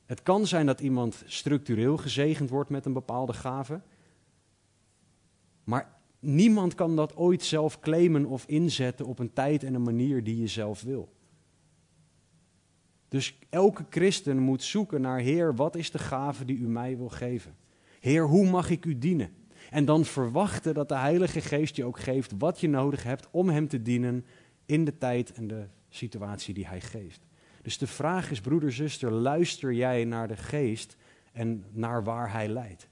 Het 0.06 0.22
kan 0.22 0.46
zijn 0.46 0.66
dat 0.66 0.80
iemand 0.80 1.22
structureel 1.26 1.96
gezegend 1.96 2.50
wordt 2.50 2.70
met 2.70 2.84
een 2.84 2.92
bepaalde 2.92 3.32
gave. 3.32 3.80
Maar 5.64 6.00
niemand 6.18 6.74
kan 6.74 6.96
dat 6.96 7.16
ooit 7.16 7.42
zelf 7.42 7.80
claimen 7.80 8.24
of 8.24 8.46
inzetten 8.46 9.06
op 9.06 9.18
een 9.18 9.32
tijd 9.32 9.64
en 9.64 9.74
een 9.74 9.82
manier 9.82 10.24
die 10.24 10.40
je 10.40 10.46
zelf 10.46 10.82
wil. 10.82 11.12
Dus 13.10 13.38
elke 13.48 13.84
christen 13.90 14.38
moet 14.38 14.62
zoeken 14.62 15.00
naar 15.00 15.18
Heer, 15.18 15.54
wat 15.54 15.76
is 15.76 15.90
de 15.90 15.98
gave 15.98 16.44
die 16.44 16.58
u 16.58 16.68
mij 16.68 16.96
wil 16.96 17.08
geven? 17.08 17.56
Heer, 18.00 18.26
hoe 18.26 18.50
mag 18.50 18.70
ik 18.70 18.84
u 18.84 18.98
dienen? 18.98 19.34
En 19.70 19.84
dan 19.84 20.04
verwachten 20.04 20.74
dat 20.74 20.88
de 20.88 20.96
Heilige 20.96 21.40
Geest 21.40 21.76
je 21.76 21.84
ook 21.84 21.98
geeft 21.98 22.32
wat 22.38 22.60
je 22.60 22.68
nodig 22.68 23.02
hebt 23.02 23.28
om 23.30 23.48
Hem 23.48 23.68
te 23.68 23.82
dienen 23.82 24.26
in 24.66 24.84
de 24.84 24.98
tijd 24.98 25.32
en 25.32 25.46
de 25.46 25.66
situatie 25.88 26.54
die 26.54 26.66
Hij 26.66 26.80
geeft. 26.80 27.20
Dus 27.62 27.78
de 27.78 27.86
vraag 27.86 28.30
is, 28.30 28.40
broeder, 28.40 28.72
zuster, 28.72 29.10
luister 29.12 29.72
jij 29.72 30.04
naar 30.04 30.28
de 30.28 30.36
Geest 30.36 30.96
en 31.32 31.64
naar 31.70 32.04
waar 32.04 32.32
Hij 32.32 32.48
leidt? 32.48 32.88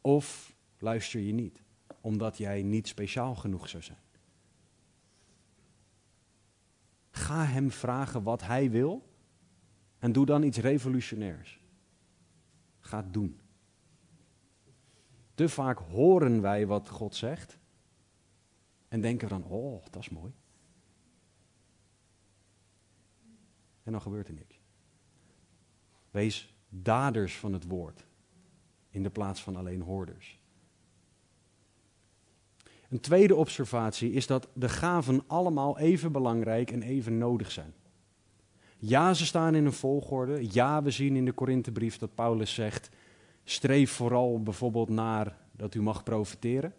Of 0.00 0.54
luister 0.78 1.20
je 1.20 1.32
niet? 1.32 1.62
omdat 2.02 2.38
jij 2.38 2.62
niet 2.62 2.88
speciaal 2.88 3.34
genoeg 3.34 3.68
zou 3.68 3.82
zijn. 3.82 3.98
Ga 7.12 7.44
hem 7.44 7.70
vragen 7.70 8.22
wat 8.22 8.42
hij 8.42 8.70
wil 8.70 9.08
en 9.98 10.12
doe 10.12 10.26
dan 10.26 10.42
iets 10.42 10.58
revolutionairs. 10.58 11.60
Ga 12.80 12.96
het 12.96 13.12
doen. 13.12 13.40
Te 15.34 15.48
vaak 15.48 15.78
horen 15.78 16.40
wij 16.40 16.66
wat 16.66 16.88
God 16.88 17.14
zegt 17.14 17.58
en 18.88 19.00
denken 19.00 19.28
dan, 19.28 19.44
oh, 19.44 19.84
dat 19.90 20.02
is 20.02 20.08
mooi. 20.08 20.32
En 23.82 23.92
dan 23.92 24.00
gebeurt 24.00 24.28
er 24.28 24.34
niks. 24.34 24.60
Wees 26.10 26.54
daders 26.68 27.36
van 27.36 27.52
het 27.52 27.66
woord 27.66 28.06
in 28.90 29.02
de 29.02 29.10
plaats 29.10 29.42
van 29.42 29.56
alleen 29.56 29.80
hoorders. 29.80 30.40
Een 32.92 33.00
tweede 33.00 33.34
observatie 33.34 34.12
is 34.12 34.26
dat 34.26 34.48
de 34.54 34.68
gaven 34.68 35.22
allemaal 35.26 35.78
even 35.78 36.12
belangrijk 36.12 36.70
en 36.70 36.82
even 36.82 37.18
nodig 37.18 37.50
zijn. 37.50 37.74
Ja, 38.78 39.14
ze 39.14 39.26
staan 39.26 39.54
in 39.54 39.66
een 39.66 39.72
volgorde. 39.72 40.46
Ja, 40.50 40.82
we 40.82 40.90
zien 40.90 41.16
in 41.16 41.24
de 41.24 41.32
Korinthebrief 41.32 41.98
dat 41.98 42.14
Paulus 42.14 42.54
zegt: 42.54 42.88
streef 43.44 43.90
vooral 43.90 44.42
bijvoorbeeld 44.42 44.88
naar 44.88 45.36
dat 45.52 45.74
u 45.74 45.82
mag 45.82 46.02
profiteren. 46.02 46.74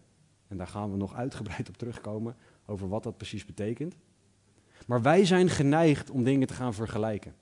En 0.48 0.58
daar 0.58 0.68
gaan 0.68 0.92
we 0.92 0.98
nog 0.98 1.16
uitgebreid 1.16 1.70
op 1.70 1.78
terugkomen 1.78 2.36
over 2.66 2.90
wat 2.90 3.04
dat 3.04 3.18
precies 3.18 3.46
betekent. 3.46 3.96
Maar 4.88 5.02
wij 5.02 5.26
zijn 5.26 5.50
geneigd 5.50 6.10
om 6.10 6.24
dingen 6.24 6.48
te 6.48 6.54
gaan 6.54 6.74
vergelijken. 6.74 7.36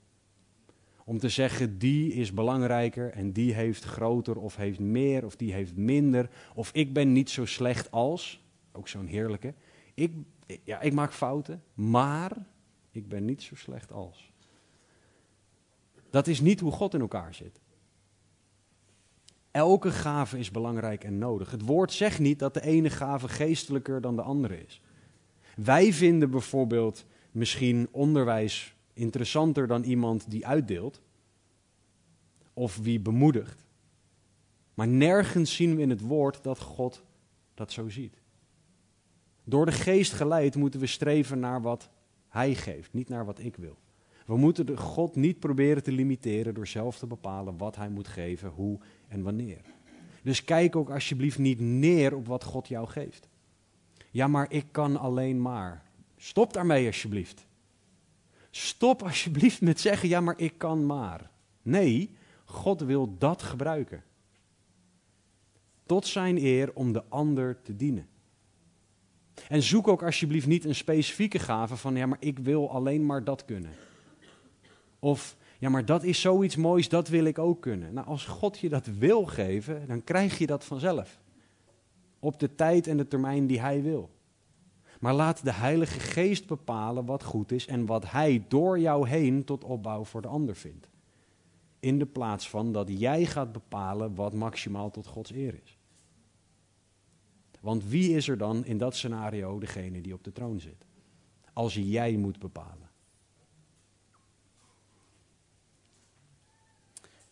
Om 1.04 1.18
te 1.18 1.28
zeggen, 1.28 1.78
die 1.78 2.12
is 2.12 2.32
belangrijker 2.32 3.10
en 3.10 3.32
die 3.32 3.54
heeft 3.54 3.84
groter 3.84 4.38
of 4.38 4.56
heeft 4.56 4.78
meer 4.78 5.24
of 5.24 5.36
die 5.36 5.52
heeft 5.52 5.76
minder. 5.76 6.30
Of 6.54 6.70
ik 6.72 6.92
ben 6.92 7.12
niet 7.12 7.30
zo 7.30 7.44
slecht 7.44 7.90
als, 7.90 8.41
ook 8.72 8.88
zo'n 8.88 9.06
heerlijke. 9.06 9.54
Ik, 9.94 10.12
ja, 10.64 10.80
ik 10.80 10.92
maak 10.92 11.12
fouten, 11.12 11.62
maar 11.74 12.46
ik 12.90 13.08
ben 13.08 13.24
niet 13.24 13.42
zo 13.42 13.54
slecht 13.54 13.92
als. 13.92 14.32
Dat 16.10 16.26
is 16.26 16.40
niet 16.40 16.60
hoe 16.60 16.72
God 16.72 16.94
in 16.94 17.00
elkaar 17.00 17.34
zit. 17.34 17.60
Elke 19.50 19.90
gave 19.90 20.38
is 20.38 20.50
belangrijk 20.50 21.04
en 21.04 21.18
nodig. 21.18 21.50
Het 21.50 21.64
woord 21.64 21.92
zegt 21.92 22.18
niet 22.18 22.38
dat 22.38 22.54
de 22.54 22.62
ene 22.62 22.90
gave 22.90 23.28
geestelijker 23.28 24.00
dan 24.00 24.16
de 24.16 24.22
andere 24.22 24.64
is. 24.64 24.80
Wij 25.56 25.92
vinden 25.92 26.30
bijvoorbeeld 26.30 27.06
misschien 27.30 27.88
onderwijs 27.90 28.74
interessanter 28.92 29.66
dan 29.66 29.82
iemand 29.82 30.30
die 30.30 30.46
uitdeelt 30.46 31.00
of 32.52 32.76
wie 32.76 33.00
bemoedigt. 33.00 33.64
Maar 34.74 34.88
nergens 34.88 35.54
zien 35.54 35.76
we 35.76 35.82
in 35.82 35.90
het 35.90 36.00
woord 36.00 36.42
dat 36.42 36.58
God 36.58 37.02
dat 37.54 37.72
zo 37.72 37.88
ziet. 37.88 38.21
Door 39.44 39.66
de 39.66 39.72
geest 39.72 40.12
geleid 40.12 40.56
moeten 40.56 40.80
we 40.80 40.86
streven 40.86 41.38
naar 41.38 41.62
wat 41.62 41.90
Hij 42.28 42.54
geeft, 42.54 42.92
niet 42.92 43.08
naar 43.08 43.24
wat 43.24 43.38
ik 43.38 43.56
wil. 43.56 43.76
We 44.26 44.36
moeten 44.36 44.78
God 44.78 45.16
niet 45.16 45.38
proberen 45.38 45.82
te 45.82 45.92
limiteren 45.92 46.54
door 46.54 46.66
zelf 46.66 46.98
te 46.98 47.06
bepalen 47.06 47.56
wat 47.56 47.76
Hij 47.76 47.88
moet 47.88 48.08
geven, 48.08 48.48
hoe 48.48 48.78
en 49.08 49.22
wanneer. 49.22 49.60
Dus 50.22 50.44
kijk 50.44 50.76
ook 50.76 50.90
alsjeblieft 50.90 51.38
niet 51.38 51.60
neer 51.60 52.14
op 52.14 52.26
wat 52.26 52.44
God 52.44 52.68
jou 52.68 52.88
geeft. 52.88 53.28
Ja, 54.10 54.28
maar 54.28 54.52
ik 54.52 54.66
kan 54.70 54.96
alleen 54.96 55.42
maar. 55.42 55.82
Stop 56.16 56.52
daarmee 56.52 56.86
alsjeblieft. 56.86 57.46
Stop 58.50 59.02
alsjeblieft 59.02 59.60
met 59.60 59.80
zeggen, 59.80 60.08
ja, 60.08 60.20
maar 60.20 60.38
ik 60.38 60.58
kan 60.58 60.86
maar. 60.86 61.30
Nee, 61.62 62.10
God 62.44 62.80
wil 62.80 63.18
dat 63.18 63.42
gebruiken. 63.42 64.02
Tot 65.86 66.06
zijn 66.06 66.36
eer 66.36 66.74
om 66.74 66.92
de 66.92 67.04
ander 67.08 67.62
te 67.62 67.76
dienen. 67.76 68.08
En 69.48 69.62
zoek 69.62 69.88
ook 69.88 70.02
alsjeblieft 70.02 70.46
niet 70.46 70.64
een 70.64 70.74
specifieke 70.74 71.38
gave 71.38 71.76
van, 71.76 71.96
ja, 71.96 72.06
maar 72.06 72.18
ik 72.20 72.38
wil 72.38 72.70
alleen 72.70 73.06
maar 73.06 73.24
dat 73.24 73.44
kunnen. 73.44 73.70
Of, 74.98 75.36
ja, 75.58 75.68
maar 75.68 75.84
dat 75.84 76.02
is 76.02 76.20
zoiets 76.20 76.56
moois, 76.56 76.88
dat 76.88 77.08
wil 77.08 77.24
ik 77.24 77.38
ook 77.38 77.60
kunnen. 77.60 77.94
Nou, 77.94 78.06
als 78.06 78.24
God 78.24 78.58
je 78.58 78.68
dat 78.68 78.86
wil 78.86 79.24
geven, 79.24 79.86
dan 79.86 80.04
krijg 80.04 80.38
je 80.38 80.46
dat 80.46 80.64
vanzelf. 80.64 81.20
Op 82.18 82.40
de 82.40 82.54
tijd 82.54 82.86
en 82.86 82.96
de 82.96 83.08
termijn 83.08 83.46
die 83.46 83.60
Hij 83.60 83.82
wil. 83.82 84.10
Maar 85.00 85.14
laat 85.14 85.44
de 85.44 85.52
Heilige 85.52 86.00
Geest 86.00 86.46
bepalen 86.46 87.04
wat 87.04 87.22
goed 87.22 87.52
is 87.52 87.66
en 87.66 87.86
wat 87.86 88.10
Hij 88.10 88.44
door 88.48 88.78
jou 88.78 89.08
heen 89.08 89.44
tot 89.44 89.64
opbouw 89.64 90.04
voor 90.04 90.22
de 90.22 90.28
ander 90.28 90.56
vindt. 90.56 90.88
In 91.80 91.98
de 91.98 92.06
plaats 92.06 92.48
van 92.48 92.72
dat 92.72 92.88
jij 92.98 93.24
gaat 93.24 93.52
bepalen 93.52 94.14
wat 94.14 94.34
maximaal 94.34 94.90
tot 94.90 95.06
Gods 95.06 95.32
eer 95.32 95.60
is. 95.64 95.78
Want 97.62 97.84
wie 97.84 98.16
is 98.16 98.28
er 98.28 98.38
dan 98.38 98.64
in 98.64 98.78
dat 98.78 98.96
scenario 98.96 99.58
degene 99.58 100.00
die 100.00 100.14
op 100.14 100.24
de 100.24 100.32
troon 100.32 100.60
zit? 100.60 100.86
Als 101.52 101.74
jij 101.74 102.16
moet 102.16 102.38
bepalen. 102.38 102.90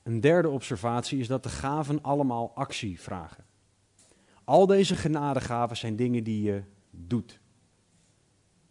Een 0.02 0.20
derde 0.20 0.48
observatie 0.48 1.18
is 1.18 1.26
dat 1.26 1.42
de 1.42 1.48
gaven 1.48 2.02
allemaal 2.02 2.52
actie 2.54 3.00
vragen. 3.00 3.44
Al 4.44 4.66
deze 4.66 4.96
genadegaven 4.96 5.76
zijn 5.76 5.96
dingen 5.96 6.24
die 6.24 6.42
je 6.42 6.62
doet. 6.90 7.40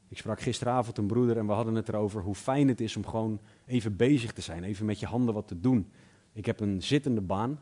Ik 0.08 0.18
sprak 0.18 0.42
gisteravond 0.42 0.98
een 0.98 1.08
broeder 1.08 1.38
en 1.38 1.48
we 1.48 1.54
hadden 1.54 1.76
het 1.76 1.90
erover 1.90 2.22
hoe 2.22 2.36
fijn 2.36 2.68
het 2.68 2.82
is 2.82 2.96
om 2.96 3.06
gewoon 3.06 3.40
even 3.66 3.96
bezig 3.96 4.34
te 4.34 4.42
zijn, 4.42 4.64
even 4.64 4.86
met 4.86 5.00
je 5.00 5.06
handen 5.06 5.34
wat 5.34 5.48
te 5.48 5.60
doen. 5.60 5.92
Ik 6.34 6.46
heb 6.46 6.60
een 6.60 6.84
zittende 6.84 7.22
baan. 7.22 7.60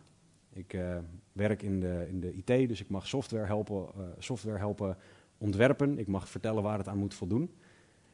Ik 0.54 0.74
uh, 0.74 0.98
werk 1.38 1.62
in 1.62 1.80
de, 1.80 2.06
in 2.10 2.20
de 2.20 2.34
IT, 2.34 2.70
dus 2.70 2.82
ik 2.82 2.90
mag 2.90 3.08
software 3.08 3.46
helpen, 3.46 3.76
uh, 3.98 4.04
software 4.20 4.58
helpen 4.58 4.98
ontwerpen. 5.38 6.00
Ik 6.00 6.08
mag 6.08 6.30
vertellen 6.30 6.64
waar 6.64 6.78
het 6.78 6.88
aan 6.88 6.98
moet 6.98 7.14
voldoen. 7.14 7.52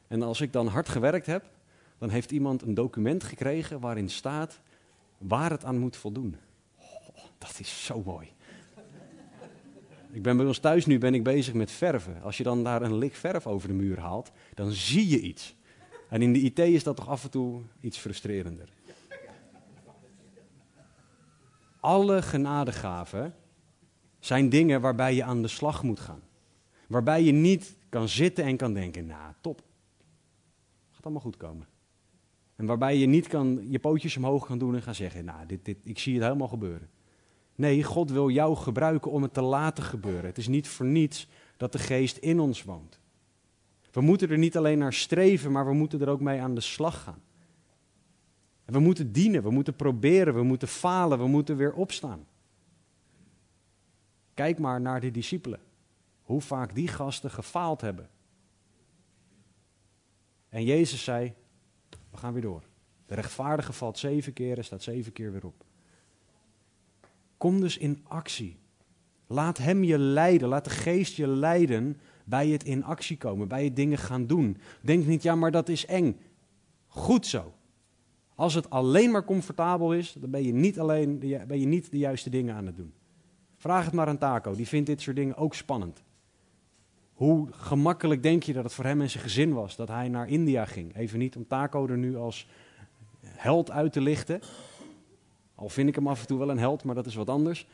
En 0.08 0.22
als 0.22 0.40
ik 0.40 0.52
dan 0.52 0.66
hard 0.66 0.88
gewerkt 0.88 1.26
heb, 1.26 1.50
dan 1.98 2.08
heeft 2.08 2.30
iemand 2.30 2.62
een 2.62 2.74
document 2.74 3.24
gekregen 3.24 3.80
waarin 3.80 4.08
staat 4.08 4.60
waar 5.18 5.50
het 5.50 5.64
aan 5.64 5.78
moet 5.78 5.96
voldoen. 5.96 6.36
Oh, 6.78 7.24
dat 7.38 7.56
is 7.58 7.84
zo 7.84 8.02
mooi. 8.04 8.32
Ik 10.10 10.22
ben 10.22 10.36
bij 10.36 10.46
ons 10.46 10.58
thuis 10.58 10.86
nu 10.86 10.98
ben 10.98 11.14
ik 11.14 11.22
bezig 11.22 11.54
met 11.54 11.70
verven. 11.70 12.22
Als 12.22 12.36
je 12.36 12.42
dan 12.42 12.64
daar 12.64 12.82
een 12.82 12.96
lik 12.96 13.14
verf 13.14 13.46
over 13.46 13.68
de 13.68 13.74
muur 13.74 14.00
haalt, 14.00 14.30
dan 14.54 14.70
zie 14.72 15.08
je 15.08 15.20
iets. 15.20 15.54
En 16.08 16.22
in 16.22 16.32
de 16.32 16.40
IT 16.40 16.58
is 16.58 16.82
dat 16.82 16.96
toch 16.96 17.08
af 17.08 17.24
en 17.24 17.30
toe 17.30 17.62
iets 17.80 17.98
frustrerender. 17.98 18.68
Alle 21.84 22.22
genadegaven 22.22 23.34
zijn 24.18 24.48
dingen 24.48 24.80
waarbij 24.80 25.14
je 25.14 25.24
aan 25.24 25.42
de 25.42 25.48
slag 25.48 25.82
moet 25.82 26.00
gaan. 26.00 26.22
Waarbij 26.88 27.22
je 27.22 27.32
niet 27.32 27.76
kan 27.88 28.08
zitten 28.08 28.44
en 28.44 28.56
kan 28.56 28.74
denken, 28.74 29.06
nou 29.06 29.32
top, 29.40 29.62
gaat 30.90 31.04
allemaal 31.04 31.22
goed 31.22 31.36
komen. 31.36 31.66
En 32.56 32.66
waarbij 32.66 32.96
je 32.96 33.06
niet 33.06 33.26
kan 33.26 33.66
je 33.68 33.78
pootjes 33.78 34.16
omhoog 34.16 34.46
gaan 34.46 34.58
doen 34.58 34.74
en 34.74 34.82
gaan 34.82 34.94
zeggen, 34.94 35.24
nou 35.24 35.46
dit, 35.46 35.64
dit, 35.64 35.78
ik 35.82 35.98
zie 35.98 36.14
het 36.14 36.22
helemaal 36.22 36.48
gebeuren. 36.48 36.90
Nee, 37.54 37.82
God 37.82 38.10
wil 38.10 38.28
jou 38.30 38.56
gebruiken 38.56 39.10
om 39.10 39.22
het 39.22 39.34
te 39.34 39.42
laten 39.42 39.84
gebeuren. 39.84 40.24
Het 40.24 40.38
is 40.38 40.48
niet 40.48 40.68
voor 40.68 40.86
niets 40.86 41.28
dat 41.56 41.72
de 41.72 41.78
geest 41.78 42.16
in 42.16 42.40
ons 42.40 42.62
woont. 42.62 43.00
We 43.90 44.00
moeten 44.00 44.30
er 44.30 44.38
niet 44.38 44.56
alleen 44.56 44.78
naar 44.78 44.92
streven, 44.92 45.52
maar 45.52 45.66
we 45.66 45.74
moeten 45.74 46.00
er 46.00 46.08
ook 46.08 46.20
mee 46.20 46.40
aan 46.40 46.54
de 46.54 46.60
slag 46.60 47.02
gaan. 47.02 47.22
En 48.64 48.72
we 48.72 48.78
moeten 48.78 49.12
dienen, 49.12 49.42
we 49.42 49.50
moeten 49.50 49.76
proberen, 49.76 50.34
we 50.34 50.42
moeten 50.42 50.68
falen, 50.68 51.18
we 51.18 51.26
moeten 51.26 51.56
weer 51.56 51.72
opstaan. 51.72 52.26
Kijk 54.34 54.58
maar 54.58 54.80
naar 54.80 55.00
de 55.00 55.10
discipelen. 55.10 55.60
Hoe 56.22 56.40
vaak 56.40 56.74
die 56.74 56.88
gasten 56.88 57.30
gefaald 57.30 57.80
hebben. 57.80 58.08
En 60.48 60.64
Jezus 60.64 61.04
zei, 61.04 61.34
we 62.10 62.16
gaan 62.16 62.32
weer 62.32 62.42
door. 62.42 62.62
De 63.06 63.14
rechtvaardige 63.14 63.72
valt 63.72 63.98
zeven 63.98 64.32
keer 64.32 64.56
en 64.56 64.64
staat 64.64 64.82
zeven 64.82 65.12
keer 65.12 65.32
weer 65.32 65.46
op. 65.46 65.64
Kom 67.36 67.60
dus 67.60 67.78
in 67.78 68.04
actie. 68.08 68.58
Laat 69.26 69.58
Hem 69.58 69.84
je 69.84 69.98
leiden, 69.98 70.48
laat 70.48 70.64
de 70.64 70.70
geest 70.70 71.16
je 71.16 71.26
leiden 71.26 72.00
bij 72.24 72.48
het 72.48 72.64
in 72.64 72.84
actie 72.84 73.16
komen, 73.16 73.48
bij 73.48 73.64
het 73.64 73.76
dingen 73.76 73.98
gaan 73.98 74.26
doen. 74.26 74.56
Denk 74.80 75.06
niet, 75.06 75.22
ja, 75.22 75.34
maar 75.34 75.50
dat 75.50 75.68
is 75.68 75.86
eng. 75.86 76.20
Goed 76.86 77.26
zo. 77.26 77.54
Als 78.34 78.54
het 78.54 78.70
alleen 78.70 79.10
maar 79.10 79.24
comfortabel 79.24 79.94
is, 79.94 80.16
dan 80.18 80.30
ben 80.30 80.44
je 80.44 80.52
niet, 80.52 80.78
alleen, 80.78 81.18
ben 81.18 81.60
je 81.60 81.66
niet 81.66 81.90
de 81.90 81.98
juiste 81.98 82.30
dingen 82.30 82.54
aan 82.54 82.66
het 82.66 82.76
doen. 82.76 82.92
Vraag 83.56 83.84
het 83.84 83.94
maar 83.94 84.06
aan 84.06 84.18
Taco, 84.18 84.54
die 84.54 84.68
vindt 84.68 84.86
dit 84.86 85.00
soort 85.00 85.16
dingen 85.16 85.36
ook 85.36 85.54
spannend. 85.54 86.02
Hoe 87.12 87.48
gemakkelijk 87.50 88.22
denk 88.22 88.42
je 88.42 88.52
dat 88.52 88.64
het 88.64 88.72
voor 88.72 88.84
hem 88.84 89.00
en 89.00 89.10
zijn 89.10 89.22
gezin 89.22 89.52
was 89.52 89.76
dat 89.76 89.88
hij 89.88 90.08
naar 90.08 90.28
India 90.28 90.64
ging? 90.64 90.96
Even 90.96 91.18
niet 91.18 91.36
om 91.36 91.46
Taco 91.46 91.86
er 91.86 91.98
nu 91.98 92.16
als 92.16 92.48
held 93.22 93.70
uit 93.70 93.92
te 93.92 94.00
lichten. 94.00 94.40
Al 95.54 95.68
vind 95.68 95.88
ik 95.88 95.94
hem 95.94 96.08
af 96.08 96.20
en 96.20 96.26
toe 96.26 96.38
wel 96.38 96.50
een 96.50 96.58
held, 96.58 96.84
maar 96.84 96.94
dat 96.94 97.06
is 97.06 97.14
wat 97.14 97.30
anders. 97.30 97.66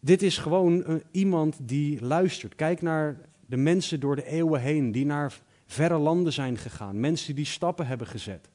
Dit 0.00 0.22
is 0.22 0.38
gewoon 0.38 0.84
uh, 0.86 0.94
iemand 1.10 1.58
die 1.62 2.04
luistert. 2.04 2.54
Kijk 2.54 2.82
naar 2.82 3.16
de 3.46 3.56
mensen 3.56 4.00
door 4.00 4.16
de 4.16 4.26
eeuwen 4.26 4.60
heen 4.60 4.92
die 4.92 5.06
naar 5.06 5.40
verre 5.66 5.98
landen 5.98 6.32
zijn 6.32 6.56
gegaan. 6.56 7.00
Mensen 7.00 7.34
die 7.34 7.44
stappen 7.44 7.86
hebben 7.86 8.06
gezet. 8.06 8.48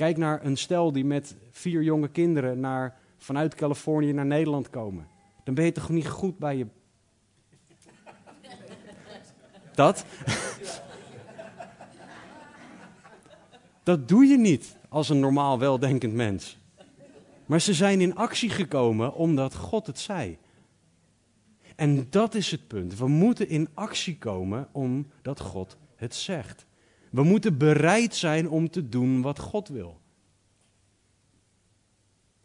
Kijk 0.00 0.16
naar 0.16 0.44
een 0.44 0.56
stel 0.56 0.92
die 0.92 1.04
met 1.04 1.36
vier 1.50 1.82
jonge 1.82 2.08
kinderen 2.08 2.60
naar, 2.60 2.98
vanuit 3.18 3.54
Californië 3.54 4.12
naar 4.12 4.26
Nederland 4.26 4.70
komen. 4.70 5.08
Dan 5.44 5.54
ben 5.54 5.64
je 5.64 5.72
toch 5.72 5.88
niet 5.88 6.08
goed 6.08 6.38
bij 6.38 6.56
je. 6.56 6.66
dat. 9.74 10.04
dat 13.82 14.08
doe 14.08 14.24
je 14.24 14.38
niet 14.38 14.76
als 14.88 15.08
een 15.08 15.20
normaal 15.20 15.58
weldenkend 15.58 16.14
mens. 16.14 16.58
Maar 17.46 17.60
ze 17.60 17.74
zijn 17.74 18.00
in 18.00 18.14
actie 18.14 18.50
gekomen 18.50 19.14
omdat 19.14 19.54
God 19.54 19.86
het 19.86 19.98
zei. 19.98 20.38
En 21.76 22.06
dat 22.10 22.34
is 22.34 22.50
het 22.50 22.66
punt. 22.66 22.98
We 22.98 23.08
moeten 23.08 23.48
in 23.48 23.68
actie 23.74 24.18
komen 24.18 24.68
omdat 24.72 25.40
God 25.40 25.76
het 25.96 26.14
zegt. 26.14 26.66
We 27.10 27.22
moeten 27.22 27.58
bereid 27.58 28.14
zijn 28.14 28.48
om 28.48 28.70
te 28.70 28.88
doen 28.88 29.22
wat 29.22 29.38
God 29.38 29.68
wil. 29.68 30.00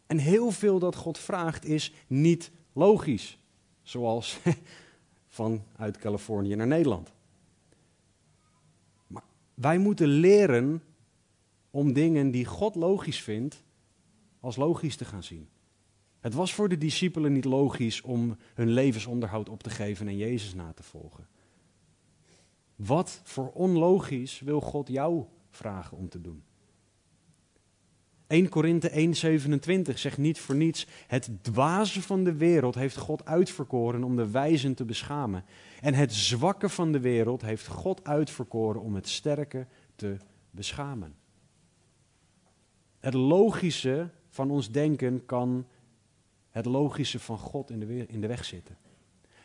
En 0.06 0.18
heel 0.18 0.50
veel 0.50 0.78
dat 0.78 0.96
God 0.96 1.18
vraagt 1.18 1.64
is 1.64 1.92
niet 2.06 2.50
logisch. 2.72 3.38
Zoals 3.82 4.38
vanuit 5.28 5.98
Californië 5.98 6.54
naar 6.54 6.66
Nederland. 6.66 7.12
Maar 9.06 9.24
wij 9.54 9.78
moeten 9.78 10.08
leren 10.08 10.82
om 11.70 11.92
dingen 11.92 12.30
die 12.30 12.44
God 12.44 12.74
logisch 12.74 13.22
vindt, 13.22 13.62
als 14.40 14.56
logisch 14.56 14.96
te 14.96 15.04
gaan 15.04 15.22
zien. 15.22 15.48
Het 16.20 16.34
was 16.34 16.54
voor 16.54 16.68
de 16.68 16.78
discipelen 16.78 17.32
niet 17.32 17.44
logisch 17.44 18.00
om 18.00 18.36
hun 18.54 18.70
levensonderhoud 18.70 19.48
op 19.48 19.62
te 19.62 19.70
geven 19.70 20.08
en 20.08 20.16
Jezus 20.16 20.54
na 20.54 20.72
te 20.72 20.82
volgen. 20.82 21.26
Wat 22.76 23.20
voor 23.24 23.50
onlogisch 23.50 24.40
wil 24.40 24.60
God 24.60 24.88
jou 24.88 25.24
vragen 25.50 25.96
om 25.96 26.08
te 26.08 26.20
doen? 26.20 26.42
1 28.26 28.48
Korinthe 28.48 28.90
1:27 29.90 29.94
zegt 29.94 30.18
niet 30.18 30.38
voor 30.38 30.54
niets: 30.54 30.86
Het 31.06 31.30
dwaze 31.42 32.02
van 32.02 32.24
de 32.24 32.34
wereld 32.34 32.74
heeft 32.74 32.96
God 32.96 33.24
uitverkoren 33.24 34.04
om 34.04 34.16
de 34.16 34.30
wijzen 34.30 34.74
te 34.74 34.84
beschamen. 34.84 35.44
En 35.80 35.94
het 35.94 36.14
zwakke 36.14 36.68
van 36.68 36.92
de 36.92 37.00
wereld 37.00 37.42
heeft 37.42 37.66
God 37.66 38.04
uitverkoren 38.04 38.80
om 38.80 38.94
het 38.94 39.08
sterke 39.08 39.66
te 39.96 40.16
beschamen. 40.50 41.14
Het 42.98 43.14
logische 43.14 44.10
van 44.28 44.50
ons 44.50 44.70
denken 44.70 45.24
kan 45.26 45.66
het 46.50 46.64
logische 46.64 47.18
van 47.18 47.38
God 47.38 47.70
in 47.70 47.80
de, 47.80 48.06
in 48.06 48.20
de 48.20 48.26
weg 48.26 48.44
zitten. 48.44 48.78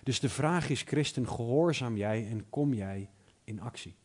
Dus 0.04 0.20
de 0.20 0.30
vraag 0.30 0.70
is, 0.70 0.82
christen, 0.82 1.28
gehoorzaam 1.28 1.98
jij 1.98 2.28
en 2.28 2.50
kom 2.50 2.74
jij 2.74 3.10
in 3.44 3.62
actie? 3.62 3.96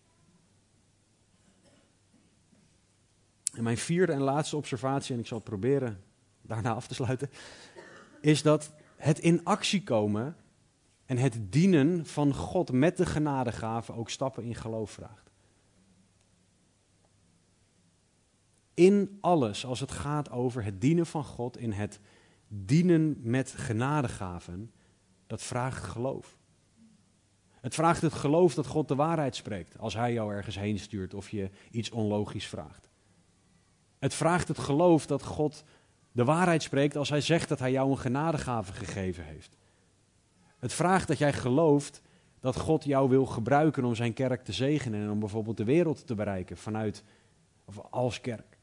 En 3.53 3.63
mijn 3.63 3.79
vierde 3.79 4.13
en 4.13 4.21
laatste 4.21 4.57
observatie, 4.57 5.15
en 5.15 5.21
ik 5.21 5.27
zal 5.27 5.41
proberen 5.41 6.05
daarna 6.43 6.75
af 6.75 6.87
te 6.87 6.95
sluiten, 6.95 7.31
is 8.21 8.43
dat 8.43 8.73
het 8.97 9.19
in 9.19 9.45
actie 9.45 9.83
komen 9.83 10.37
en 11.07 11.17
het 11.17 11.53
dienen 11.53 12.07
van 12.07 12.35
God 12.35 12.73
met 12.73 12.97
de 12.97 13.07
genadegaven 13.07 13.95
ook 13.95 14.11
stappen 14.11 14.45
in 14.45 14.55
geloof 14.55 14.91
vraagt. 14.91 15.31
In 18.75 19.19
alles, 19.21 19.67
als 19.67 19.81
het 19.81 19.91
gaat 19.91 20.31
over 20.31 20.65
het 20.65 20.81
dienen 20.81 21.07
van 21.07 21.25
God, 21.25 21.57
in 21.57 21.73
het 21.73 22.01
dienen 22.49 23.17
met 23.21 23.51
genadegaven, 23.51 24.73
dat 25.27 25.43
vraagt 25.43 25.85
geloof. 25.85 26.39
Het 27.67 27.75
vraagt 27.75 28.03
het 28.03 28.13
geloof 28.13 28.55
dat 28.55 28.67
God 28.67 28.89
de 28.89 28.95
waarheid 28.95 29.37
spreekt 29.37 29.79
als 29.79 29.95
Hij 29.95 30.13
jou 30.13 30.35
ergens 30.35 30.59
heen 30.59 30.79
stuurt 30.79 31.15
of 31.15 31.31
je 31.31 31.51
iets 31.71 31.91
onlogisch 31.91 32.47
vraagt. 32.47 32.91
Het 33.99 34.15
vraagt 34.15 34.49
het 34.49 34.59
geloof 34.59 35.07
dat 35.07 35.23
God 35.23 35.65
de 36.13 36.25
waarheid 36.25 36.63
spreekt 36.63 36.97
als 36.97 37.09
Hij 37.09 37.21
zegt 37.21 37.49
dat 37.49 37.59
Hij 37.59 37.73
jou 37.73 37.91
een 37.91 37.99
genadegave 37.99 38.73
gegeven 38.73 39.25
heeft. 39.25 39.57
Het 40.59 40.73
vraagt 40.73 41.09
dat 41.09 41.19
jij 41.19 41.33
gelooft 41.33 42.03
dat 42.41 42.57
God 42.57 42.85
jou 42.85 43.09
wil 43.09 43.27
gebruiken 43.27 43.85
om 43.85 43.95
Zijn 43.95 44.13
kerk 44.13 44.45
te 44.45 44.53
zegenen 44.53 45.03
en 45.03 45.11
om 45.11 45.19
bijvoorbeeld 45.19 45.57
de 45.57 45.65
wereld 45.65 46.07
te 46.07 46.15
bereiken 46.15 46.57
vanuit 46.57 47.05
of 47.65 47.81
als 47.91 48.21
kerk. 48.21 48.59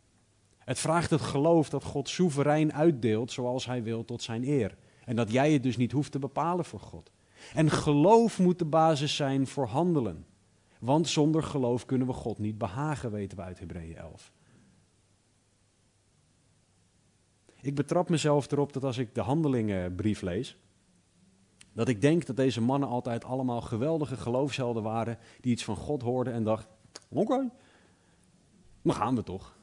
Het 0.57 0.79
vraagt 0.79 1.09
het 1.09 1.21
geloof 1.21 1.69
dat 1.69 1.83
God 1.83 2.09
soeverein 2.09 2.73
uitdeelt 2.73 3.31
zoals 3.31 3.65
Hij 3.65 3.83
wil 3.83 4.05
tot 4.05 4.21
Zijn 4.21 4.43
eer. 4.43 4.77
En 5.05 5.15
dat 5.15 5.31
jij 5.31 5.51
het 5.53 5.63
dus 5.63 5.77
niet 5.77 5.91
hoeft 5.91 6.11
te 6.11 6.19
bepalen 6.19 6.65
voor 6.65 6.79
God. 6.79 7.11
En 7.53 7.69
geloof 7.69 8.39
moet 8.39 8.59
de 8.59 8.65
basis 8.65 9.15
zijn 9.15 9.47
voor 9.47 9.67
handelen. 9.67 10.25
Want 10.79 11.07
zonder 11.07 11.43
geloof 11.43 11.85
kunnen 11.85 12.07
we 12.07 12.13
God 12.13 12.37
niet 12.37 12.57
behagen, 12.57 13.11
weten 13.11 13.37
we 13.37 13.43
uit 13.43 13.59
Hebreeën 13.59 13.95
11. 13.95 14.31
Ik 17.61 17.75
betrap 17.75 18.09
mezelf 18.09 18.51
erop 18.51 18.73
dat 18.73 18.83
als 18.83 18.97
ik 18.97 19.15
de 19.15 19.21
handelingenbrief 19.21 20.21
lees, 20.21 20.57
dat 21.73 21.87
ik 21.87 22.01
denk 22.01 22.25
dat 22.25 22.35
deze 22.35 22.61
mannen 22.61 22.89
altijd 22.89 23.23
allemaal 23.23 23.61
geweldige 23.61 24.17
geloofshelden 24.17 24.83
waren 24.83 25.17
die 25.41 25.51
iets 25.51 25.63
van 25.63 25.75
God 25.75 26.01
hoorden 26.01 26.33
en 26.33 26.43
dachten, 26.43 26.71
oké, 27.09 27.33
okay, 27.33 27.49
dan 28.81 28.95
gaan 28.95 29.15
we 29.15 29.23
toch. 29.23 29.57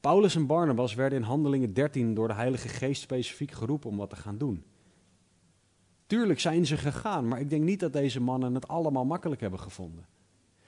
Paulus 0.00 0.34
en 0.34 0.46
Barnabas 0.46 0.94
werden 0.94 1.18
in 1.18 1.24
Handelingen 1.24 1.72
13 1.72 2.14
door 2.14 2.28
de 2.28 2.34
Heilige 2.34 2.68
Geest 2.68 3.02
specifiek 3.02 3.50
geroepen 3.50 3.90
om 3.90 3.96
wat 3.96 4.10
te 4.10 4.16
gaan 4.16 4.38
doen. 4.38 4.64
Tuurlijk 6.12 6.40
zijn 6.40 6.66
ze 6.66 6.76
gegaan, 6.76 7.28
maar 7.28 7.40
ik 7.40 7.50
denk 7.50 7.64
niet 7.64 7.80
dat 7.80 7.92
deze 7.92 8.20
mannen 8.20 8.54
het 8.54 8.68
allemaal 8.68 9.04
makkelijk 9.04 9.40
hebben 9.40 9.60
gevonden. 9.60 10.06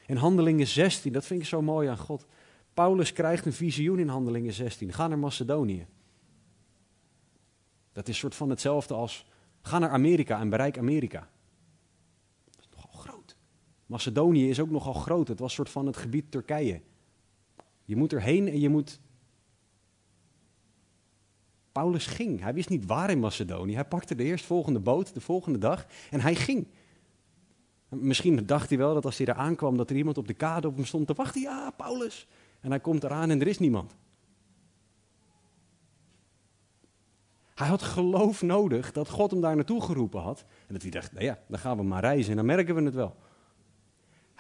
In 0.07 0.17
Handelingen 0.17 0.67
16, 0.67 1.13
dat 1.13 1.27
vind 1.27 1.41
ik 1.41 1.47
zo 1.47 1.63
mooi 1.63 1.89
aan 1.89 1.99
God. 1.99 2.27
Paulus 2.75 3.13
krijgt 3.13 3.47
een 3.47 3.53
visioen 3.53 3.99
in 3.99 4.09
Handelingen 4.09 4.53
16. 4.53 4.93
Ga 4.93 5.09
naar 5.09 5.19
Macedonië. 5.19 5.87
Dat 7.93 8.09
is 8.09 8.19
soort 8.19 8.35
van 8.35 8.51
hetzelfde 8.51 8.95
als 8.95 9.27
ga 9.63 9.79
naar 9.79 9.91
Amerika 9.91 10.41
en 10.41 10.49
bereik 10.49 10.79
Amerika. 10.79 11.29
Dat 12.45 12.61
is 12.61 12.69
nogal 12.77 13.01
groot. 13.01 13.37
Macedonië 13.87 14.49
is 14.49 14.61
ook 14.61 14.71
nogal 14.71 14.95
groot. 14.95 15.29
Het 15.29 15.39
was 15.39 15.55
soort 15.55 15.71
van 15.71 15.87
het 15.87 15.97
gebied 15.97 16.31
Turkije. 16.31 16.81
Je 17.85 17.97
moet 17.97 18.13
erheen 18.13 18.49
en 18.49 18.61
je 18.61 18.69
moet. 18.69 19.01
Paulus 21.75 22.07
ging. 22.07 22.41
Hij 22.41 22.55
wist 22.55 22.69
niet 22.69 22.87
waar 22.87 23.11
in 23.11 23.19
Macedonië. 23.19 23.75
Hij 23.75 23.85
pakte 23.85 24.15
de 24.15 24.25
eerstvolgende 24.25 24.81
boot 24.81 25.15
de 25.15 25.21
volgende 25.21 25.59
dag 25.59 25.87
en 26.11 26.21
hij 26.21 26.35
ging. 26.35 26.67
Misschien 27.89 28.47
dacht 28.47 28.69
hij 28.69 28.79
wel 28.79 28.95
dat 28.95 29.05
als 29.05 29.17
hij 29.17 29.27
daar 29.27 29.35
aankwam, 29.35 29.77
dat 29.77 29.91
er 29.91 29.97
iemand 29.97 30.19
op 30.19 30.27
de 30.27 30.35
kade 30.35 30.69
op 30.69 30.77
hem 30.77 30.85
stond 30.85 31.07
te 31.07 31.15
wachten. 31.15 31.41
Ja, 31.41 31.71
Paulus. 31.77 32.27
En 32.61 32.71
hij 32.71 32.81
komt 32.81 33.05
eraan 33.05 33.31
en 33.31 33.41
er 33.41 33.47
is 33.47 33.59
niemand. 33.59 33.95
Hij 37.55 37.67
had 37.67 37.83
geloof 37.83 38.43
nodig 38.43 38.93
dat 38.93 39.09
God 39.09 39.31
hem 39.31 39.41
daar 39.41 39.57
naartoe 39.57 39.83
geroepen 39.83 40.21
had. 40.21 40.45
En 40.67 40.73
dat 40.73 40.83
hij 40.83 40.91
dacht, 40.91 41.13
nou 41.13 41.25
ja, 41.25 41.39
dan 41.49 41.59
gaan 41.59 41.77
we 41.77 41.83
maar 41.83 42.01
reizen 42.01 42.31
en 42.31 42.37
dan 42.37 42.47
merken 42.47 42.75
we 42.75 42.83
het 42.83 42.95
wel. 42.95 43.17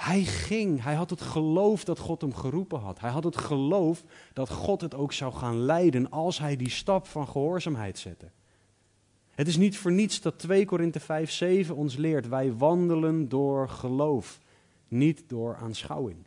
Hij 0.05 0.23
ging, 0.25 0.83
hij 0.83 0.95
had 0.95 1.11
het 1.11 1.21
geloof 1.21 1.85
dat 1.85 1.99
God 1.99 2.21
hem 2.21 2.35
geroepen 2.35 2.79
had. 2.79 3.01
Hij 3.01 3.11
had 3.11 3.25
het 3.25 3.37
geloof 3.37 4.05
dat 4.33 4.51
God 4.51 4.81
het 4.81 4.95
ook 4.95 5.13
zou 5.13 5.33
gaan 5.33 5.59
leiden 5.59 6.11
als 6.11 6.39
hij 6.39 6.57
die 6.57 6.71
stap 6.71 7.07
van 7.07 7.29
gehoorzaamheid 7.29 7.99
zette. 7.99 8.31
Het 9.31 9.49
is 9.49 9.57
niet 9.57 9.79
voor 9.79 9.93
niets 9.93 10.21
dat 10.21 10.39
2 10.39 10.65
Korinthe 10.65 11.01
5, 11.01 11.31
7 11.31 11.77
ons 11.77 11.97
leert, 11.97 12.29
wij 12.29 12.57
wandelen 12.57 13.29
door 13.29 13.69
geloof, 13.69 14.41
niet 14.89 15.23
door 15.27 15.57
aanschouwing. 15.57 16.19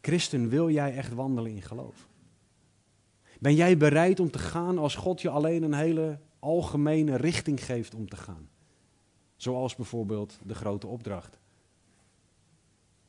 Christen, 0.00 0.48
wil 0.48 0.70
jij 0.70 0.94
echt 0.94 1.14
wandelen 1.14 1.50
in 1.50 1.62
geloof? 1.62 2.08
Ben 3.38 3.54
jij 3.54 3.76
bereid 3.76 4.20
om 4.20 4.30
te 4.30 4.38
gaan 4.38 4.78
als 4.78 4.94
God 4.94 5.20
je 5.20 5.30
alleen 5.30 5.62
een 5.62 5.74
hele 5.74 6.18
algemene 6.38 7.16
richting 7.16 7.64
geeft 7.64 7.94
om 7.94 8.08
te 8.08 8.16
gaan? 8.16 8.48
Zoals 9.40 9.76
bijvoorbeeld 9.76 10.38
de 10.42 10.54
grote 10.54 10.86
opdracht. 10.86 11.38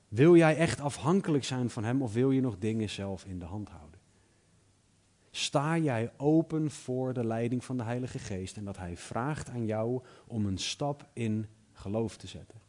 Wil 0.07 0.36
jij 0.36 0.57
echt 0.57 0.79
afhankelijk 0.79 1.43
zijn 1.43 1.69
van 1.69 1.84
Hem 1.84 2.01
of 2.01 2.13
wil 2.13 2.32
je 2.32 2.41
nog 2.41 2.57
dingen 2.57 2.89
zelf 2.89 3.25
in 3.25 3.39
de 3.39 3.45
hand 3.45 3.69
houden? 3.69 3.99
Sta 5.32 5.77
jij 5.77 6.11
open 6.17 6.71
voor 6.71 7.13
de 7.13 7.25
leiding 7.25 7.65
van 7.65 7.77
de 7.77 7.84
Heilige 7.84 8.19
Geest 8.19 8.57
en 8.57 8.65
dat 8.65 8.77
Hij 8.77 8.97
vraagt 8.97 9.49
aan 9.49 9.65
jou 9.65 10.03
om 10.27 10.45
een 10.45 10.57
stap 10.57 11.09
in 11.13 11.47
geloof 11.71 12.17
te 12.17 12.27
zetten? 12.27 12.61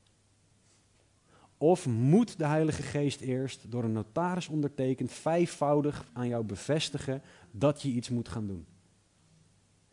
Of 1.56 1.86
moet 1.86 2.38
de 2.38 2.46
Heilige 2.46 2.82
Geest 2.82 3.20
eerst 3.20 3.70
door 3.70 3.84
een 3.84 3.92
notaris 3.92 4.48
ondertekend 4.48 5.12
vijfvoudig 5.12 6.10
aan 6.12 6.28
jou 6.28 6.44
bevestigen 6.44 7.22
dat 7.50 7.82
je 7.82 7.88
iets 7.88 8.08
moet 8.08 8.28
gaan 8.28 8.46
doen? 8.46 8.66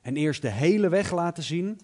En 0.01 0.15
eerst 0.15 0.41
de 0.41 0.51
hele 0.51 0.89
weg 0.89 1.11
laten 1.11 1.43
zien 1.43 1.79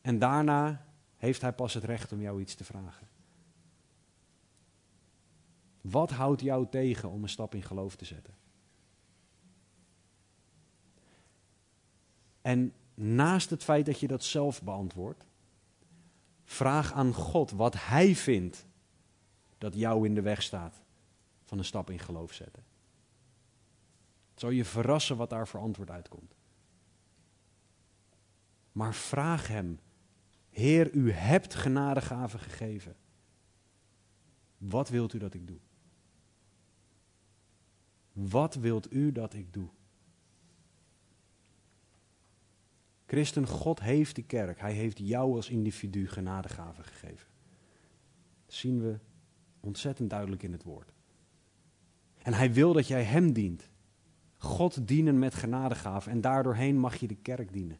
en 0.00 0.18
daarna 0.18 0.86
heeft 1.16 1.40
hij 1.40 1.52
pas 1.52 1.74
het 1.74 1.84
recht 1.84 2.12
om 2.12 2.20
jou 2.20 2.40
iets 2.40 2.54
te 2.54 2.64
vragen. 2.64 3.08
Wat 5.80 6.10
houdt 6.10 6.40
jou 6.40 6.66
tegen 6.70 7.10
om 7.10 7.22
een 7.22 7.28
stap 7.28 7.54
in 7.54 7.62
geloof 7.62 7.96
te 7.96 8.04
zetten? 8.04 8.34
En 12.40 12.72
naast 12.94 13.50
het 13.50 13.64
feit 13.64 13.86
dat 13.86 14.00
je 14.00 14.06
dat 14.06 14.24
zelf 14.24 14.62
beantwoordt, 14.62 15.26
vraag 16.44 16.92
aan 16.92 17.12
God 17.12 17.50
wat 17.50 17.74
Hij 17.78 18.14
vindt 18.14 18.66
dat 19.58 19.74
jou 19.74 20.06
in 20.06 20.14
de 20.14 20.22
weg 20.22 20.42
staat 20.42 20.82
van 21.44 21.58
een 21.58 21.64
stap 21.64 21.90
in 21.90 21.98
geloof 21.98 22.32
zetten. 22.32 22.64
Het 24.30 24.40
zal 24.40 24.50
je 24.50 24.64
verrassen 24.64 25.16
wat 25.16 25.30
daar 25.30 25.48
voor 25.48 25.60
antwoord 25.60 25.90
uitkomt. 25.90 26.34
Maar 28.72 28.94
vraag 28.94 29.48
Hem 29.48 29.78
Heer, 30.50 30.94
u 30.94 31.12
hebt 31.12 31.54
genadegaven 31.54 32.40
gegeven. 32.40 32.96
Wat 34.58 34.88
wilt 34.88 35.12
u 35.12 35.18
dat 35.18 35.34
ik 35.34 35.46
doe? 35.46 35.58
Wat 38.12 38.54
wilt 38.54 38.92
u 38.92 39.12
dat 39.12 39.34
ik 39.34 39.52
doe? 39.52 39.68
Christen, 43.06 43.46
God 43.46 43.80
heeft 43.80 44.16
de 44.16 44.22
kerk. 44.22 44.60
Hij 44.60 44.72
heeft 44.72 44.98
jou 44.98 45.36
als 45.36 45.48
individu 45.48 46.08
genadegaven 46.08 46.84
gegeven. 46.84 47.28
Dat 48.46 48.54
zien 48.54 48.80
we 48.80 48.98
ontzettend 49.60 50.10
duidelijk 50.10 50.42
in 50.42 50.52
het 50.52 50.62
woord. 50.62 50.92
En 52.22 52.32
hij 52.32 52.52
wil 52.52 52.72
dat 52.72 52.86
jij 52.86 53.02
hem 53.02 53.32
dient. 53.32 53.68
God 54.36 54.88
dienen 54.88 55.18
met 55.18 55.34
genadegaven 55.34 56.12
en 56.12 56.20
daardoorheen 56.20 56.78
mag 56.78 56.96
je 56.96 57.06
de 57.06 57.16
kerk 57.16 57.52
dienen. 57.52 57.78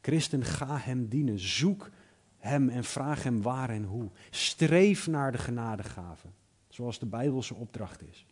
Christen, 0.00 0.44
ga 0.44 0.78
hem 0.78 1.08
dienen. 1.08 1.38
Zoek 1.38 1.90
hem 2.36 2.68
en 2.68 2.84
vraag 2.84 3.22
hem 3.22 3.42
waar 3.42 3.70
en 3.70 3.84
hoe. 3.84 4.10
Streef 4.30 5.06
naar 5.06 5.32
de 5.32 5.38
genadegaven, 5.38 6.34
zoals 6.68 6.98
de 6.98 7.06
Bijbelse 7.06 7.54
opdracht 7.54 8.02
is. 8.02 8.26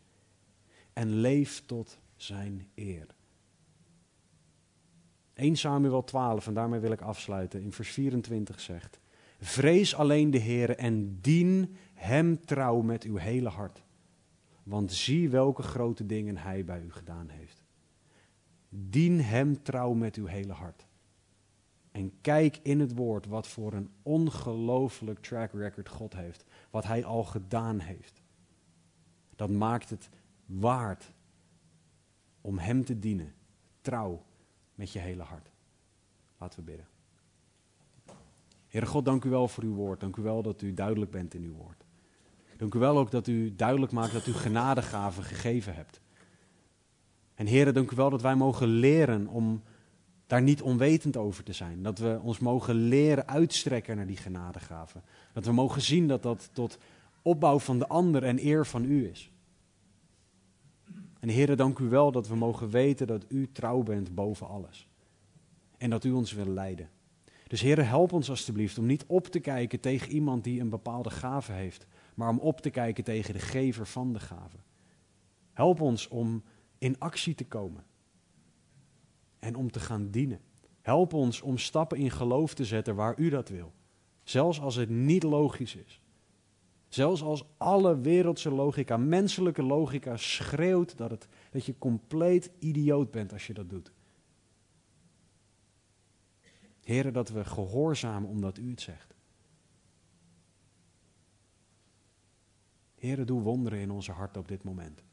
En 0.93 1.15
leef 1.15 1.63
tot 1.67 1.99
zijn 2.17 2.69
eer. 2.75 3.07
1 5.35 5.57
Samuel 5.57 6.05
12, 6.05 6.47
en 6.47 6.55
daarmee 6.55 6.81
wil 6.81 6.93
ik 6.93 7.01
afsluiten, 7.01 7.61
in 7.61 7.73
vers 7.73 7.91
24 7.91 8.61
zegt: 8.61 9.01
Vrees 9.41 9.95
alleen 9.95 10.31
de 10.31 10.39
Heer 10.39 10.77
en 10.77 11.21
dien 11.21 11.77
hem 11.95 12.45
trouw 12.45 12.81
met 12.81 13.05
uw 13.05 13.17
hele 13.17 13.49
hart. 13.49 13.83
Want 14.63 14.93
zie 14.93 15.29
welke 15.29 15.63
grote 15.63 16.07
dingen 16.07 16.37
hij 16.37 16.65
bij 16.65 16.81
u 16.81 16.93
gedaan 16.93 17.29
heeft. 17.29 17.65
Dien 18.69 19.21
hem 19.21 19.63
trouw 19.63 19.93
met 19.93 20.17
uw 20.17 20.27
hele 20.27 20.53
hart. 20.53 20.86
En 21.97 22.13
kijk 22.21 22.59
in 22.63 22.81
het 22.81 22.95
woord 22.95 23.27
wat 23.27 23.47
voor 23.47 23.73
een 23.73 23.91
ongelooflijk 24.03 25.19
track 25.19 25.53
record 25.53 25.89
God 25.89 26.15
heeft. 26.15 26.45
Wat 26.71 26.85
hij 26.85 27.05
al 27.05 27.25
gedaan 27.25 27.79
heeft. 27.79 28.23
Dat 29.37 29.51
maakt 29.51 29.91
het 29.91 30.09
waard 30.47 31.13
om 32.41 32.59
hem 32.59 32.85
te 32.85 32.99
dienen. 32.99 33.35
Trouw 33.81 34.25
met 34.75 34.93
je 34.93 34.99
hele 34.99 35.23
hart. 35.23 35.51
Laten 36.39 36.59
we 36.59 36.65
bidden. 36.65 36.87
Heere 38.67 38.87
God, 38.87 39.05
dank 39.05 39.25
u 39.25 39.31
wel 39.31 39.49
voor 39.49 39.65
uw 39.65 39.75
woord. 39.75 40.01
Dank 40.01 40.17
u 40.17 40.23
wel 40.23 40.43
dat 40.43 40.63
u 40.63 40.75
duidelijk 40.75 41.11
bent 41.11 41.35
in 41.35 41.43
uw 41.43 41.55
woord. 41.55 41.85
Dank 42.57 42.75
u 42.75 42.79
wel 42.79 42.99
ook 42.99 43.11
dat 43.11 43.27
u 43.27 43.55
duidelijk 43.55 43.93
maakt 43.93 44.13
dat 44.13 44.27
u 44.27 44.33
genadegaven 44.33 45.23
gegeven 45.23 45.75
hebt. 45.75 46.01
En 47.35 47.47
Heere, 47.47 47.73
dank 47.73 47.91
u 47.91 47.97
wel 47.97 48.11
dat 48.11 48.23
wij 48.23 48.35
mogen 48.35 48.69
leren 48.69 49.27
om 49.27 49.63
daar 50.27 50.43
niet 50.43 50.63
onwetend 50.63 51.17
over 51.17 51.45
te 51.45 51.53
zijn. 51.53 51.83
Dat 51.83 51.99
we 51.99 52.21
ons 52.23 52.39
mogen 52.39 52.75
leren 52.75 53.29
uitstrekken 53.29 53.97
naar 53.97 54.07
die 54.07 54.17
genadegaven. 54.17 55.03
Dat 55.33 55.45
we 55.45 55.53
mogen 55.53 55.83
zien 55.83 56.09
dat 56.09 56.23
dat 56.23 56.51
tot 56.53 56.79
opbouw 57.23 57.59
van 57.59 57.79
de 57.79 57.89
ander 57.89 58.23
en 58.23 58.47
eer 58.47 58.67
van 58.67 58.85
u 58.85 59.09
is. 59.09 59.31
En 61.21 61.29
Heere, 61.29 61.55
dank 61.55 61.79
u 61.79 61.89
wel 61.89 62.13
dat 62.13 62.29
we 62.29 62.37
mogen 62.37 62.71
weten 62.71 63.07
dat 63.07 63.25
u 63.29 63.53
trouw 63.53 63.83
bent 63.83 64.15
boven 64.15 64.49
alles. 64.49 64.89
En 65.79 65.91
dat 65.91 66.05
u 66.05 66.13
ons 66.13 66.33
wil 66.33 66.49
leiden. 66.49 66.91
Dus 67.47 67.61
Heere, 67.61 67.83
help 67.83 68.13
ons 68.13 68.31
alstublieft 68.31 68.79
om 68.79 68.87
niet 68.87 69.05
op 69.07 69.27
te 69.27 69.41
kijken 69.41 69.81
tegen 69.81 70.13
iemand 70.13 70.45
die 70.45 70.61
een 70.61 70.69
bepaalde 70.69 71.11
gave 71.11 71.53
heeft, 71.53 71.87
maar 72.15 72.29
om 72.29 72.39
op 72.39 72.61
te 72.61 72.71
kijken 72.71 73.05
tegen 73.05 73.33
de 73.33 73.41
gever 73.41 73.87
van 73.87 74.13
de 74.13 74.21
gave. 74.21 74.57
Help 75.53 75.81
ons 75.81 76.09
om 76.09 76.43
in 76.79 76.99
actie 76.99 77.35
te 77.35 77.45
komen 77.45 77.85
en 79.47 79.55
om 79.55 79.71
te 79.71 79.81
gaan 79.81 80.11
dienen. 80.11 80.41
Help 80.81 81.13
ons 81.13 81.41
om 81.41 81.59
stappen 81.59 81.99
in 81.99 82.11
geloof 82.11 82.55
te 82.55 82.65
zetten 82.65 82.95
waar 82.95 83.19
u 83.19 83.29
dat 83.29 83.49
wil. 83.49 83.73
Zelfs 84.23 84.61
als 84.61 84.75
het 84.75 84.89
niet 84.89 85.23
logisch 85.23 85.75
is. 85.75 86.01
Zelfs 86.89 87.23
als 87.23 87.45
alle 87.57 88.01
wereldse 88.01 88.51
logica, 88.51 88.97
menselijke 88.97 89.63
logica 89.63 90.17
schreeuwt 90.17 90.97
dat, 90.97 91.11
het, 91.11 91.29
dat 91.51 91.65
je 91.65 91.79
compleet 91.79 92.51
idioot 92.59 93.11
bent 93.11 93.33
als 93.33 93.47
je 93.47 93.55
dat 93.55 93.71
doet. 93.71 93.93
Heren, 96.81 97.13
dat 97.13 97.29
we 97.29 97.45
gehoorzamen 97.45 98.29
omdat 98.29 98.59
u 98.59 98.71
het 98.71 98.81
zegt. 98.81 99.15
Heren, 102.95 103.27
doe 103.27 103.43
wonderen 103.43 103.79
in 103.79 103.91
onze 103.91 104.13
hart 104.13 104.37
op 104.37 104.49
dit 104.49 104.63
moment. 104.65 105.06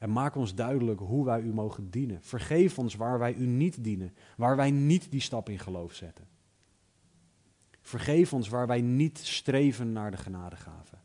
En 0.00 0.12
maak 0.12 0.34
ons 0.34 0.54
duidelijk 0.54 1.00
hoe 1.00 1.24
wij 1.24 1.40
u 1.40 1.52
mogen 1.52 1.90
dienen. 1.90 2.22
Vergeef 2.22 2.78
ons 2.78 2.94
waar 2.94 3.18
wij 3.18 3.34
u 3.34 3.46
niet 3.46 3.84
dienen, 3.84 4.14
waar 4.36 4.56
wij 4.56 4.70
niet 4.70 5.10
die 5.10 5.20
stap 5.20 5.48
in 5.48 5.58
geloof 5.58 5.92
zetten. 5.92 6.24
Vergeef 7.80 8.32
ons 8.32 8.48
waar 8.48 8.66
wij 8.66 8.80
niet 8.80 9.18
streven 9.18 9.92
naar 9.92 10.10
de 10.10 10.16
genadegaven. 10.16 10.98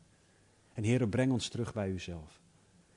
En 0.72 0.84
Heere, 0.84 1.08
breng 1.08 1.32
ons 1.32 1.48
terug 1.48 1.72
bij 1.72 1.90
uzelf. 1.90 2.40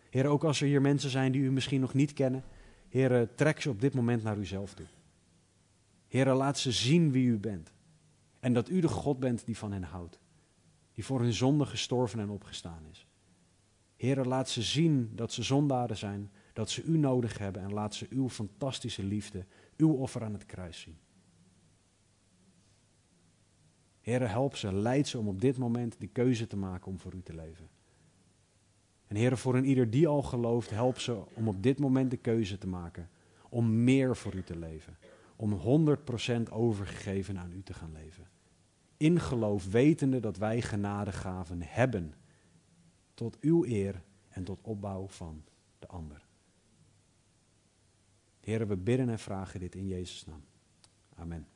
Heere, 0.10 0.28
ook 0.28 0.44
als 0.44 0.62
er 0.62 0.68
hier 0.68 0.82
mensen 0.82 1.10
zijn 1.10 1.32
die 1.32 1.42
u 1.42 1.52
misschien 1.52 1.82
nog 1.82 1.94
niet 1.94 2.14
kennen, 2.14 2.44
Heere, 2.90 3.30
trek 3.36 3.62
ze 3.62 3.70
op 3.70 3.82
dit 3.82 3.94
moment 3.94 4.24
naar 4.24 4.38
uzelf 4.38 4.74
toe. 4.74 4.88
Heere, 6.08 6.34
laat 6.34 6.60
ze 6.60 6.72
zien 6.72 7.12
wie 7.12 7.28
u 7.28 7.38
bent. 7.38 7.72
En 8.40 8.54
dat 8.54 8.70
u 8.70 8.80
de 8.80 8.88
God 8.88 9.20
bent 9.20 9.46
die 9.46 9.58
van 9.58 9.72
hen 9.72 9.84
houdt. 9.84 10.20
Die 10.94 11.06
voor 11.06 11.22
hun 11.22 11.34
zonde 11.34 11.66
gestorven 11.66 12.20
en 12.20 12.30
opgestaan 12.30 12.86
is. 12.92 13.08
Heere, 14.00 14.26
laat 14.26 14.50
ze 14.50 14.62
zien 14.62 15.12
dat 15.16 15.34
ze 15.34 15.44
zondaren 15.44 15.98
zijn, 15.98 16.32
dat 16.54 16.70
ze 16.70 16.84
u 16.84 16.98
nodig 16.98 17.38
hebben 17.38 17.62
en 17.62 17.74
laat 17.74 17.96
ze 17.96 18.08
uw 18.10 18.30
fantastische 18.30 19.04
liefde, 19.04 19.46
uw 19.78 19.94
offer 19.94 20.24
aan 20.24 20.34
het 20.34 20.46
kruis 20.46 20.80
zien. 20.80 20.98
Heere, 24.02 24.26
help 24.26 24.56
ze, 24.56 24.74
leid 24.74 25.08
ze 25.08 25.18
om 25.18 25.28
op 25.28 25.42
dit 25.42 25.58
moment 25.58 25.96
de 26.00 26.08
keuze 26.08 26.48
te 26.48 26.58
maken 26.58 26.88
om 26.92 27.00
voor 27.00 27.14
u 27.14 27.22
te 27.22 27.36
leven. 27.36 27.70
En 29.08 29.16
Heere, 29.16 29.38
voor 29.38 29.56
een 29.56 29.66
ieder 29.66 29.90
die 29.90 30.08
al 30.08 30.22
gelooft, 30.22 30.70
help 30.70 31.00
ze 31.00 31.24
om 31.34 31.48
op 31.48 31.64
dit 31.64 31.80
moment 31.80 32.12
de 32.12 32.18
keuze 32.18 32.58
te 32.58 32.68
maken 32.68 33.10
om 33.50 33.84
meer 33.84 34.16
voor 34.16 34.36
u 34.36 34.44
te 34.44 34.58
leven. 34.58 34.98
Om 35.36 35.60
100% 36.50 36.50
overgegeven 36.50 37.38
aan 37.38 37.52
u 37.52 37.64
te 37.64 37.74
gaan 37.74 37.92
leven. 37.92 38.28
In 38.98 39.20
geloof 39.20 39.72
wetende 39.72 40.20
dat 40.20 40.38
wij 40.38 40.62
genadegaven 40.62 41.62
hebben 41.62 42.14
tot 43.20 43.40
uw 43.40 43.66
eer 43.66 44.02
en 44.30 44.44
tot 44.44 44.60
opbouw 44.62 45.08
van 45.08 45.44
de 45.80 45.88
ander. 45.88 46.22
Heren, 48.40 48.68
we 48.68 48.78
bidden 48.78 49.10
en 49.10 49.20
vragen 49.20 49.60
dit 49.60 49.76
in 49.76 49.88
Jezus' 49.88 50.26
naam. 50.26 50.44
Amen. 51.16 51.48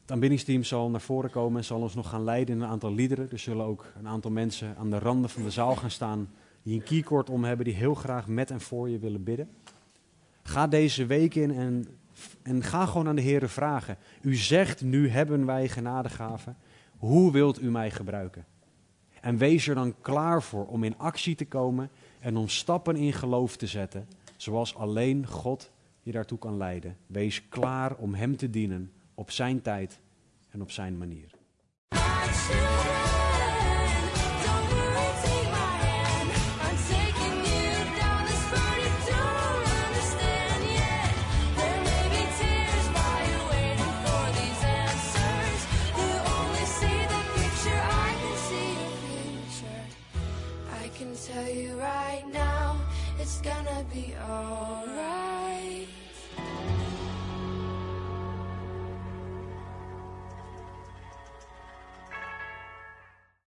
Het 0.00 0.10
aanbiddingsteam 0.10 0.62
zal 0.62 0.90
naar 0.90 1.00
voren 1.00 1.30
komen 1.30 1.58
en 1.58 1.64
zal 1.64 1.80
ons 1.80 1.94
nog 1.94 2.08
gaan 2.08 2.24
leiden 2.24 2.54
in 2.54 2.60
een 2.60 2.68
aantal 2.68 2.94
liederen. 2.94 3.30
Er 3.30 3.38
zullen 3.38 3.64
ook 3.64 3.92
een 3.98 4.08
aantal 4.08 4.30
mensen 4.30 4.76
aan 4.76 4.90
de 4.90 4.98
randen 4.98 5.30
van 5.30 5.42
de 5.42 5.50
zaal 5.50 5.76
gaan 5.76 5.90
staan 5.90 6.30
die 6.62 6.74
een 6.74 6.84
keycord 6.84 7.30
om 7.30 7.44
hebben, 7.44 7.64
die 7.64 7.74
heel 7.74 7.94
graag 7.94 8.26
met 8.26 8.50
en 8.50 8.60
voor 8.60 8.88
je 8.88 8.98
willen 8.98 9.24
bidden. 9.24 9.50
Ga 10.42 10.66
deze 10.66 11.06
week 11.06 11.34
in 11.34 11.50
en, 11.50 11.86
en 12.42 12.62
ga 12.62 12.86
gewoon 12.86 13.08
aan 13.08 13.16
de 13.16 13.22
Heer 13.22 13.48
vragen. 13.48 13.98
U 14.20 14.34
zegt, 14.34 14.82
nu 14.82 15.08
hebben 15.08 15.46
wij 15.46 15.68
genadegaven. 15.68 16.56
Hoe 16.96 17.32
wilt 17.32 17.62
u 17.62 17.70
mij 17.70 17.90
gebruiken? 17.90 18.46
En 19.22 19.36
wees 19.36 19.68
er 19.68 19.74
dan 19.74 19.94
klaar 20.00 20.42
voor 20.42 20.66
om 20.66 20.84
in 20.84 20.98
actie 20.98 21.34
te 21.34 21.44
komen 21.44 21.90
en 22.20 22.36
om 22.36 22.48
stappen 22.48 22.96
in 22.96 23.12
geloof 23.12 23.56
te 23.56 23.66
zetten, 23.66 24.08
zoals 24.36 24.74
alleen 24.74 25.26
God 25.26 25.70
je 26.02 26.12
daartoe 26.12 26.38
kan 26.38 26.56
leiden. 26.56 26.96
Wees 27.06 27.48
klaar 27.48 27.96
om 27.96 28.14
Hem 28.14 28.36
te 28.36 28.50
dienen 28.50 28.92
op 29.14 29.30
Zijn 29.30 29.62
tijd 29.62 29.98
en 30.50 30.62
op 30.62 30.70
Zijn 30.70 30.98
manier. 30.98 31.30
Tell 51.32 51.48
you 51.48 51.72
right 51.80 52.24
now, 52.32 52.76
it's 53.18 53.40
gonna 53.40 53.84
be 53.92 54.14
alright. 54.28 55.31